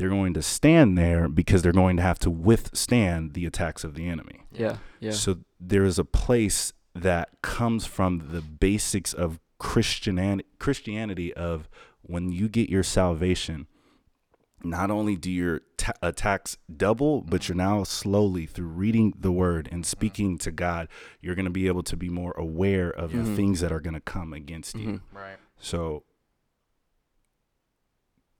They're 0.00 0.08
going 0.08 0.32
to 0.34 0.42
stand 0.42 0.96
there 0.96 1.28
because 1.28 1.60
they're 1.62 1.72
going 1.72 1.98
to 1.98 2.02
have 2.02 2.18
to 2.20 2.30
withstand 2.30 3.34
the 3.34 3.44
attacks 3.44 3.84
of 3.84 3.94
the 3.94 4.08
enemy. 4.08 4.44
Yeah. 4.50 4.78
Yeah. 4.98 5.10
So 5.12 5.36
there 5.60 5.84
is 5.84 5.98
a 5.98 6.04
place 6.06 6.72
that 6.94 7.28
comes 7.42 7.84
from 7.84 8.28
the 8.32 8.40
basics 8.40 9.12
of 9.12 9.38
Christianity, 9.58 10.48
Christianity 10.58 11.34
of 11.34 11.68
when 12.00 12.32
you 12.32 12.48
get 12.48 12.70
your 12.70 12.82
salvation, 12.82 13.66
not 14.64 14.90
only 14.90 15.16
do 15.16 15.30
your 15.30 15.60
ta- 15.76 15.92
attacks 16.02 16.56
double, 16.74 17.20
but 17.20 17.48
you're 17.48 17.56
now 17.56 17.82
slowly 17.84 18.46
through 18.46 18.68
reading 18.68 19.12
the 19.18 19.30
word 19.32 19.68
and 19.70 19.84
speaking 19.84 20.38
to 20.38 20.50
God, 20.50 20.88
you're 21.20 21.34
going 21.34 21.44
to 21.44 21.50
be 21.50 21.66
able 21.66 21.82
to 21.82 21.96
be 21.96 22.08
more 22.08 22.32
aware 22.38 22.90
of 22.90 23.12
the 23.12 23.18
Mhm. 23.18 23.36
things 23.36 23.60
that 23.60 23.70
are 23.70 23.80
going 23.80 23.94
to 23.94 24.00
come 24.00 24.32
against 24.32 24.76
you. 24.78 24.88
Mhm. 24.88 25.00
Right. 25.12 25.36
So 25.58 26.04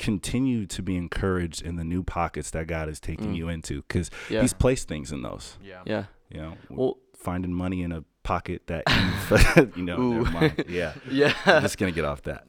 continue 0.00 0.64
to 0.66 0.82
be 0.82 0.96
encouraged 0.96 1.60
in 1.62 1.76
the 1.76 1.84
new 1.84 2.02
pockets 2.02 2.50
that 2.52 2.66
God 2.66 2.88
is 2.88 2.98
taking 3.00 3.32
Mm. 3.34 3.36
you 3.36 3.48
into 3.50 3.82
cuz 3.82 4.10
Yeah. 4.30 4.40
he's 4.40 4.54
placed 4.54 4.88
things 4.88 5.12
in 5.12 5.20
those, 5.22 5.58
Yeah. 5.62 5.82
yeah. 5.84 6.04
you 6.30 6.40
know. 6.40 6.54
Well, 6.70 6.96
finding 7.14 7.52
money 7.52 7.82
in 7.82 7.92
a 7.92 8.02
pocket 8.22 8.62
that 8.66 8.84
you've, 8.88 9.76
you 9.76 9.82
know, 9.84 9.98
never 9.98 10.30
mind. 10.30 10.64
Yeah. 10.68 10.94
yeah. 11.10 11.34
I'm 11.44 11.60
just 11.62 11.76
going 11.78 11.92
to 11.92 11.94
get 11.94 12.04
off 12.06 12.22
that. 12.22 12.44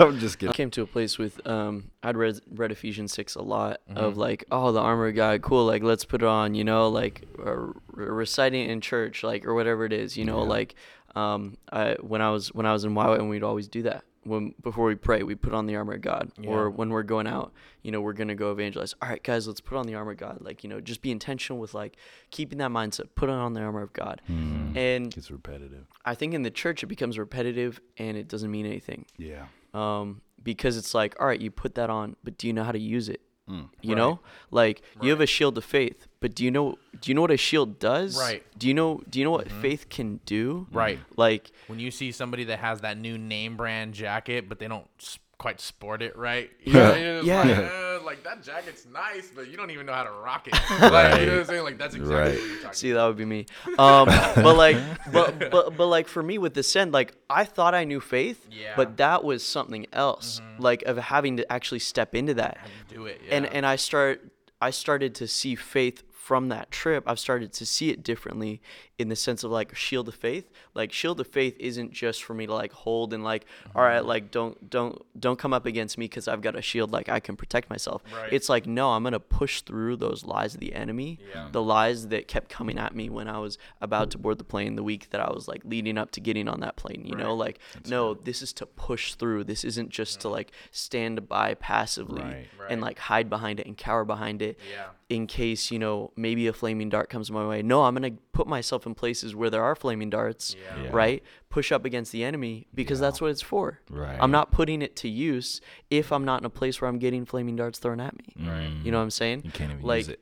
I'm 0.00 0.18
just 0.18 0.42
I 0.42 0.52
came 0.52 0.70
to 0.72 0.82
a 0.82 0.86
place 0.86 1.16
with 1.16 1.44
um 1.46 1.90
I'd 2.02 2.16
read 2.16 2.40
read 2.50 2.72
Ephesians 2.72 3.12
six 3.12 3.34
a 3.36 3.42
lot 3.42 3.78
of 3.94 4.14
Mhm. 4.14 4.16
like 4.26 4.44
oh 4.50 4.72
the 4.72 4.80
armor 4.80 5.06
of 5.08 5.14
God 5.14 5.42
cool 5.42 5.64
like 5.66 5.82
let's 5.84 6.04
put 6.04 6.22
it 6.22 6.28
on 6.28 6.54
you 6.56 6.64
know 6.64 6.88
like 6.88 7.24
uh, 7.44 7.56
reciting 7.92 8.68
in 8.68 8.80
church 8.80 9.22
like 9.22 9.46
or 9.46 9.54
whatever 9.54 9.84
it 9.84 9.92
is 9.92 10.16
you 10.16 10.24
know 10.24 10.42
Yeah. 10.42 10.48
like 10.56 10.74
um 11.14 11.56
I 11.72 11.94
when 12.00 12.20
I 12.20 12.30
was 12.30 12.52
when 12.52 12.66
I 12.66 12.72
was 12.72 12.84
in 12.84 12.94
YWAM 12.94 13.18
and 13.20 13.30
we'd 13.30 13.42
always 13.44 13.68
do 13.68 13.82
that 13.82 14.02
when 14.24 14.54
before 14.62 14.86
we 14.86 14.94
pray 14.94 15.22
we 15.22 15.34
put 15.34 15.52
on 15.54 15.66
the 15.66 15.76
armor 15.76 15.94
of 15.94 16.00
God 16.00 16.30
Yeah. 16.38 16.50
or 16.50 16.70
when 16.70 16.90
we're 16.90 17.02
going 17.02 17.26
out 17.26 17.52
you 17.82 17.90
know 17.92 18.00
we're 18.00 18.12
gonna 18.12 18.34
go 18.34 18.50
evangelize 18.52 18.94
all 19.02 19.08
right 19.08 19.22
guys 19.22 19.46
let's 19.46 19.60
put 19.60 19.76
on 19.78 19.86
the 19.86 19.94
armor 19.94 20.12
of 20.12 20.18
God 20.18 20.38
like 20.40 20.64
you 20.64 20.70
know 20.70 20.80
just 20.80 21.02
be 21.02 21.10
intentional 21.10 21.58
with 21.60 21.74
like 21.74 21.96
keeping 22.30 22.58
that 22.58 22.70
mindset 22.70 23.08
put 23.14 23.28
on 23.30 23.52
the 23.52 23.60
armor 23.60 23.82
of 23.82 23.92
God 23.92 24.20
Mm. 24.30 24.76
and 24.76 25.16
It's 25.16 25.30
repetitive. 25.30 25.86
I 26.04 26.14
think 26.14 26.34
in 26.34 26.42
the 26.42 26.50
church 26.50 26.82
it 26.82 26.86
becomes 26.86 27.18
repetitive 27.18 27.80
and 27.98 28.16
it 28.16 28.28
doesn't 28.28 28.50
mean 28.50 28.66
anything 28.66 29.04
Yeah. 29.18 29.46
um, 29.74 30.20
because 30.42 30.76
it's 30.76 30.92
like, 30.94 31.14
all 31.18 31.26
right, 31.26 31.40
you 31.40 31.50
put 31.50 31.74
that 31.76 31.88
on, 31.88 32.16
but 32.22 32.36
do 32.36 32.46
you 32.46 32.52
know 32.52 32.64
how 32.64 32.72
to 32.72 32.78
use 32.78 33.08
it? 33.08 33.22
Mm. 33.48 33.68
You 33.82 33.90
Right. 33.90 33.96
know, 33.98 34.20
like 34.50 34.82
you 35.02 35.10
have 35.10 35.20
a 35.20 35.26
shield 35.26 35.58
of 35.58 35.64
faith, 35.64 36.06
but 36.20 36.34
do 36.34 36.44
you 36.44 36.50
know 36.50 36.78
do 37.00 37.10
you 37.10 37.14
know 37.14 37.20
what 37.20 37.30
a 37.30 37.36
shield 37.36 37.78
does? 37.78 38.18
Right. 38.18 38.42
Do 38.58 38.66
you 38.68 38.72
know 38.74 39.02
do 39.10 39.18
you 39.18 39.24
know 39.24 39.30
what 39.32 39.48
Mhm. 39.48 39.60
faith 39.60 39.88
can 39.90 40.20
do? 40.24 40.66
Right. 40.72 40.98
Like 41.16 41.50
When 41.66 41.78
you 41.78 41.90
see 41.90 42.10
somebody 42.12 42.44
that 42.44 42.60
has 42.60 42.80
that 42.80 42.96
new 42.96 43.18
name 43.18 43.56
brand 43.56 43.92
jacket, 43.94 44.48
but 44.48 44.58
they 44.60 44.68
don't 44.68 44.88
quite 45.36 45.60
sport 45.60 46.00
it 46.00 46.16
right, 46.16 46.50
Yeah. 46.64 47.20
Yeah. 47.22 47.42
like, 47.42 47.58
uh, 47.58 47.93
like 48.04 48.22
that 48.24 48.42
jacket's 48.42 48.86
nice, 48.86 49.30
but 49.34 49.48
you 49.48 49.56
don't 49.56 49.70
even 49.70 49.86
know 49.86 49.92
how 49.92 50.04
to 50.04 50.10
rock 50.10 50.46
it. 50.46 50.54
Like, 50.80 51.20
you 51.20 51.26
know 51.26 51.32
what 51.32 51.40
I'm 51.40 51.44
saying? 51.46 51.62
Like 51.64 51.78
that's 51.78 51.94
exactly 51.94 52.16
Right. 52.16 52.38
what 52.38 52.48
you're 52.48 52.56
talking 52.58 52.72
see 52.74 52.92
that 52.92 53.04
would 53.06 53.16
be 53.16 53.24
me. 53.24 53.46
Um, 53.78 54.06
but 54.06 54.56
like 54.56 54.76
but, 55.12 55.38
but 55.50 55.76
but 55.76 55.86
like 55.86 56.08
for 56.08 56.22
me 56.22 56.38
with 56.38 56.56
Ascend, 56.58 56.92
like 56.92 57.14
I 57.30 57.44
thought 57.44 57.74
I 57.74 57.84
knew 57.84 58.00
faith, 58.00 58.46
Yeah. 58.50 58.74
but 58.76 58.96
that 58.98 59.24
was 59.24 59.42
something 59.44 59.86
else. 59.92 60.40
Mhm. 60.40 60.60
Like 60.60 60.82
of 60.82 60.96
having 60.98 61.36
to 61.38 61.52
actually 61.52 61.80
step 61.80 62.14
into 62.14 62.34
that. 62.34 62.58
How 62.58 62.68
do 62.94 63.06
it. 63.06 63.20
and 63.30 63.46
and 63.46 63.64
I 63.66 63.76
start 63.76 64.22
I 64.60 64.70
started 64.70 65.14
to 65.16 65.26
see 65.28 65.54
faith 65.54 66.02
from 66.24 66.48
that 66.48 66.70
trip. 66.70 67.04
I've 67.06 67.18
started 67.18 67.52
to 67.52 67.66
see 67.66 67.90
it 67.90 68.02
differently 68.02 68.62
in 68.96 69.10
the 69.10 69.16
sense 69.16 69.44
of 69.44 69.50
like 69.50 69.76
shield 69.76 70.08
of 70.08 70.14
faith. 70.14 70.50
Like 70.72 70.90
shield 70.90 71.20
of 71.20 71.26
faith 71.26 71.54
isn't 71.60 71.92
just 71.92 72.24
for 72.24 72.32
me 72.32 72.46
to 72.46 72.54
like 72.54 72.72
hold 72.72 73.12
and 73.12 73.22
like 73.22 73.44
all 73.74 73.82
right, 73.82 73.98
mm-hmm. 73.98 74.08
like 74.08 74.30
don't 74.30 74.70
don't 74.70 75.04
don't 75.20 75.38
come 75.38 75.52
up 75.52 75.66
against 75.66 75.98
me 75.98 76.08
cuz 76.08 76.26
I've 76.26 76.40
got 76.40 76.56
a 76.56 76.62
shield 76.62 76.92
like 76.92 77.10
I 77.10 77.20
can 77.20 77.36
protect 77.36 77.68
myself. 77.68 78.02
Right. 78.10 78.32
It's 78.32 78.48
like 78.48 78.66
no, 78.66 78.92
I'm 78.92 79.04
to 79.04 79.20
push 79.20 79.60
through 79.60 79.96
those 79.96 80.24
lies 80.24 80.54
of 80.54 80.60
the 80.60 80.72
enemy. 80.74 81.18
Yeah. 81.34 81.50
The 81.52 81.62
lies 81.62 82.08
that 82.08 82.26
kept 82.26 82.48
coming 82.48 82.78
at 82.78 82.94
me 82.94 83.10
when 83.10 83.28
I 83.28 83.38
was 83.38 83.58
about 83.82 84.10
to 84.12 84.18
board 84.18 84.38
the 84.38 84.44
plane 84.44 84.76
the 84.76 84.82
week 84.82 85.10
that 85.10 85.20
I 85.20 85.30
was 85.30 85.46
like 85.46 85.62
leading 85.66 85.98
up 85.98 86.10
to 86.12 86.20
getting 86.20 86.48
on 86.48 86.60
that 86.60 86.76
plane, 86.76 87.04
you 87.04 87.16
know, 87.16 87.32
Right. 87.32 87.46
like 87.46 87.58
no, 87.86 88.14
this 88.14 88.40
is 88.40 88.54
to 88.54 88.64
push 88.64 89.12
through. 89.12 89.44
This 89.44 89.62
isn't 89.62 89.90
just 89.90 90.22
to 90.22 90.28
mm. 90.28 90.32
like 90.32 90.52
stand 90.70 91.28
by 91.28 91.52
passively 91.52 92.22
Right. 92.22 92.48
Right. 92.58 92.70
and 92.70 92.80
like 92.80 92.98
hide 92.98 93.28
behind 93.28 93.60
it 93.60 93.66
and 93.66 93.76
cower 93.76 94.06
behind 94.06 94.40
it 94.40 94.58
yeah. 94.70 94.86
In 95.10 95.26
case 95.26 95.70
you 95.70 95.78
know 95.78 96.10
maybe 96.16 96.46
a 96.46 96.52
flaming 96.52 96.88
dart 96.88 97.10
comes 97.10 97.30
my 97.30 97.46
way 97.46 97.60
no 97.62 97.82
i'm 97.84 97.94
gonna 97.94 98.10
put 98.32 98.46
myself 98.46 98.86
in 98.86 98.94
places 98.94 99.34
where 99.34 99.50
there 99.50 99.62
are 99.62 99.74
flaming 99.74 100.08
darts 100.08 100.54
Yeah. 100.58 100.82
Yeah. 100.84 100.88
right 100.92 101.22
push 101.50 101.70
up 101.72 101.84
against 101.84 102.10
the 102.10 102.24
enemy 102.24 102.66
because 102.74 103.00
Yeah. 103.00 103.06
that's 103.08 103.20
what 103.20 103.30
it's 103.30 103.42
for 103.42 103.80
Right. 103.90 104.16
i'm 104.20 104.30
not 104.30 104.50
putting 104.50 104.80
it 104.82 104.96
to 104.96 105.08
use 105.08 105.60
if 105.90 106.10
i'm 106.10 106.24
not 106.24 106.40
in 106.40 106.46
a 106.46 106.50
place 106.50 106.80
where 106.80 106.88
i'm 106.88 106.98
getting 106.98 107.26
flaming 107.26 107.54
darts 107.56 107.78
thrown 107.78 108.00
at 108.00 108.16
me 108.16 108.34
Right. 108.48 108.70
you 108.82 108.90
know 108.90 108.96
what 108.98 109.04
i'm 109.04 109.10
saying 109.10 109.42
You 109.44 109.50
can't 109.50 109.72
even 109.72 109.82
like- 109.84 109.98
use 110.06 110.08
it. 110.08 110.20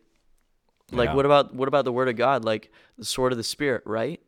like 0.91 1.11
Yeah. 1.11 1.15
what 1.15 1.27
about 1.27 1.55
what 1.55 1.69
about 1.69 1.85
the 1.85 1.93
word 1.93 2.09
of 2.09 2.17
god 2.17 2.45
like 2.45 2.71
the 2.99 3.05
sword 3.05 3.33
of 3.33 3.39
the 3.39 3.45
spirit 3.45 3.83
right 3.87 4.21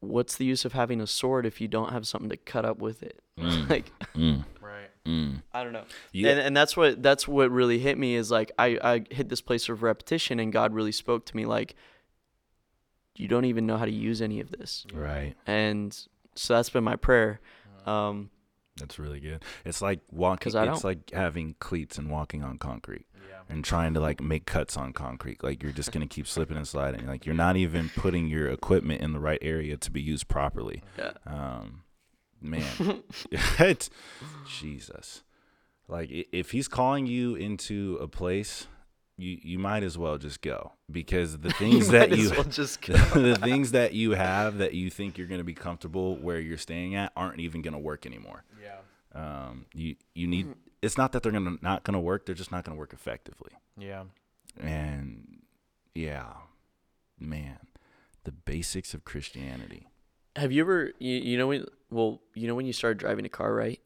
what's 0.00 0.36
the 0.36 0.44
use 0.44 0.64
of 0.64 0.72
having 0.74 1.00
a 1.00 1.06
sword 1.06 1.46
if 1.46 1.60
you 1.60 1.68
don't 1.68 1.92
have 1.92 2.06
something 2.06 2.30
to 2.30 2.36
cut 2.36 2.64
up 2.64 2.78
with 2.78 3.02
it 3.02 3.20
Mm. 3.38 3.70
like 3.70 3.92
Mm. 4.14 4.44
Mm. 5.08 5.42
i 5.54 5.64
don't 5.64 5.72
know 5.72 5.84
Yeah. 6.12 6.30
and, 6.32 6.40
and 6.40 6.56
that's 6.56 6.76
what 6.76 7.02
that's 7.02 7.26
what 7.26 7.50
really 7.50 7.78
hit 7.78 7.96
me 7.96 8.14
is 8.14 8.30
like 8.30 8.52
I, 8.58 8.78
I 8.82 9.04
hit 9.10 9.28
this 9.30 9.40
place 9.40 9.68
of 9.70 9.82
repetition 9.82 10.38
and 10.38 10.52
god 10.52 10.74
really 10.74 10.92
spoke 10.92 11.24
to 11.26 11.36
me 11.36 11.46
like 11.46 11.74
you 13.16 13.26
don't 13.28 13.46
even 13.46 13.66
know 13.66 13.76
how 13.76 13.84
to 13.84 13.90
use 13.90 14.20
any 14.22 14.40
of 14.40 14.50
this 14.50 14.86
right. 14.92 15.34
and 15.46 15.96
so 16.34 16.54
that's 16.54 16.70
been 16.70 16.84
my 16.84 16.96
prayer 16.96 17.40
um 17.86 18.30
That's 18.78 18.98
really 18.98 19.18
good. 19.18 19.42
It's 19.64 19.82
like 19.82 20.00
walking. 20.12 20.48
It's 20.50 20.54
don't- 20.54 20.84
like 20.84 21.10
having 21.12 21.56
cleats 21.58 21.98
and 21.98 22.08
walking 22.10 22.44
on 22.44 22.58
concrete 22.58 23.06
Yeah. 23.28 23.40
and 23.48 23.64
trying 23.64 23.94
to 23.94 24.00
like 24.00 24.20
make 24.22 24.44
cuts 24.46 24.76
on 24.76 24.92
concrete. 24.92 25.42
Like 25.42 25.62
you're 25.64 25.72
just 25.72 25.90
gonna 25.90 26.06
keep 26.06 26.26
slipping 26.34 26.56
and 26.56 26.68
sliding. 26.68 27.06
Like 27.06 27.26
you're 27.26 27.34
not 27.46 27.56
even 27.56 27.88
putting 27.96 28.28
your 28.28 28.48
equipment 28.50 29.00
in 29.00 29.12
the 29.12 29.18
right 29.18 29.40
area 29.42 29.76
to 29.78 29.90
be 29.90 30.00
used 30.00 30.28
properly. 30.28 30.82
yeah 30.96 31.12
Um, 31.26 31.82
man, 32.40 33.02
it's 33.30 33.90
Jesus. 34.58 35.22
Like 35.88 36.10
if 36.10 36.50
he's 36.50 36.68
calling 36.68 37.06
you 37.06 37.34
into 37.34 37.98
a 38.00 38.08
place, 38.08 38.66
you 39.16 39.38
you 39.42 39.58
might 39.58 39.82
as 39.82 39.98
well 39.98 40.16
just 40.18 40.40
go 40.40 40.72
because 40.90 41.38
the 41.38 41.50
things 41.58 41.88
that 41.88 42.16
you 42.16 42.30
well 42.30 42.44
just 42.44 42.80
the 42.86 43.38
things 43.42 43.72
that 43.72 43.92
you 43.92 44.12
have 44.12 44.58
that 44.58 44.74
you 44.74 44.90
think 44.90 45.18
you're 45.18 45.26
going 45.26 45.40
to 45.40 45.44
be 45.44 45.54
comfortable 45.54 46.16
where 46.16 46.38
you're 46.38 46.58
staying 46.58 46.94
at 46.94 47.12
aren't 47.16 47.40
even 47.40 47.62
going 47.62 47.72
to 47.72 47.78
work 47.78 48.06
anymore. 48.06 48.44
Yeah. 48.62 48.78
Um, 49.14 49.66
you 49.74 49.96
you 50.14 50.26
need. 50.26 50.54
It's 50.80 50.96
not 50.96 51.12
that 51.12 51.24
they're 51.24 51.32
gonna 51.32 51.56
not 51.60 51.82
going 51.82 51.94
to 51.94 52.00
work; 52.00 52.24
they're 52.26 52.34
just 52.34 52.52
not 52.52 52.64
going 52.64 52.76
to 52.76 52.78
work 52.78 52.92
effectively. 52.92 53.50
Yeah. 53.76 54.04
And 54.60 55.42
yeah, 55.94 56.34
man, 57.18 57.58
the 58.24 58.32
basics 58.32 58.94
of 58.94 59.04
Christianity. 59.04 59.87
Have 60.38 60.52
you 60.52 60.62
ever 60.62 60.92
you, 60.98 61.16
you 61.16 61.38
know 61.38 61.48
when 61.48 61.64
well 61.90 62.20
you 62.34 62.46
know 62.48 62.54
when 62.54 62.66
you 62.66 62.72
started 62.72 62.98
driving 62.98 63.24
a 63.24 63.28
car 63.28 63.52
right 63.54 63.80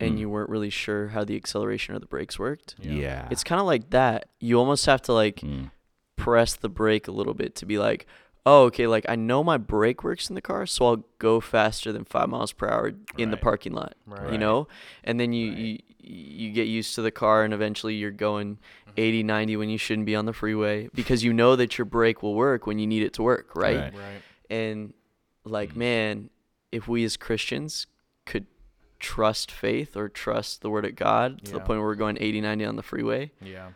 and 0.00 0.14
Mm. 0.16 0.20
you 0.20 0.30
weren't 0.30 0.48
really 0.50 0.70
sure 0.70 1.08
how 1.08 1.24
the 1.24 1.34
acceleration 1.36 1.94
or 1.94 1.98
the 1.98 2.06
brakes 2.06 2.38
worked 2.38 2.76
Yeah, 2.80 3.26
it's 3.30 3.42
kind 3.44 3.60
of 3.60 3.66
like 3.66 3.90
that 3.90 4.28
you 4.38 4.58
almost 4.58 4.86
have 4.86 5.02
to 5.02 5.12
like 5.12 5.36
Mm. 5.40 5.70
press 6.16 6.54
the 6.54 6.68
brake 6.68 7.08
a 7.08 7.12
little 7.12 7.34
bit 7.34 7.54
to 7.56 7.66
be 7.66 7.78
like, 7.78 8.06
oh, 8.46 8.64
okay, 8.64 8.86
like 8.86 9.04
I 9.08 9.14
know 9.16 9.42
my 9.44 9.56
brake 9.58 10.02
works 10.04 10.28
in 10.28 10.34
the 10.34 10.40
car, 10.40 10.66
so 10.66 10.86
I'll 10.86 11.04
go 11.18 11.40
faster 11.40 11.92
than 11.92 12.04
five 12.04 12.28
miles 12.28 12.52
per 12.52 12.68
hour 12.68 12.92
in 13.16 13.30
the 13.30 13.36
parking 13.36 13.72
lot. 13.72 13.94
Right. 14.06 14.32
You 14.32 14.38
know, 14.38 14.68
and 15.04 15.18
then 15.20 15.32
you, 15.32 15.46
Right. 15.48 15.58
you 15.58 15.78
you 16.00 16.52
get 16.52 16.66
used 16.66 16.94
to 16.94 17.02
the 17.02 17.10
car, 17.10 17.44
and 17.44 17.52
eventually 17.52 17.94
you're 17.94 18.10
going 18.10 18.58
80, 18.96 19.22
90 19.24 19.56
when 19.58 19.68
you 19.68 19.76
shouldn't 19.78 20.06
be 20.06 20.16
on 20.16 20.24
the 20.24 20.32
freeway 20.32 20.88
because 20.94 21.22
you 21.22 21.32
know 21.34 21.54
that 21.56 21.76
your 21.76 21.84
brake 21.84 22.22
will 22.22 22.34
work 22.34 22.66
when 22.66 22.78
you 22.78 22.86
need 22.86 23.02
it 23.02 23.12
to 23.14 23.22
work, 23.22 23.54
right? 23.54 23.80
Right. 23.80 23.94
Right. 23.94 24.22
And 24.48 24.94
like, 25.48 25.72
Mm. 25.72 25.76
man, 25.76 26.30
if 26.72 26.86
we 26.88 27.04
as 27.04 27.16
Christians 27.16 27.86
could 28.26 28.46
trust 29.00 29.50
faith 29.50 29.96
or 29.96 30.08
trust 30.08 30.60
the 30.62 30.70
word 30.70 30.84
of 30.84 30.94
God 30.96 31.44
to 31.44 31.52
the 31.52 31.58
point 31.60 31.78
where 31.80 31.86
we're 31.88 31.94
going 31.94 32.18
80, 32.20 32.40
90 32.40 32.64
on 32.64 32.76
the 32.76 32.82
freeway 32.82 33.30
Yeah. 33.40 33.70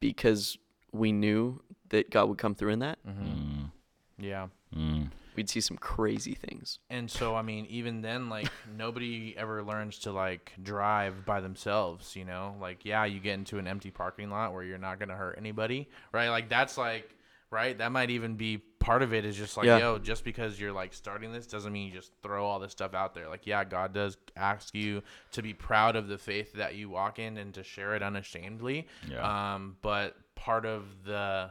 because 0.00 0.58
we 0.92 1.12
knew 1.12 1.62
that 1.90 2.10
God 2.10 2.28
would 2.28 2.38
come 2.38 2.54
through 2.54 2.70
in 2.70 2.78
that, 2.80 2.98
Mm-hmm. 3.06 3.24
Mm. 3.26 3.70
Yeah. 4.18 4.48
Mm. 4.76 5.10
we'd 5.36 5.48
see 5.48 5.60
some 5.60 5.76
crazy 5.78 6.34
things. 6.34 6.78
And 6.90 7.10
so, 7.10 7.34
I 7.34 7.42
mean, 7.42 7.64
even 7.66 8.02
then, 8.02 8.28
like, 8.28 8.50
nobody 8.76 9.34
ever 9.38 9.62
learns 9.62 9.98
to, 10.00 10.12
like, 10.12 10.52
drive 10.62 11.24
by 11.24 11.40
themselves, 11.40 12.14
you 12.16 12.24
know? 12.24 12.56
Like, 12.60 12.84
yeah, 12.84 13.04
you 13.04 13.20
get 13.20 13.34
into 13.34 13.58
an 13.58 13.66
empty 13.66 13.90
parking 13.90 14.28
lot 14.30 14.52
where 14.52 14.62
you're 14.62 14.76
not 14.78 14.98
going 14.98 15.08
to 15.08 15.14
hurt 15.14 15.36
anybody, 15.38 15.88
right? 16.12 16.28
Like, 16.28 16.48
that's 16.50 16.76
like, 16.76 17.16
right? 17.50 17.76
That 17.78 17.92
might 17.92 18.10
even 18.10 18.34
be 18.36 18.58
part 18.58 19.02
of 19.02 19.12
it 19.12 19.24
is 19.24 19.36
just 19.36 19.56
like, 19.56 19.66
Yeah. 19.66 19.78
yo, 19.78 19.98
just 19.98 20.24
because 20.24 20.58
you're, 20.60 20.72
like, 20.72 20.94
starting 20.94 21.32
this 21.32 21.46
doesn't 21.46 21.72
mean 21.72 21.88
you 21.88 21.92
just 21.92 22.12
throw 22.22 22.46
all 22.46 22.58
this 22.58 22.72
stuff 22.72 22.94
out 22.94 23.14
there. 23.14 23.28
Like, 23.28 23.46
yeah, 23.46 23.64
God 23.64 23.92
does 23.92 24.16
ask 24.36 24.74
you 24.74 25.02
to 25.32 25.42
be 25.42 25.52
proud 25.52 25.96
of 25.96 26.08
the 26.08 26.16
faith 26.18 26.52
that 26.54 26.74
you 26.76 26.88
walk 26.88 27.18
in 27.18 27.36
and 27.36 27.52
to 27.54 27.62
share 27.62 27.94
it 27.94 28.02
unashamedly. 28.02 28.86
Yeah. 29.08 29.54
Um, 29.54 29.76
but 29.82 30.16
part 30.34 30.64
of 30.64 30.84
the 31.04 31.50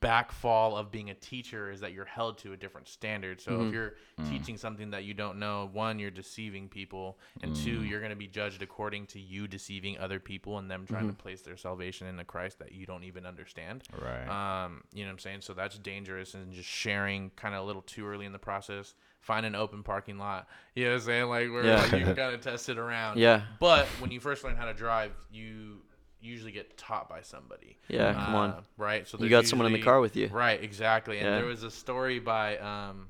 backfall 0.00 0.76
of 0.76 0.90
being 0.90 1.10
a 1.10 1.14
teacher 1.14 1.70
is 1.70 1.80
that 1.80 1.92
you're 1.92 2.04
held 2.04 2.38
to 2.38 2.52
a 2.52 2.56
different 2.56 2.88
standard. 2.88 3.40
So 3.40 3.52
Mhm. 3.52 3.68
if 3.68 3.72
you're 3.74 3.94
Mm. 4.18 4.28
teaching 4.30 4.56
something 4.56 4.90
that 4.90 5.04
you 5.04 5.14
don't 5.14 5.38
know, 5.38 5.66
one, 5.72 5.98
you're 6.00 6.10
deceiving 6.10 6.68
people, 6.68 7.18
and 7.42 7.54
two, 7.54 7.80
Mm. 7.80 7.88
you're 7.88 8.00
going 8.00 8.10
to 8.10 8.16
be 8.16 8.26
judged 8.26 8.62
according 8.62 9.06
to 9.08 9.20
you 9.20 9.46
deceiving 9.46 9.96
other 9.98 10.18
people 10.18 10.58
and 10.58 10.68
them 10.70 10.86
trying 10.86 11.04
Mhm. 11.06 11.10
to 11.16 11.22
place 11.22 11.42
their 11.42 11.56
salvation 11.56 12.06
into 12.08 12.24
Christ 12.24 12.58
that 12.58 12.72
you 12.72 12.84
don't 12.84 13.04
even 13.04 13.24
understand. 13.26 13.84
Right. 13.92 14.26
Um, 14.28 14.82
you 14.92 15.04
know 15.04 15.10
what 15.10 15.12
I'm 15.14 15.18
saying? 15.20 15.40
So 15.42 15.54
that's 15.54 15.78
dangerous 15.78 16.34
and 16.34 16.52
just 16.52 16.68
sharing 16.68 17.30
kind 17.30 17.54
of 17.54 17.62
a 17.62 17.64
little 17.64 17.82
too 17.82 18.06
early 18.06 18.26
in 18.26 18.32
the 18.32 18.38
process. 18.40 18.94
Find 19.20 19.46
an 19.46 19.54
open 19.54 19.82
parking 19.84 20.18
lot. 20.18 20.48
You 20.74 20.84
know 20.84 20.90
what 20.90 20.94
I'm 20.96 21.06
saying? 21.06 21.28
Like 21.28 21.50
where 21.50 21.64
Yeah. 21.64 21.76
like, 21.82 21.92
you 21.92 22.04
can 22.04 22.16
kind 22.16 22.34
of 22.34 22.40
test 22.40 22.68
it 22.68 22.78
around. 22.78 23.18
Yeah. 23.18 23.46
But 23.60 23.86
when 24.00 24.10
you 24.10 24.18
first 24.20 24.42
learn 24.44 24.56
how 24.56 24.66
to 24.66 24.74
drive, 24.74 25.12
you 25.30 25.82
usually 26.26 26.52
get 26.52 26.76
taught 26.76 27.08
by 27.08 27.22
somebody. 27.22 27.76
Yeah, 27.88 28.12
come 28.12 28.34
on. 28.34 28.50
Uh, 28.50 28.60
Right. 28.76 29.06
So 29.08 29.16
You 29.18 29.28
there's 29.28 29.30
got 29.44 29.46
someone 29.48 29.66
in 29.66 29.72
the 29.72 29.82
car 29.82 30.00
with 30.00 30.16
you. 30.16 30.28
Right, 30.28 30.62
exactly. 30.62 31.18
And 31.18 31.26
Yeah. 31.26 31.36
there 31.36 31.46
was 31.46 31.62
a 31.62 31.70
story 31.70 32.18
by 32.18 32.58
um, 32.58 33.08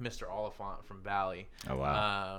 Mr. 0.00 0.30
Oliphant 0.30 0.84
from 0.86 1.02
Valley. 1.02 1.46
Oh 1.68 1.76
wow. 1.76 1.92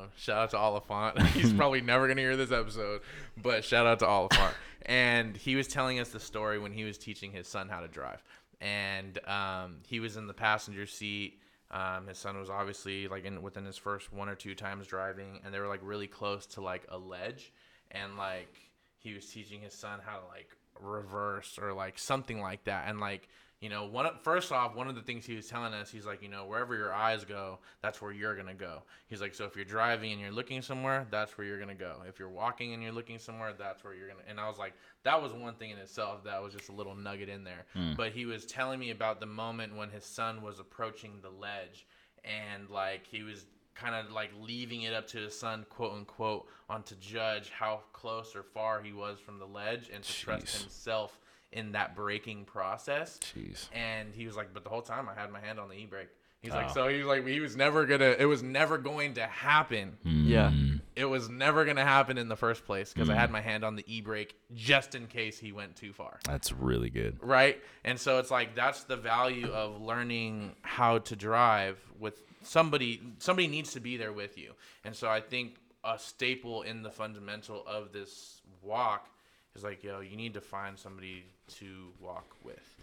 Uh, 0.04 0.08
shout 0.18 0.38
out 0.38 0.50
to 0.52 0.58
Oliphant. 0.58 1.22
He's 1.34 1.54
probably 1.54 1.82
never 1.82 2.08
gonna 2.08 2.22
hear 2.22 2.36
this 2.36 2.52
episode, 2.52 3.02
but 3.42 3.64
shout 3.64 3.86
out 3.86 4.00
to 4.00 4.08
Oliphant. 4.08 4.56
and 4.86 5.36
he 5.38 5.56
was 5.56 5.68
telling 5.68 6.00
us 6.00 6.10
the 6.10 6.20
story 6.20 6.58
when 6.60 6.72
he 6.72 6.84
was 6.84 6.98
teaching 6.98 7.32
his 7.32 7.48
son 7.48 7.70
how 7.70 7.80
to 7.82 7.88
drive, 7.88 8.24
and 8.60 9.20
um, 9.28 9.78
he 9.88 10.00
was 10.00 10.18
in 10.18 10.28
the 10.28 10.34
passenger 10.34 10.86
seat. 10.86 11.40
Um, 11.70 12.08
his 12.08 12.18
son 12.18 12.38
was 12.38 12.50
obviously 12.50 13.08
like 13.08 13.24
in 13.26 13.42
within 13.42 13.64
his 13.66 13.78
first 13.78 14.12
one 14.12 14.28
or 14.28 14.36
two 14.36 14.56
times 14.56 14.88
driving, 14.88 15.40
and 15.46 15.54
they 15.54 15.60
were 15.60 15.68
like 15.68 15.80
really 15.84 16.08
close 16.08 16.46
to 16.48 16.62
like 16.62 16.86
a 16.90 16.98
ledge, 16.98 17.54
and 17.92 18.18
like 18.18 18.54
he 19.02 19.14
was 19.14 19.26
teaching 19.26 19.62
his 19.62 19.74
son 19.74 20.00
how 20.06 20.18
to 20.18 20.26
like 20.28 20.50
reverse 20.80 21.60
or 21.62 21.74
like 21.74 22.00
something 22.00 22.40
like 22.40 22.64
that, 22.66 22.88
and 22.88 23.00
like 23.00 23.28
you 23.62 23.70
know, 23.70 23.86
one 23.86 24.10
first 24.24 24.52
off, 24.52 24.76
one 24.76 24.88
of 24.88 24.96
the 24.96 25.04
things 25.04 25.24
he 25.24 25.36
was 25.36 25.46
telling 25.46 25.72
us, 25.72 25.92
he's 25.92 26.06
like, 26.06 26.24
you 26.24 26.30
know, 26.30 26.46
wherever 26.48 26.76
your 26.76 26.92
eyes 26.92 27.24
go, 27.24 27.60
that's 27.84 28.02
where 28.02 28.12
you're 28.12 28.36
gonna 28.36 28.56
go. 28.56 28.82
He's 29.08 29.22
like, 29.22 29.36
so 29.36 29.46
if 29.46 29.56
you're 29.56 29.66
driving 29.66 30.14
and 30.14 30.20
you're 30.20 30.32
looking 30.32 30.64
somewhere, 30.64 31.06
that's 31.12 31.38
where 31.38 31.46
you're 31.46 31.60
gonna 31.60 31.76
go. 31.76 31.98
If 32.10 32.18
you're 32.18 32.28
walking 32.28 32.74
and 32.74 32.82
you're 32.82 32.92
looking 32.92 33.20
somewhere, 33.20 33.54
that's 33.56 33.84
where 33.84 33.94
you're 33.94 34.08
gonna. 34.08 34.24
And 34.28 34.40
I 34.40 34.50
was 34.50 34.58
like, 34.58 34.74
that 35.04 35.22
was 35.22 35.32
one 35.32 35.54
thing 35.54 35.70
in 35.70 35.78
itself 35.78 36.24
that 36.24 36.42
was 36.42 36.54
just 36.54 36.70
a 36.70 36.72
little 36.72 36.96
nugget 36.96 37.30
in 37.30 37.44
there. 37.44 37.66
Hmm. 37.74 37.94
But 37.96 38.14
he 38.14 38.26
was 38.26 38.46
telling 38.46 38.80
me 38.80 38.90
about 38.90 39.20
the 39.20 39.28
moment 39.28 39.78
when 39.78 39.92
his 39.92 40.06
son 40.06 40.42
was 40.42 40.60
approaching 40.60 41.20
the 41.22 41.30
ledge, 41.30 41.86
and 42.26 42.68
like 42.68 43.06
he 43.06 43.22
was 43.22 43.46
kind 43.82 43.96
of 43.96 44.12
like 44.12 44.30
leaving 44.40 44.84
it 44.84 44.94
up 44.94 45.08
to 45.08 45.18
his 45.18 45.38
son, 45.38 45.66
quote 45.70 45.94
unquote, 45.94 46.48
on 46.70 46.84
to 46.84 46.96
judge 46.96 47.50
how 47.50 47.82
close 47.94 48.36
or 48.36 48.44
far 48.44 48.82
he 48.82 48.94
was 48.94 49.20
from 49.20 49.40
the 49.40 49.46
ledge 49.46 49.90
and 49.94 50.04
to 50.04 50.14
trust 50.14 50.62
himself 50.62 51.20
in 51.52 51.72
that 51.74 51.96
braking 51.96 52.46
process. 52.46 53.20
Jeez. 53.36 53.68
And 53.74 54.14
he 54.14 54.26
was 54.26 54.36
like, 54.38 54.54
but 54.54 54.64
the 54.64 54.70
whole 54.70 54.82
time 54.82 55.10
I 55.10 55.20
had 55.20 55.32
my 55.32 55.40
hand 55.40 55.60
on 55.60 55.68
the 55.70 55.76
e 55.76 55.86
brake. 55.86 56.10
He's 56.42 56.54
like, 56.54 56.68
Oh. 56.72 56.74
so 56.74 56.88
he 56.88 56.98
was 56.98 57.06
like, 57.06 57.28
he 57.28 57.40
was 57.40 57.56
never 57.56 57.86
gonna, 57.86 58.16
it 58.18 58.26
was 58.26 58.42
never 58.42 58.78
going 58.80 59.14
to 59.16 59.22
happen. 59.28 59.98
Yeah. 60.04 60.50
Mm. 60.52 60.80
It 60.96 61.06
was 61.06 61.30
never 61.30 61.66
gonna 61.66 61.84
happen 61.86 62.18
in 62.18 62.30
the 62.30 62.36
first 62.36 62.66
place 62.66 62.92
because 62.94 63.10
I 63.10 63.14
Mm. 63.14 63.18
had 63.18 63.32
my 63.32 63.42
hand 63.42 63.64
on 63.64 63.76
the 63.76 63.84
e 63.86 64.02
brake 64.02 64.36
just 64.56 64.96
in 64.96 65.06
case 65.08 65.38
he 65.38 65.52
went 65.52 65.76
too 65.76 65.94
far. 65.94 66.20
That's 66.26 66.52
really 66.52 66.90
good. 66.90 67.18
Right. 67.22 67.62
And 67.84 68.00
so 68.00 68.18
it's 68.18 68.32
like, 68.32 68.56
that's 68.56 68.86
the 68.86 68.98
value 68.98 69.52
of 69.52 69.80
learning 69.82 70.56
how 70.64 70.98
to 71.00 71.16
drive 71.16 71.78
with 72.00 72.24
somebody, 72.44 73.02
somebody 73.20 73.48
needs 73.48 73.72
to 73.74 73.80
be 73.80 73.98
there 73.98 74.14
with 74.14 74.38
you. 74.38 74.54
And 74.84 74.96
so 74.96 75.10
I 75.10 75.22
think 75.22 75.56
a 75.84 75.98
staple 76.00 76.62
in 76.64 76.84
the 76.84 76.92
fundamental 76.92 77.64
of 77.68 77.92
this 77.92 78.42
walk 78.62 79.08
is 79.56 79.64
like, 79.64 79.84
yo, 79.84 80.00
you 80.02 80.16
need 80.16 80.34
to 80.36 80.42
find 80.42 80.78
somebody 80.78 81.26
to 81.60 81.90
walk 82.00 82.36
with. 82.44 82.76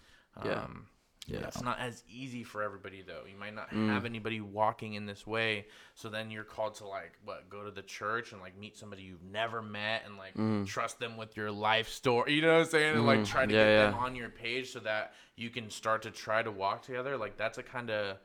Yeah. 0.45 0.63
Um, 0.63 0.87
Yeah. 1.27 1.41
It's 1.47 1.61
not 1.61 1.77
as 1.79 2.03
easy 2.09 2.43
for 2.43 2.63
everybody 2.63 3.03
though. 3.05 3.23
You 3.31 3.37
might 3.37 3.53
not 3.53 3.69
Mm. 3.69 3.87
have 3.89 4.03
anybody 4.05 4.41
walking 4.41 4.95
in 4.95 5.05
this 5.05 5.27
way. 5.27 5.67
So 5.93 6.09
then 6.09 6.31
you're 6.31 6.43
called 6.43 6.73
to 6.75 6.87
like 6.87 7.11
what 7.23 7.47
go 7.51 7.63
to 7.63 7.69
the 7.69 7.83
church 7.83 8.31
and 8.31 8.41
like 8.41 8.57
meet 8.57 8.75
somebody 8.75 9.03
you've 9.03 9.21
never 9.23 9.61
met 9.61 10.05
and 10.05 10.17
like 10.17 10.65
trust 10.67 10.97
them 10.99 11.17
with 11.17 11.37
your 11.37 11.51
life 11.51 11.87
story. 11.87 12.33
You 12.33 12.41
know 12.41 12.53
what 12.55 12.61
I'm 12.63 12.69
saying? 12.71 12.95
And 12.95 13.05
like 13.05 13.19
Mm. 13.19 13.27
try 13.27 13.45
to 13.45 13.53
Yeah, 13.53 13.63
get 13.63 13.69
yeah. 13.69 13.85
them 13.91 13.93
on 13.95 14.15
your 14.15 14.29
page 14.29 14.71
so 14.71 14.79
that 14.79 15.13
you 15.35 15.51
can 15.51 15.69
start 15.69 16.01
to 16.03 16.09
try 16.11 16.41
to 16.41 16.49
walk 16.51 16.81
together. 16.81 17.15
Like 17.15 17.37
that's 17.37 17.59
a 17.59 17.63
kind 17.63 17.91
of 17.91 18.17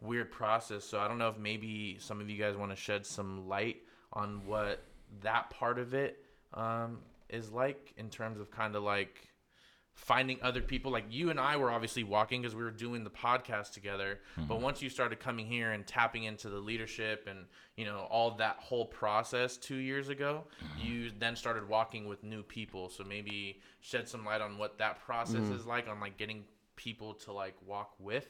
weird 0.00 0.30
process. 0.30 0.84
So 0.84 0.98
I 0.98 1.08
don't 1.08 1.18
know 1.18 1.28
if 1.28 1.38
maybe 1.38 1.96
some 2.00 2.20
of 2.20 2.30
you 2.30 2.38
guys 2.38 2.56
want 2.56 2.70
to 2.70 2.76
shed 2.76 3.06
some 3.06 3.48
light 3.48 3.78
on 4.12 4.46
what 4.46 4.82
that 5.22 5.50
part 5.50 5.78
of 5.78 5.94
it 5.94 6.24
um, 6.54 6.98
is 7.28 7.50
like 7.50 7.94
in 7.96 8.10
terms 8.10 8.40
of 8.40 8.50
kind 8.50 8.76
of 8.76 8.82
like 8.82 9.28
finding 9.94 10.38
other 10.42 10.62
people. 10.62 10.92
Like 10.92 11.06
you 11.10 11.30
and 11.30 11.40
I 11.40 11.56
were 11.56 11.70
obviously 11.70 12.04
walking 12.04 12.40
because 12.40 12.54
we 12.54 12.62
were 12.62 12.70
doing 12.70 13.02
the 13.02 13.10
podcast 13.10 13.72
together 13.72 14.20
but 14.36 14.54
mm-hmm. 14.54 14.62
once 14.62 14.80
you 14.80 14.88
started 14.88 15.18
coming 15.18 15.46
here 15.46 15.72
and 15.72 15.86
tapping 15.86 16.24
into 16.24 16.48
the 16.48 16.58
leadership 16.58 17.26
and 17.28 17.40
you 17.76 17.84
know 17.84 18.06
all 18.10 18.30
that 18.36 18.56
whole 18.60 18.86
process 18.86 19.56
2 19.56 19.74
years 19.74 20.08
ago 20.08 20.44
mm-hmm. 20.64 20.86
you 20.86 21.10
then 21.18 21.34
started 21.34 21.68
walking 21.68 22.06
with 22.06 22.22
new 22.22 22.42
people. 22.42 22.88
So 22.88 23.02
maybe 23.02 23.60
shed 23.80 24.08
some 24.08 24.24
light 24.24 24.40
on 24.40 24.56
what 24.56 24.78
that 24.78 25.04
process 25.04 25.40
mm-hmm. 25.40 25.56
is 25.56 25.66
like 25.66 25.88
on 25.88 26.00
like 26.00 26.16
getting 26.16 26.44
people 26.76 27.12
to 27.12 27.32
like 27.32 27.56
walk 27.66 27.94
with 27.98 28.28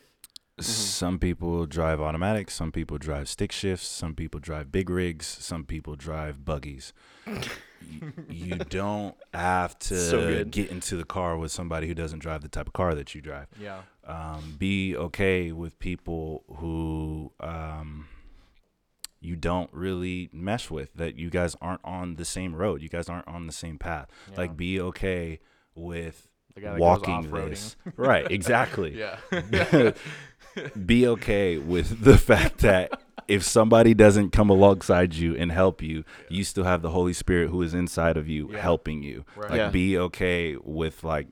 Some 0.60 1.18
people 1.18 1.66
drive 1.66 2.00
automatic. 2.00 2.50
Some 2.50 2.72
people 2.72 2.98
drive 2.98 3.28
stick 3.28 3.52
shifts. 3.52 3.86
Some 3.86 4.14
people 4.14 4.40
drive 4.40 4.70
big 4.72 4.90
rigs. 4.90 5.26
Some 5.26 5.64
people 5.64 5.94
drive 5.96 6.44
buggies. 6.44 6.92
you, 7.26 8.12
you 8.28 8.54
don't 8.70 9.14
have 9.32 9.78
to 9.80 9.96
So 9.96 10.44
get 10.44 10.70
into 10.70 10.96
the 10.96 11.04
car 11.04 11.36
with 11.36 11.52
somebody 11.52 11.86
who 11.86 11.94
doesn't 11.94 12.18
drive 12.20 12.42
the 12.42 12.48
type 12.48 12.66
of 12.66 12.72
car 12.72 12.94
that 12.94 13.14
you 13.14 13.20
drive. 13.20 13.46
yeah 13.60 13.82
Um, 14.06 14.56
be 14.58 14.96
okay 14.96 15.52
with 15.52 15.78
people 15.78 16.44
who 16.56 17.32
um, 17.40 18.08
you 19.20 19.36
don't 19.36 19.70
really 19.72 20.28
mesh 20.32 20.70
with. 20.70 20.92
That 20.94 21.16
you 21.16 21.30
guys 21.30 21.56
aren't 21.60 21.84
on 21.84 22.16
the 22.16 22.24
same 22.24 22.54
road. 22.54 22.82
You 22.82 22.88
guys 22.88 23.08
aren't 23.08 23.28
on 23.28 23.46
the 23.46 23.52
same 23.52 23.78
path. 23.78 24.08
Yeah. 24.30 24.38
Like, 24.38 24.56
be 24.56 24.80
okay 24.80 25.40
with 25.74 26.28
the 26.54 26.60
guy 26.60 26.70
that 26.72 26.80
walking 26.80 27.30
this. 27.30 27.76
Right. 27.96 28.30
Exactly 28.30 28.98
yeah 28.98 29.18
be 30.86 31.06
okay 31.06 31.58
with 31.58 32.02
the 32.04 32.18
fact 32.18 32.58
that 32.58 33.00
if 33.26 33.42
somebody 33.42 33.92
doesn't 33.94 34.30
come 34.30 34.48
alongside 34.50 35.14
you 35.14 35.36
and 35.36 35.52
help 35.52 35.82
you, 35.82 36.04
you 36.28 36.44
still 36.44 36.64
have 36.64 36.80
the 36.82 36.90
Holy 36.90 37.12
Spirit 37.12 37.50
who 37.50 37.60
is 37.62 37.74
inside 37.74 38.16
of 38.16 38.26
you 38.28 38.48
Yeah. 38.50 38.60
helping 38.60 39.02
you. 39.02 39.24
Right. 39.36 39.50
Like 39.50 39.58
Yeah. 39.58 39.70
be 39.70 39.98
okay 39.98 40.56
with 40.62 41.04
like 41.04 41.28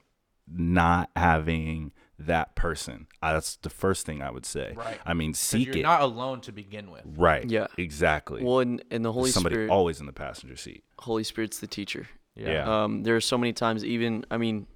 not 0.50 1.10
having 1.16 1.92
that 2.18 2.54
person. 2.54 3.06
Uh, 3.22 3.34
that's 3.34 3.56
the 3.56 3.68
first 3.70 4.06
thing 4.06 4.22
I 4.22 4.30
would 4.30 4.46
say. 4.46 4.72
Right. 4.76 4.98
I 5.04 5.12
mean, 5.14 5.34
seek 5.34 5.66
you're 5.68 5.76
it. 5.78 5.82
not 5.82 6.00
alone 6.02 6.40
to 6.42 6.52
begin 6.52 6.90
with 6.90 7.02
right. 7.04 7.48
Yeah. 7.48 7.66
Exactly. 7.78 8.42
Well, 8.44 8.60
and, 8.60 8.82
and 8.90 9.04
the 9.04 9.12
Holy 9.12 9.30
somebody 9.30 9.54
Spirit, 9.56 9.70
always 9.70 10.00
in 10.00 10.06
the 10.06 10.12
passenger 10.12 10.56
seat. 10.56 10.84
Holy 10.98 11.24
Spirit's 11.24 11.58
the 11.58 11.66
teacher. 11.66 12.08
Yeah. 12.34 12.84
Um, 12.84 13.02
there 13.02 13.16
are 13.16 13.20
so 13.20 13.36
many 13.38 13.52
times, 13.54 13.84
even 13.84 14.24
I 14.30 14.36
mean, 14.38 14.66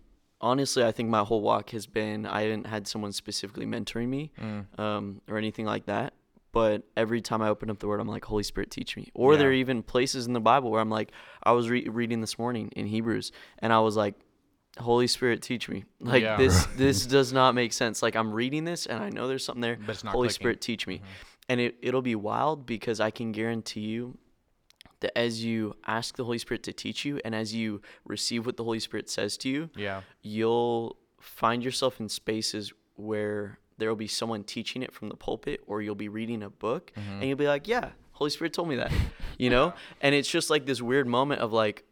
honestly, 0.40 0.84
I 0.84 0.92
think 0.92 1.08
my 1.08 1.20
whole 1.24 1.40
walk 1.40 1.70
has 1.70 1.86
been 1.86 2.26
I 2.26 2.42
haven't 2.42 2.66
had 2.66 2.86
someone 2.88 3.12
specifically 3.12 3.66
mentoring 3.66 4.08
me, 4.08 4.30
Mm. 4.40 4.78
um, 4.78 5.20
or 5.28 5.36
anything 5.38 5.66
like 5.66 5.86
that. 5.86 6.14
But 6.52 6.82
every 6.96 7.20
time 7.20 7.42
I 7.42 7.48
open 7.48 7.70
up 7.70 7.78
the 7.78 7.86
Word, 7.86 8.00
I'm 8.00 8.08
like, 8.08 8.24
Holy 8.24 8.42
Spirit, 8.42 8.70
teach 8.72 8.96
me. 8.96 9.08
Or 9.14 9.36
there 9.36 9.50
are 9.50 9.52
even 9.52 9.84
places 9.84 10.26
in 10.26 10.32
the 10.32 10.40
Bible 10.40 10.72
where 10.72 10.80
I'm 10.80 10.90
like, 10.90 11.12
I 11.44 11.52
was 11.52 11.70
re- 11.70 11.86
reading 11.88 12.20
this 12.20 12.40
morning 12.40 12.70
in 12.74 12.86
Hebrews, 12.86 13.30
and 13.60 13.72
I 13.72 13.78
was 13.78 13.96
like, 13.96 14.16
Holy 14.78 15.06
Spirit, 15.06 15.42
teach 15.42 15.68
me. 15.68 15.84
Like 16.00 16.22
Yeah. 16.24 16.36
this, 16.36 16.66
this 16.76 17.06
does 17.06 17.32
not 17.32 17.54
make 17.54 17.72
sense. 17.72 18.02
Like 18.02 18.16
I'm 18.16 18.32
reading 18.32 18.64
this, 18.64 18.86
and 18.86 19.00
I 19.00 19.10
know 19.10 19.28
there's 19.28 19.44
something 19.44 19.60
there. 19.60 19.78
But 19.84 19.92
it's 19.94 20.02
not 20.04 20.12
Holy 20.12 20.26
clicking. 20.28 20.42
Spirit, 20.42 20.60
teach 20.60 20.86
me. 20.88 21.02
And 21.48 21.60
it 21.60 21.76
it'll 21.82 22.02
be 22.02 22.14
wild 22.16 22.66
because 22.66 22.98
I 23.00 23.10
can 23.10 23.30
guarantee 23.32 23.80
you 23.80 24.18
that 25.00 25.16
as 25.16 25.44
you 25.44 25.74
ask 25.86 26.16
the 26.16 26.24
Holy 26.24 26.38
Spirit 26.38 26.62
to 26.64 26.72
teach 26.72 27.04
you 27.04 27.20
and 27.24 27.34
as 27.34 27.54
you 27.54 27.80
receive 28.04 28.46
what 28.46 28.56
the 28.56 28.64
Holy 28.64 28.80
Spirit 28.80 29.08
says 29.10 29.36
to 29.38 29.48
you, 29.48 29.70
yeah 29.74 30.02
you'll 30.22 30.96
find 31.20 31.62
yourself 31.62 32.00
in 32.00 32.08
spaces 32.08 32.72
where 32.96 33.58
there 33.80 33.88
will 33.88 33.96
be 33.96 34.06
someone 34.06 34.44
teaching 34.44 34.82
it 34.82 34.92
from 34.92 35.08
the 35.08 35.16
pulpit 35.16 35.60
or 35.66 35.82
you'll 35.82 35.94
be 35.94 36.08
reading 36.08 36.42
a 36.42 36.50
book 36.50 36.92
mm-hmm. 36.96 37.14
and 37.14 37.24
you'll 37.24 37.36
be 37.36 37.48
like, 37.48 37.66
Yeah, 37.66 37.90
Holy 38.12 38.30
Spirit 38.30 38.52
told 38.52 38.68
me 38.68 38.76
that. 38.76 38.92
You 39.38 39.48
know? 39.48 39.72
And 40.02 40.14
it's 40.14 40.28
just 40.28 40.50
like 40.50 40.66
this 40.66 40.82
weird 40.82 41.06
moment 41.06 41.40
of 41.40 41.50
like, 41.50 41.84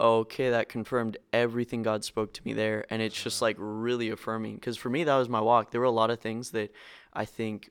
okay, 0.00 0.48
that 0.48 0.70
confirmed 0.70 1.18
everything 1.30 1.82
God 1.82 2.04
spoke 2.04 2.32
to 2.32 2.40
me 2.42 2.54
there. 2.54 2.86
And 2.88 3.02
it's 3.02 3.22
just 3.22 3.42
like 3.42 3.56
really 3.58 4.08
affirming. 4.08 4.54
Because 4.54 4.78
for 4.78 4.88
me, 4.88 5.04
that 5.04 5.14
was 5.14 5.28
my 5.28 5.42
walk. 5.42 5.72
There 5.72 5.80
were 5.82 5.86
a 5.86 5.90
lot 5.90 6.08
of 6.08 6.20
things 6.20 6.52
that 6.52 6.72
I 7.12 7.26
think 7.26 7.68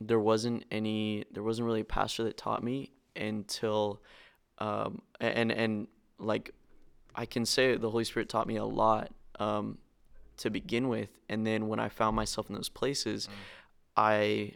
there 0.00 0.18
wasn't 0.18 0.64
any, 0.72 1.26
there 1.30 1.44
wasn't 1.44 1.66
really 1.66 1.82
a 1.82 1.84
pastor 1.84 2.24
that 2.24 2.36
taught 2.36 2.64
me 2.64 2.90
until, 3.18 4.00
um, 4.58 5.02
and, 5.20 5.50
and 5.52 5.88
like, 6.18 6.52
I 7.14 7.26
can 7.26 7.44
say 7.44 7.76
the 7.76 7.90
Holy 7.90 8.04
Spirit 8.04 8.28
taught 8.28 8.46
me 8.46 8.56
a 8.56 8.64
lot 8.64 9.10
um, 9.38 9.78
to 10.38 10.50
begin 10.50 10.88
with. 10.88 11.10
And 11.28 11.46
then 11.46 11.68
when 11.68 11.80
I 11.80 11.88
found 11.88 12.14
myself 12.16 12.48
in 12.48 12.54
those 12.54 12.68
places, 12.68 13.28
I 13.96 14.52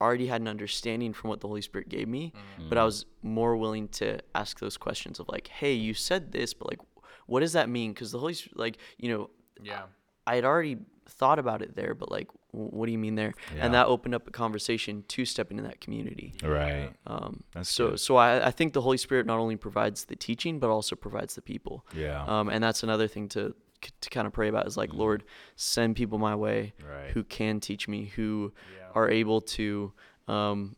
already 0.00 0.26
had 0.26 0.40
an 0.40 0.48
understanding 0.48 1.12
from 1.12 1.30
what 1.30 1.40
the 1.40 1.48
Holy 1.48 1.62
Spirit 1.62 1.88
gave 1.88 2.08
me, 2.08 2.32
but 2.68 2.76
I 2.78 2.84
was 2.84 3.06
more 3.22 3.56
willing 3.56 3.88
to 3.88 4.18
ask 4.34 4.58
those 4.58 4.76
questions 4.76 5.20
of 5.20 5.28
like, 5.28 5.46
hey, 5.48 5.72
you 5.72 5.94
said 5.94 6.32
this, 6.32 6.52
but 6.52 6.68
like, 6.68 6.80
what 7.26 7.40
does 7.40 7.52
that 7.52 7.68
mean? 7.68 7.92
Because 7.92 8.10
the 8.12 8.18
Holy 8.18 8.34
Spirit, 8.34 8.58
like, 8.58 8.78
you 8.98 9.08
know, 9.08 9.30
yeah 9.62 9.82
I 10.26 10.36
had 10.36 10.44
already 10.44 10.78
thought 11.08 11.38
about 11.38 11.60
it 11.62 11.76
there, 11.76 11.94
but 11.94 12.10
like, 12.10 12.28
what 12.52 12.86
do 12.86 12.92
you 12.92 12.98
mean 12.98 13.14
there? 13.14 13.34
Yeah. 13.54 13.66
And 13.66 13.74
that 13.74 13.86
opened 13.88 14.14
up 14.14 14.26
a 14.28 14.30
conversation 14.30 15.04
to 15.08 15.24
step 15.24 15.50
into 15.50 15.62
that 15.64 15.80
community. 15.80 16.34
Right. 16.42 16.90
Um, 17.06 17.42
That's 17.52 17.68
so, 17.70 17.90
good. 17.90 18.00
so 18.00 18.16
I, 18.16 18.46
I 18.46 18.50
think 18.50 18.72
the 18.72 18.80
Holy 18.80 18.96
Spirit 18.96 19.26
not 19.26 19.38
only 19.38 19.56
provides 19.56 20.04
the 20.06 20.16
teaching, 20.16 20.58
but 20.60 20.70
also 20.70 20.96
provides 20.96 21.34
the 21.34 21.42
people. 21.42 21.84
Yeah. 21.94 22.24
Um, 22.24 22.48
and 22.48 22.62
that's 22.64 22.82
another 22.82 23.08
thing 23.08 23.28
to 23.30 23.54
to 24.00 24.08
kind 24.08 24.26
of 24.26 24.32
pray 24.32 24.48
about 24.48 24.66
is 24.66 24.78
like, 24.78 24.94
Lord, 24.94 25.24
send 25.56 25.94
people 25.94 26.16
my 26.18 26.34
way 26.34 26.72
Right. 26.82 27.10
who 27.10 27.22
can 27.22 27.60
teach 27.60 27.86
me, 27.86 28.06
who 28.16 28.54
Yeah. 28.78 28.88
are 28.94 29.10
able 29.10 29.42
to, 29.42 29.92
um, 30.26 30.74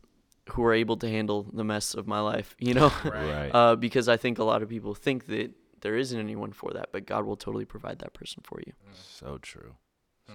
who 0.49 0.63
are 0.65 0.73
able 0.73 0.97
to 0.97 1.07
handle 1.07 1.47
the 1.53 1.63
mess 1.63 1.93
of 1.93 2.05
my 2.05 2.19
life. 2.19 2.53
You 2.59 2.73
know, 2.73 2.91
Right. 3.05 3.49
uh, 3.53 3.77
because 3.77 4.09
I 4.09 4.17
think 4.17 4.39
a 4.39 4.43
lot 4.43 4.61
of 4.61 4.67
people 4.67 4.93
think 4.93 5.27
that 5.27 5.51
there 5.81 5.95
isn't 5.95 6.19
anyone 6.19 6.51
for 6.53 6.71
that, 6.73 6.89
but 6.91 7.05
God 7.05 7.25
will 7.25 7.35
totally 7.37 7.65
provide 7.65 7.99
that 7.99 8.13
person 8.13 8.41
for 8.43 8.59
you. 8.65 8.73
So 8.93 9.37
true. 9.41 9.75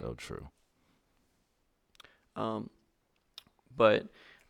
So 0.01 0.15
true. 0.15 0.49
Um, 2.37 2.71
but 3.77 4.07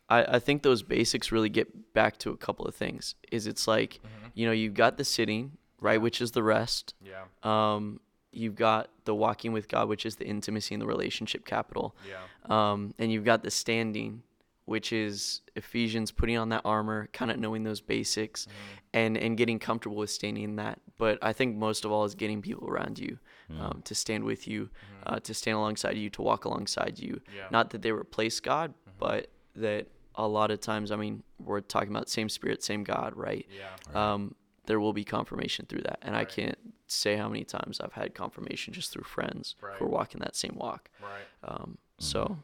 I, 0.09 0.35
I 0.35 0.39
think 0.39 0.63
those 0.63 0.83
basics 0.83 1.31
really 1.31 1.49
get 1.49 1.93
back 1.93 2.17
to 2.19 2.31
a 2.31 2.37
couple 2.37 2.65
of 2.65 2.75
things. 2.75 3.15
Is 3.31 3.47
it's 3.47 3.67
like, 3.67 3.99
Mhm. 4.03 4.31
you 4.33 4.45
know, 4.45 4.51
you've 4.51 4.73
got 4.73 4.97
the 4.97 5.03
sitting, 5.05 5.57
right, 5.79 6.01
which 6.01 6.21
is 6.21 6.31
the 6.31 6.43
rest. 6.43 6.93
Yeah. 7.01 7.25
Um, 7.43 7.99
you've 8.31 8.55
got 8.55 8.89
the 9.05 9.13
walking 9.13 9.51
with 9.53 9.67
God, 9.67 9.87
which 9.89 10.05
is 10.05 10.15
the 10.15 10.25
intimacy 10.25 10.73
and 10.75 10.81
the 10.81 10.87
relationship 10.87 11.45
capital. 11.45 11.95
Yeah. 12.07 12.21
Um, 12.45 12.93
and 12.97 13.11
you've 13.11 13.25
got 13.25 13.43
the 13.43 13.51
standing, 13.51 14.23
which 14.65 14.93
is 14.93 15.41
Ephesians 15.55 16.11
putting 16.11 16.37
on 16.37 16.49
that 16.49 16.61
armor, 16.65 17.09
kind 17.13 17.29
of 17.31 17.37
knowing 17.39 17.63
those 17.63 17.81
basics, 17.81 18.45
Mm-hmm. 18.45 18.79
and 18.93 19.17
and 19.17 19.37
getting 19.37 19.59
comfortable 19.59 19.97
with 19.97 20.09
standing 20.09 20.43
in 20.43 20.55
that. 20.57 20.79
But 20.97 21.17
I 21.21 21.33
think 21.33 21.55
most 21.55 21.85
of 21.85 21.91
all 21.91 22.05
is 22.05 22.15
getting 22.15 22.41
people 22.41 22.67
around 22.67 22.99
you 22.99 23.17
um, 23.59 23.81
to 23.85 23.93
stand 23.95 24.23
with 24.23 24.47
you, 24.47 24.69
uh, 25.05 25.19
to 25.19 25.33
stand 25.33 25.57
alongside 25.57 25.97
you, 25.97 26.09
to 26.11 26.21
walk 26.21 26.45
alongside 26.45 26.99
you. 26.99 27.13
Mm-hmm. 27.15 27.35
Yeah. 27.37 27.47
Not 27.51 27.69
that 27.71 27.81
they 27.81 27.91
replace 27.91 28.39
God, 28.39 28.73
but 28.99 29.27
that 29.55 29.87
a 30.15 30.27
lot 30.27 30.51
of 30.51 30.59
times, 30.59 30.91
I 30.91 30.95
mean, 30.95 31.23
we're 31.39 31.61
talking 31.61 31.89
about 31.89 32.07
same 32.09 32.29
Spirit, 32.29 32.63
same 32.63 32.83
God, 32.83 33.13
right? 33.15 33.47
Yeah. 33.49 34.13
um, 34.13 34.35
there 34.65 34.79
will 34.79 34.93
be 34.93 35.03
confirmation 35.03 35.65
through 35.67 35.81
that. 35.81 35.99
And 36.03 36.15
I 36.15 36.23
can't 36.23 36.57
say 36.87 37.17
how 37.17 37.27
many 37.27 37.43
times 37.43 37.81
I've 37.81 37.91
had 37.93 38.13
confirmation 38.15 38.73
just 38.73 38.93
through 38.93 39.03
friends 39.03 39.55
Right. 39.61 39.75
who 39.77 39.85
are 39.85 39.89
walking 39.89 40.19
that 40.21 40.35
same 40.37 40.55
walk. 40.55 40.89
Right. 41.01 41.27
Um, 41.43 41.77
So, 41.99 42.37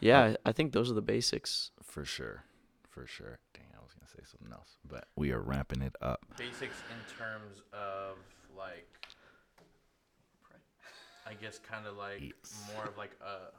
yeah, 0.00 0.34
I 0.44 0.52
think 0.52 0.72
those 0.72 0.90
are 0.90 0.94
the 0.94 1.02
basics. 1.02 1.70
For 1.82 2.04
sure. 2.04 2.44
For 2.88 3.06
sure. 3.06 3.38
Dang, 3.54 3.66
I 3.76 3.82
was 3.82 3.92
gonna 3.94 4.08
say 4.08 4.22
something 4.30 4.52
else. 4.52 4.76
But 4.86 5.08
we 5.16 5.32
are 5.32 5.40
wrapping 5.40 5.82
it 5.82 5.94
up. 6.00 6.24
Basics 6.36 6.76
in 6.90 7.16
terms 7.16 7.62
of 7.72 8.16
like, 8.56 8.86
I 11.26 11.34
guess, 11.34 11.58
kind 11.58 11.86
of 11.86 11.96
like 11.96 12.20
Yes. 12.20 12.64
more 12.74 12.84
of 12.84 12.96
like 12.96 13.16
a 13.20 13.52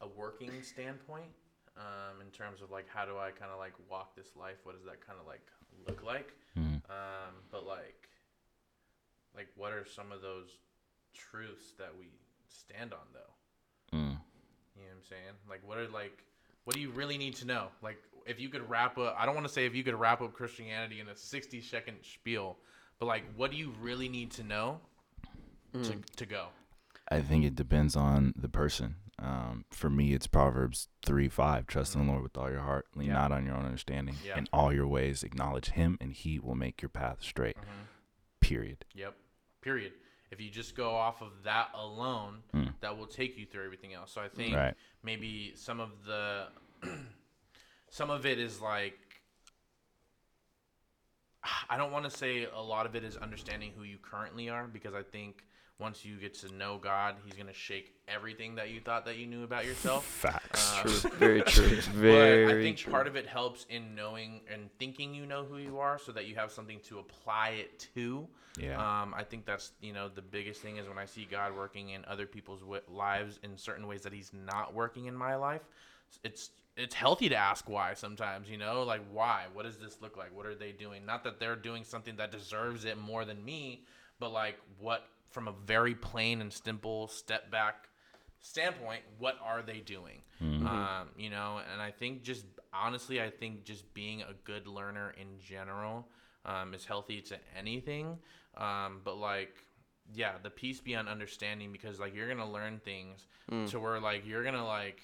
a 0.00 0.06
working 0.08 0.62
standpoint. 0.62 1.30
Um, 1.76 2.20
in 2.20 2.30
terms 2.32 2.60
of 2.60 2.70
like 2.72 2.88
how 2.88 3.04
do 3.04 3.18
I 3.18 3.30
kind 3.30 3.52
of 3.52 3.58
like 3.58 3.74
walk 3.88 4.16
this 4.16 4.34
life? 4.36 4.56
What 4.64 4.74
does 4.76 4.84
that 4.84 5.04
kind 5.06 5.18
of 5.20 5.26
like 5.26 5.46
look 5.86 6.02
like? 6.02 6.34
Mhm. 6.56 6.82
Um, 6.90 7.34
but 7.52 7.64
like, 7.66 8.08
like 9.36 9.48
what 9.54 9.72
are 9.72 9.84
some 9.84 10.10
of 10.10 10.20
those 10.20 10.58
truths 11.14 11.72
that 11.78 11.96
we 11.96 12.06
stand 12.48 12.92
on 12.92 13.06
though? 13.12 13.32
Mm. 14.78 14.82
You 14.82 14.88
know 14.88 14.94
what 14.94 14.96
I'm 14.96 15.08
saying? 15.08 15.34
Like, 15.48 15.60
what 15.66 15.78
are 15.78 15.88
like, 15.88 16.22
what 16.64 16.74
do 16.74 16.80
you 16.80 16.90
really 16.90 17.18
need 17.18 17.34
to 17.36 17.46
know? 17.46 17.68
Like, 17.82 17.98
if 18.26 18.38
you 18.40 18.48
could 18.48 18.68
wrap 18.68 18.98
up, 18.98 19.16
I 19.18 19.26
don't 19.26 19.34
want 19.34 19.46
to 19.46 19.52
say 19.52 19.66
if 19.66 19.74
you 19.74 19.82
could 19.82 19.94
wrap 19.94 20.20
up 20.20 20.34
Christianity 20.34 21.00
in 21.00 21.08
a 21.08 21.16
60 21.16 21.60
second 21.62 21.96
spiel, 22.02 22.56
but 22.98 23.06
like, 23.06 23.24
what 23.36 23.50
do 23.50 23.56
you 23.56 23.72
really 23.80 24.08
need 24.08 24.30
to 24.32 24.42
know 24.42 24.80
to, 25.82 25.96
to 26.16 26.26
go? 26.26 26.48
I 27.10 27.20
think 27.20 27.44
it 27.44 27.54
depends 27.54 27.96
on 27.96 28.34
the 28.36 28.48
person. 28.48 28.96
Um, 29.20 29.64
for 29.70 29.90
me, 29.90 30.12
it's 30.12 30.26
Proverbs 30.26 30.88
3 31.04 31.28
5. 31.28 31.66
Trust 31.66 31.94
in 31.96 32.06
the 32.06 32.12
Lord 32.12 32.22
with 32.22 32.36
all 32.36 32.50
your 32.50 32.60
heart. 32.60 32.86
Lean 32.94 33.08
Yeah. 33.08 33.14
not 33.14 33.32
on 33.32 33.46
your 33.46 33.54
own 33.56 33.64
understanding. 33.64 34.16
Yeah. 34.24 34.38
In 34.38 34.46
all 34.52 34.72
your 34.72 34.86
ways, 34.86 35.22
acknowledge 35.22 35.70
Him, 35.70 35.98
and 36.00 36.12
He 36.12 36.38
will 36.38 36.54
make 36.54 36.82
your 36.82 36.88
path 36.88 37.22
straight. 37.22 37.56
Mm-hmm. 37.56 37.84
Period. 38.40 38.84
Yep. 38.94 39.14
Period. 39.60 39.92
If 40.30 40.40
you 40.40 40.50
just 40.50 40.76
go 40.76 40.90
off 40.94 41.22
of 41.22 41.42
that 41.44 41.70
alone, 41.74 42.42
Mm. 42.54 42.74
that 42.80 42.96
will 42.96 43.06
take 43.06 43.36
you 43.38 43.46
through 43.46 43.64
everything 43.64 43.94
else. 43.94 44.10
So 44.12 44.20
I 44.20 44.28
think 44.28 44.54
Right. 44.54 44.74
maybe 45.02 45.54
some 45.56 45.80
of 45.80 46.04
the 46.04 46.48
some 47.88 48.10
of 48.10 48.26
it 48.26 48.38
is 48.38 48.60
like 48.60 48.98
I 51.70 51.76
don't 51.76 51.92
want 51.92 52.04
to 52.04 52.10
say 52.10 52.44
a 52.44 52.60
lot 52.60 52.84
of 52.84 52.94
it 52.96 53.04
is 53.04 53.16
understanding 53.16 53.72
who 53.76 53.84
you 53.84 53.96
currently 53.98 54.48
are 54.48 54.66
because 54.66 54.94
I 54.94 55.02
think 55.02 55.44
once 55.80 56.04
you 56.04 56.16
get 56.16 56.34
to 56.34 56.52
know 56.54 56.78
God, 56.78 57.16
He's 57.24 57.34
gonna 57.34 57.52
shake 57.52 57.94
everything 58.08 58.56
that 58.56 58.70
you 58.70 58.80
thought 58.80 59.04
that 59.04 59.16
you 59.16 59.26
knew 59.26 59.44
about 59.44 59.64
yourself. 59.64 60.04
Facts. 60.22 60.78
Uh, 60.78 60.82
True. 60.82 61.10
Very 61.10 61.42
true. 61.42 61.78
but 62.00 62.56
I 62.56 62.60
think 62.60 62.78
true. 62.78 62.92
part 62.92 63.06
of 63.06 63.16
it 63.16 63.26
helps 63.26 63.66
in 63.70 63.94
knowing 63.94 64.40
and 64.52 64.70
thinking 64.78 65.14
you 65.14 65.26
know 65.26 65.44
who 65.44 65.58
you 65.58 65.78
are, 65.78 65.98
so 65.98 66.12
that 66.12 66.26
you 66.26 66.34
have 66.34 66.50
something 66.50 66.80
to 66.88 66.98
apply 66.98 67.50
it 67.50 67.88
to. 67.94 68.26
Yeah. 68.58 68.76
Um, 68.76 69.14
I 69.14 69.22
think 69.22 69.46
that's 69.46 69.72
you 69.80 69.92
know 69.92 70.08
the 70.08 70.22
biggest 70.22 70.60
thing 70.62 70.78
is 70.78 70.88
when 70.88 70.98
I 70.98 71.04
see 71.04 71.26
God 71.30 71.56
working 71.56 71.90
in 71.90 72.04
other 72.06 72.26
people's 72.26 72.60
w- 72.60 72.82
lives 72.88 73.38
in 73.42 73.56
certain 73.56 73.86
ways 73.86 74.02
that 74.02 74.12
He's 74.12 74.32
not 74.32 74.74
working 74.74 75.06
in 75.06 75.14
my 75.14 75.36
life. 75.36 75.62
It's 76.24 76.50
it's 76.76 76.94
healthy 76.94 77.28
to 77.28 77.36
ask 77.36 77.68
why 77.68 77.94
sometimes. 77.94 78.50
You 78.50 78.56
know, 78.58 78.82
like 78.82 79.02
why? 79.12 79.44
What 79.52 79.64
does 79.64 79.76
this 79.76 79.98
look 80.00 80.16
like? 80.16 80.34
What 80.34 80.46
are 80.46 80.54
they 80.56 80.72
doing? 80.72 81.06
Not 81.06 81.22
that 81.24 81.38
they're 81.38 81.56
doing 81.56 81.84
something 81.84 82.16
that 82.16 82.32
deserves 82.32 82.84
it 82.84 82.98
more 82.98 83.24
than 83.24 83.44
me, 83.44 83.84
but 84.18 84.32
like 84.32 84.58
what 84.80 85.04
from 85.30 85.48
a 85.48 85.52
very 85.66 85.94
plain 85.94 86.40
and 86.40 86.52
simple 86.52 87.08
step 87.08 87.50
back 87.50 87.88
standpoint, 88.40 89.02
what 89.18 89.36
are 89.42 89.62
they 89.62 89.80
doing? 89.80 90.22
Um, 90.66 91.08
you 91.16 91.30
know, 91.30 91.60
and 91.72 91.82
I 91.82 91.90
think 91.90 92.22
just 92.22 92.44
honestly, 92.72 93.20
I 93.20 93.30
think 93.30 93.64
just 93.64 93.92
being 93.94 94.22
a 94.22 94.34
good 94.44 94.66
learner 94.66 95.14
in 95.20 95.38
general 95.40 96.06
um, 96.44 96.74
is 96.74 96.84
healthy 96.84 97.20
to 97.22 97.36
anything. 97.58 98.18
Um, 98.56 99.00
but 99.04 99.18
like, 99.18 99.64
yeah, 100.14 100.32
the 100.42 100.50
peace 100.50 100.80
beyond 100.80 101.08
understanding 101.08 101.72
because 101.72 101.98
like 102.00 102.14
you're 102.14 102.28
gonna 102.28 102.50
learn 102.50 102.80
things 102.84 103.26
to 103.66 103.80
where 103.80 104.00
like 104.00 104.26
you're 104.26 104.44
gonna 104.44 104.64
like 104.66 105.00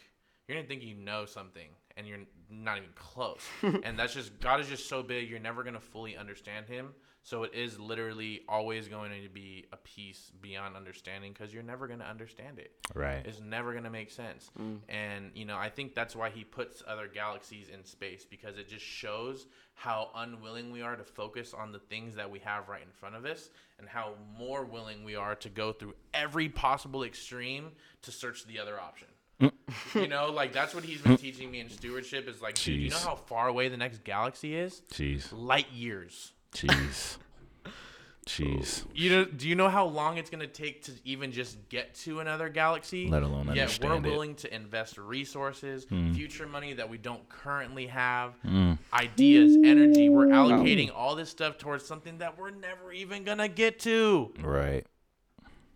you're 0.46 0.56
gonna 0.56 0.68
think 0.68 0.82
you 0.82 0.94
know 0.94 1.24
something 1.26 1.68
and 1.96 2.06
you're 2.06 2.18
not 2.50 2.76
even 2.78 2.90
close. 2.94 3.42
and 3.82 3.98
that's 3.98 4.14
just 4.14 4.38
God 4.40 4.60
is 4.60 4.68
just 4.68 4.88
so 4.88 5.02
big, 5.02 5.28
you're 5.28 5.38
never 5.40 5.62
gonna 5.64 5.80
fully 5.80 6.16
understand 6.16 6.66
Him. 6.68 6.94
So 7.24 7.42
it 7.44 7.54
is 7.54 7.80
literally 7.80 8.42
always 8.50 8.86
going 8.86 9.10
to 9.22 9.28
be 9.30 9.64
a 9.72 9.78
piece 9.78 10.30
beyond 10.42 10.76
understanding 10.76 11.32
because 11.32 11.54
you're 11.54 11.62
never 11.62 11.88
gonna 11.88 12.04
understand 12.04 12.58
it 12.58 12.72
right. 12.94 13.24
It's 13.24 13.40
never 13.40 13.72
going 13.72 13.84
to 13.84 13.90
make 13.90 14.10
sense. 14.10 14.50
Mm. 14.60 14.80
And, 14.90 15.30
you 15.34 15.46
know, 15.46 15.56
I 15.56 15.70
think 15.70 15.94
that's 15.94 16.14
why 16.14 16.28
he 16.28 16.44
puts 16.44 16.82
other 16.86 17.08
galaxies 17.08 17.68
in 17.72 17.82
space 17.84 18.26
because 18.28 18.58
it 18.58 18.68
just 18.68 18.84
shows 18.84 19.46
how 19.72 20.10
unwilling 20.14 20.70
we 20.70 20.82
are 20.82 20.96
to 20.96 21.02
focus 21.02 21.54
on 21.54 21.72
the 21.72 21.78
things 21.78 22.14
that 22.16 22.30
we 22.30 22.40
have 22.40 22.68
right 22.68 22.82
in 22.82 22.92
front 22.92 23.16
of 23.16 23.24
us 23.24 23.48
and 23.78 23.88
how 23.88 24.12
more 24.38 24.64
willing 24.64 25.02
we 25.02 25.16
are 25.16 25.34
to 25.36 25.48
go 25.48 25.72
through 25.72 25.94
every 26.12 26.50
possible 26.50 27.04
extreme 27.04 27.72
to 28.02 28.12
search 28.12 28.44
the 28.44 28.58
other 28.58 28.78
option. 28.78 29.08
you 29.94 30.08
know, 30.08 30.30
like 30.30 30.52
that's 30.52 30.74
what 30.74 30.84
he's 30.84 31.00
been 31.00 31.16
teaching 31.16 31.50
me 31.50 31.60
in 31.60 31.70
stewardship 31.70 32.28
is 32.28 32.40
like, 32.40 32.54
dude, 32.54 32.80
you 32.80 32.90
know 32.90 32.98
how 32.98 33.16
far 33.16 33.48
away 33.48 33.68
the 33.68 33.76
next 33.76 34.04
galaxy 34.04 34.54
is? 34.54 34.82
Jeez. 34.92 35.28
Light 35.32 35.70
years. 35.72 36.32
Jeez. 36.54 37.18
Jeez. 38.26 38.84
You 38.94 39.10
know, 39.10 39.24
do 39.26 39.46
you 39.46 39.54
know 39.54 39.68
how 39.68 39.84
long 39.84 40.16
it's 40.16 40.30
gonna 40.30 40.46
take 40.46 40.84
to 40.84 40.92
even 41.04 41.30
just 41.30 41.58
get 41.68 41.94
to 41.96 42.20
another 42.20 42.48
galaxy? 42.48 43.06
Let 43.06 43.22
alone 43.22 43.48
Yet 43.48 43.58
understand 43.58 44.02
we're 44.02 44.08
it. 44.08 44.12
Willing 44.12 44.34
to 44.36 44.54
invest 44.54 44.96
resources, 44.96 45.84
future 45.84 46.46
money 46.46 46.72
that 46.72 46.88
we 46.88 46.96
don't 46.96 47.28
currently 47.28 47.86
have, 47.88 48.32
Hmm. 48.40 48.72
ideas, 48.94 49.56
energy. 49.62 50.08
We're 50.08 50.28
allocating 50.28 50.90
all 50.94 51.16
this 51.16 51.28
stuff 51.28 51.58
towards 51.58 51.84
something 51.84 52.16
that 52.18 52.38
we're 52.38 52.48
never 52.50 52.92
even 52.92 53.24
gonna 53.24 53.48
get 53.48 53.78
to. 53.80 54.32
Right. 54.40 54.86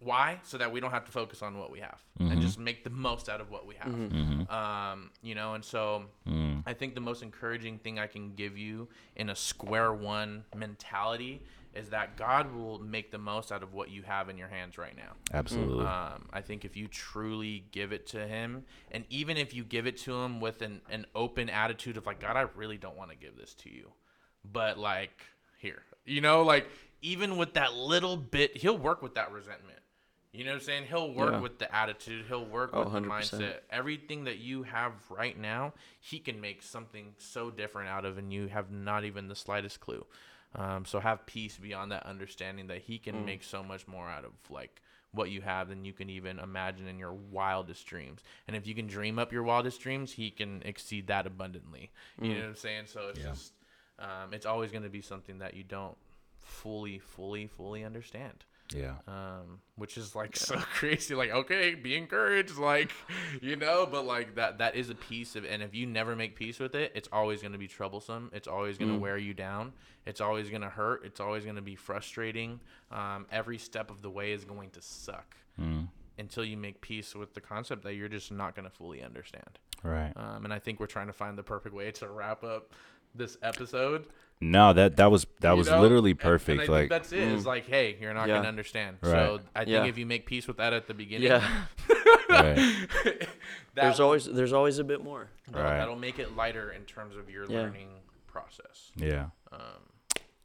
Why? 0.00 0.40
So 0.44 0.58
that 0.58 0.70
we 0.70 0.80
don't 0.80 0.90
have 0.92 1.04
to 1.06 1.12
focus 1.12 1.42
on 1.42 1.58
what 1.58 1.70
we 1.70 1.80
have 1.80 2.02
Mm-hmm. 2.20 2.32
and 2.32 2.40
just 2.42 2.58
make 2.58 2.82
the 2.82 2.90
most 2.90 3.28
out 3.28 3.40
of 3.40 3.50
what 3.50 3.64
we 3.66 3.76
have. 3.76 3.94
Um, 4.50 5.10
you 5.22 5.34
know, 5.36 5.54
and 5.54 5.64
so 5.64 6.04
Mm. 6.28 6.62
I 6.66 6.72
think 6.74 6.94
the 6.94 7.00
most 7.00 7.22
encouraging 7.22 7.78
thing 7.78 7.98
I 7.98 8.06
can 8.06 8.34
give 8.34 8.58
you 8.58 8.88
in 9.16 9.30
a 9.30 9.36
square 9.36 9.92
one 9.92 10.44
mentality 10.54 11.42
is 11.74 11.90
that 11.90 12.16
God 12.16 12.52
will 12.54 12.78
make 12.80 13.10
the 13.12 13.18
most 13.18 13.52
out 13.52 13.62
of 13.62 13.72
what 13.72 13.90
you 13.90 14.02
have 14.02 14.28
in 14.28 14.36
your 14.36 14.48
hands 14.48 14.78
right 14.78 14.96
now. 14.96 15.12
Absolutely. 15.32 15.84
Um, 15.86 16.28
I 16.32 16.40
think 16.40 16.64
if 16.64 16.76
you 16.76 16.88
truly 16.88 17.64
give 17.70 17.92
it 17.92 18.06
to 18.08 18.26
Him, 18.26 18.64
and 18.90 19.04
even 19.10 19.36
if 19.36 19.54
you 19.54 19.62
give 19.64 19.86
it 19.86 19.96
to 19.98 20.14
Him 20.14 20.40
with 20.40 20.60
an, 20.62 20.80
an 20.90 21.06
open 21.14 21.48
attitude 21.48 21.96
of 21.96 22.04
like, 22.06 22.20
God, 22.20 22.36
I 22.36 22.46
really 22.56 22.78
don't 22.78 22.96
want 22.96 23.10
to 23.10 23.16
give 23.16 23.36
this 23.36 23.54
to 23.54 23.70
you, 23.70 23.92
but 24.50 24.78
like, 24.78 25.20
here, 25.58 25.82
you 26.04 26.20
know, 26.20 26.42
like 26.42 26.66
even 27.00 27.36
with 27.36 27.54
that 27.54 27.74
little 27.74 28.16
bit, 28.16 28.56
He'll 28.56 28.78
work 28.78 29.02
with 29.02 29.14
that 29.14 29.30
resentment. 29.30 29.78
You 30.32 30.44
know 30.44 30.50
what 30.50 30.56
I'm 30.56 30.62
saying? 30.62 30.84
He'll 30.88 31.12
work 31.12 31.32
Yeah. 31.32 31.40
with 31.40 31.58
the 31.58 31.74
attitude. 31.74 32.26
He'll 32.28 32.44
work 32.44 32.70
Oh, 32.72 32.80
with 32.84 32.92
the 32.92 33.00
100%. 33.00 33.42
mindset. 33.42 33.60
Everything 33.70 34.24
that 34.24 34.38
you 34.38 34.62
have 34.64 34.92
right 35.10 35.38
now, 35.38 35.72
he 36.00 36.18
can 36.18 36.40
make 36.40 36.62
something 36.62 37.14
so 37.18 37.50
different 37.50 37.88
out 37.88 38.04
of, 38.04 38.18
and 38.18 38.32
you 38.32 38.48
have 38.48 38.70
not 38.70 39.04
even 39.04 39.28
the 39.28 39.34
slightest 39.34 39.80
clue. 39.80 40.04
Um, 40.54 40.84
so 40.84 41.00
have 41.00 41.24
peace 41.26 41.56
beyond 41.56 41.92
that 41.92 42.04
understanding 42.06 42.66
that 42.68 42.82
he 42.82 42.98
Mm. 42.98 43.02
can 43.02 43.24
make 43.24 43.42
so 43.42 43.62
much 43.62 43.86
more 43.88 44.08
out 44.08 44.24
of 44.24 44.32
like 44.50 44.80
what 45.12 45.30
you 45.30 45.40
have 45.40 45.68
than 45.68 45.84
you 45.86 45.92
can 45.94 46.10
even 46.10 46.38
imagine 46.38 46.86
in 46.86 46.98
your 46.98 47.12
wildest 47.12 47.86
dreams. 47.86 48.22
And 48.46 48.54
if 48.54 48.66
you 48.66 48.74
can 48.74 48.86
dream 48.86 49.18
up 49.18 49.32
your 49.32 49.42
wildest 49.42 49.80
dreams, 49.80 50.12
he 50.12 50.30
can 50.30 50.62
exceed 50.64 51.06
that 51.06 51.26
abundantly. 51.26 51.90
You 52.20 52.28
Mm. 52.28 52.34
know 52.34 52.40
what 52.40 52.48
I'm 52.48 52.56
saying? 52.56 52.86
So 52.86 53.08
it's 53.08 53.18
Yeah. 53.18 53.30
just, 53.30 53.52
um, 53.98 54.32
it's 54.34 54.46
always 54.46 54.70
going 54.70 54.82
to 54.84 54.90
be 54.90 55.00
something 55.00 55.38
that 55.38 55.54
you 55.54 55.64
don't 55.64 55.96
fully, 56.42 56.98
fully, 56.98 57.46
fully 57.46 57.82
understand. 57.84 58.44
Yeah. 58.74 58.94
um, 59.06 59.60
which 59.76 59.96
is 59.96 60.14
like 60.14 60.36
so 60.36 60.56
crazy. 60.74 61.14
Like, 61.14 61.30
okay, 61.30 61.74
be 61.74 61.96
encouraged, 61.96 62.58
like, 62.58 62.90
you 63.40 63.56
know, 63.56 63.86
but 63.90 64.04
like 64.04 64.34
that 64.34 64.58
that 64.58 64.76
is 64.76 64.90
a 64.90 64.94
piece 64.94 65.36
of, 65.36 65.44
and 65.44 65.62
if 65.62 65.74
you 65.74 65.86
never 65.86 66.14
make 66.16 66.36
peace 66.36 66.58
with 66.58 66.74
it, 66.74 66.92
it's 66.94 67.08
always 67.12 67.40
going 67.40 67.52
to 67.52 67.58
be 67.58 67.68
troublesome. 67.68 68.30
It's 68.34 68.48
always 68.48 68.76
going 68.78 68.90
to 68.90 68.96
Mm. 68.98 69.00
wear 69.00 69.16
you 69.18 69.32
down. 69.34 69.72
It's 70.06 70.20
always 70.20 70.48
going 70.50 70.62
to 70.62 70.68
hurt. 70.70 71.02
It's 71.04 71.20
always 71.20 71.44
going 71.44 71.56
to 71.56 71.62
be 71.62 71.76
frustrating. 71.76 72.60
Um, 72.90 73.26
every 73.30 73.58
step 73.58 73.90
of 73.90 74.02
the 74.02 74.10
way 74.10 74.32
is 74.32 74.44
going 74.44 74.70
to 74.70 74.82
suck 74.82 75.36
Mm. 75.60 75.88
until 76.18 76.44
you 76.44 76.56
make 76.56 76.80
peace 76.80 77.14
with 77.14 77.34
the 77.34 77.40
concept 77.40 77.82
that 77.84 77.94
you're 77.94 78.08
just 78.08 78.30
not 78.32 78.54
going 78.54 78.64
to 78.68 78.74
fully 78.74 79.02
understand. 79.02 79.58
Right. 79.82 80.12
Um, 80.16 80.44
and 80.44 80.52
I 80.52 80.58
think 80.58 80.80
we're 80.80 80.86
trying 80.86 81.06
to 81.06 81.12
find 81.12 81.38
the 81.38 81.42
perfect 81.42 81.74
way 81.74 81.90
to 81.92 82.08
wrap 82.08 82.42
up 82.44 82.72
this 83.14 83.36
episode. 83.42 84.06
No, 84.40 84.72
that 84.72 84.96
that 84.98 85.10
was 85.10 85.26
that 85.40 85.52
you 85.52 85.56
was 85.58 85.68
know? 85.68 85.80
literally 85.80 86.12
And- 86.12 86.20
and 86.20 86.28
I 86.28 86.30
perfect. 86.30 86.58
think 86.60 86.70
like 86.70 86.88
that's 86.90 87.12
it. 87.12 87.18
It's 87.20 87.44
like, 87.46 87.66
hey, 87.66 87.96
you're 88.00 88.14
not 88.14 88.28
Yeah. 88.28 88.36
gonna 88.36 88.48
understand. 88.48 88.98
Right. 89.02 89.10
So 89.10 89.40
I 89.56 89.60
think 89.64 89.70
Yeah. 89.70 89.84
if 89.86 89.98
you 89.98 90.06
make 90.06 90.26
peace 90.26 90.46
with 90.46 90.58
that 90.58 90.72
at 90.72 90.86
the 90.86 90.94
beginning, 90.94 91.26
Yeah. 91.28 91.64
right. 92.30 92.56
that 93.04 93.28
there's 93.74 93.98
will- 93.98 94.06
always 94.06 94.26
there's 94.26 94.52
always 94.52 94.78
a 94.78 94.84
bit 94.84 95.02
more. 95.02 95.28
that'll, 95.48 95.62
Right. 95.62 95.78
that'll 95.78 95.96
make 95.96 96.18
it 96.20 96.36
lighter 96.36 96.70
in 96.70 96.82
terms 96.84 97.16
of 97.16 97.28
your 97.28 97.44
Yeah. 97.50 97.62
learning 97.62 97.88
process. 98.28 98.92
Yeah. 98.94 99.30
Um, 99.50 99.60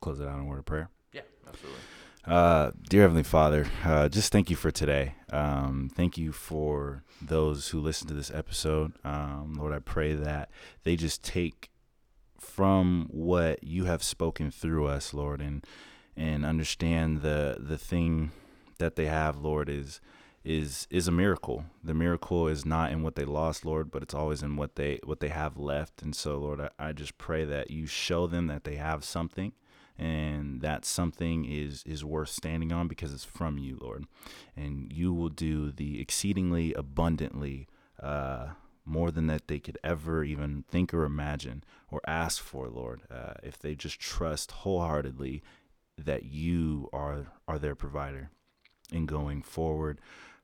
Close 0.01 0.20
it 0.20 0.28
out 0.28 0.36
in 0.39 0.41
a 0.41 0.45
word 0.45 0.59
of 0.59 0.66
prayer. 0.66 0.89
yeah, 1.14 1.22
absolutely. 1.47 1.80
Uh, 2.26 2.72
dear 2.89 3.01
Heavenly 3.01 3.24
Father, 3.24 3.68
uh, 3.84 4.07
just 4.09 4.32
thank 4.32 4.49
you 4.49 4.55
for 4.55 4.72
today. 4.72 5.16
Um, 5.32 5.89
thank 5.93 6.18
you 6.18 6.32
for 6.32 7.03
those 7.22 7.70
who 7.70 7.80
listen 7.82 8.07
to 8.07 8.14
this 8.14 8.32
episode. 8.32 8.93
Um, 9.03 9.55
Lord, 9.55 9.74
I 9.74 9.80
pray 9.80 10.14
that 10.14 10.49
they 10.84 10.95
just 10.95 11.22
take 11.24 11.70
from 12.44 13.08
what 13.10 13.64
you 13.64 13.86
have 13.86 14.04
spoken 14.04 14.52
through 14.52 14.88
us, 14.88 15.14
Lord, 15.14 15.41
and 15.41 15.66
and 16.16 16.46
understand 16.46 17.22
the 17.22 17.58
the 17.60 17.78
thing 17.78 18.32
that 18.78 18.96
they 18.96 19.08
have, 19.08 19.38
Lord, 19.38 19.70
is 19.70 20.02
is 20.44 20.88
is 20.89 21.08
a 21.08 21.12
miracle. 21.12 21.66
The 21.84 21.94
miracle 21.94 22.48
is 22.48 22.66
not 22.66 22.91
in 22.91 23.02
what 23.02 23.16
they 23.16 23.26
lost, 23.26 23.66
Lord, 23.66 23.89
but 23.89 24.04
it's 24.04 24.14
always 24.14 24.44
in 24.44 24.56
what 24.58 24.76
they 24.76 25.00
what 25.04 25.20
they 25.20 25.30
have 25.30 25.58
left. 25.58 26.02
And 26.02 26.16
so, 26.16 26.38
Lord, 26.38 26.62
I, 26.62 26.70
I 26.78 26.91
just 26.91 27.18
pray 27.18 27.46
that 27.46 27.72
you 27.72 27.86
show 27.86 28.28
them 28.28 28.48
that 28.48 28.64
they 28.64 28.76
have 28.76 29.04
something 29.04 29.54
and 29.98 30.62
that 30.62 30.86
something 30.86 31.46
is 31.46 31.84
is 31.86 32.04
worth 32.04 32.30
standing 32.30 32.72
on 32.72 32.88
because 32.88 33.14
it's 33.14 33.26
from 33.26 33.58
you, 33.58 33.78
Lord, 33.82 34.06
and 34.56 34.91
you 34.91 35.14
will 35.14 35.30
do 35.30 35.72
the 35.72 36.02
exceedingly 36.02 36.74
abundantly 36.74 37.68
uh, 38.02 38.50
more 38.86 39.11
than 39.11 39.27
that 39.27 39.47
they 39.47 39.59
could 39.59 39.77
ever 39.84 40.23
even 40.23 40.63
think 40.69 40.93
or 40.93 41.03
imagine 41.03 41.63
or 41.89 42.01
ask 42.07 42.41
for, 42.41 42.67
Lord, 42.67 43.01
uh, 43.09 43.34
if 43.41 43.57
they 43.57 43.75
just 43.75 43.99
trust 43.99 44.51
wholeheartedly 44.51 45.41
that 45.97 46.23
you 46.23 46.89
are 46.91 47.27
are 47.47 47.59
their 47.59 47.75
provider. 47.75 48.29
In 48.91 49.05
going 49.05 49.41
forward, 49.41 49.99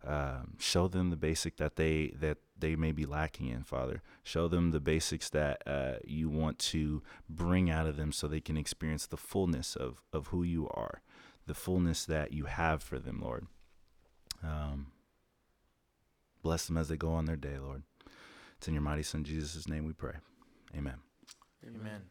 um, 0.05 0.55
show 0.57 0.87
them 0.87 1.09
the 1.09 1.17
basic 1.17 1.57
that 1.57 1.75
they 1.75 2.13
that 2.19 2.37
they 2.57 2.75
may 2.75 2.91
be 2.91 3.05
lacking 3.05 3.47
in, 3.47 3.63
Father. 3.63 4.01
Show 4.23 4.47
them 4.47 4.71
the 4.71 4.79
basics 4.79 5.29
that 5.29 5.61
uh, 5.67 5.95
you 6.05 6.29
want 6.29 6.59
to 6.59 7.03
bring 7.29 7.69
out 7.69 7.87
of 7.87 7.97
them 7.97 8.11
so 8.11 8.27
they 8.27 8.39
can 8.39 8.57
experience 8.57 9.05
the 9.05 9.17
fullness 9.17 9.75
of, 9.75 10.01
of 10.13 10.27
who 10.27 10.43
you 10.43 10.67
are, 10.69 11.01
the 11.47 11.53
fullness 11.53 12.05
that 12.05 12.33
you 12.33 12.45
have 12.45 12.81
for 12.81 12.99
them, 12.99 13.19
Lord. 13.21 13.47
Um, 14.43 14.87
bless 16.41 16.65
them 16.65 16.77
as 16.77 16.87
they 16.87 16.97
go 16.97 17.11
on 17.11 17.25
their 17.25 17.35
day, 17.35 17.57
Lord. 17.59 17.83
It's 18.59 18.67
in 18.67 18.73
your 18.73 18.83
mighty 18.83 19.03
Son, 19.03 19.23
Jesus' 19.23 19.69
name 19.69 19.85
we 19.85 19.93
pray. 19.93 20.15
Amen. 20.75 20.95
Amen. 21.65 22.01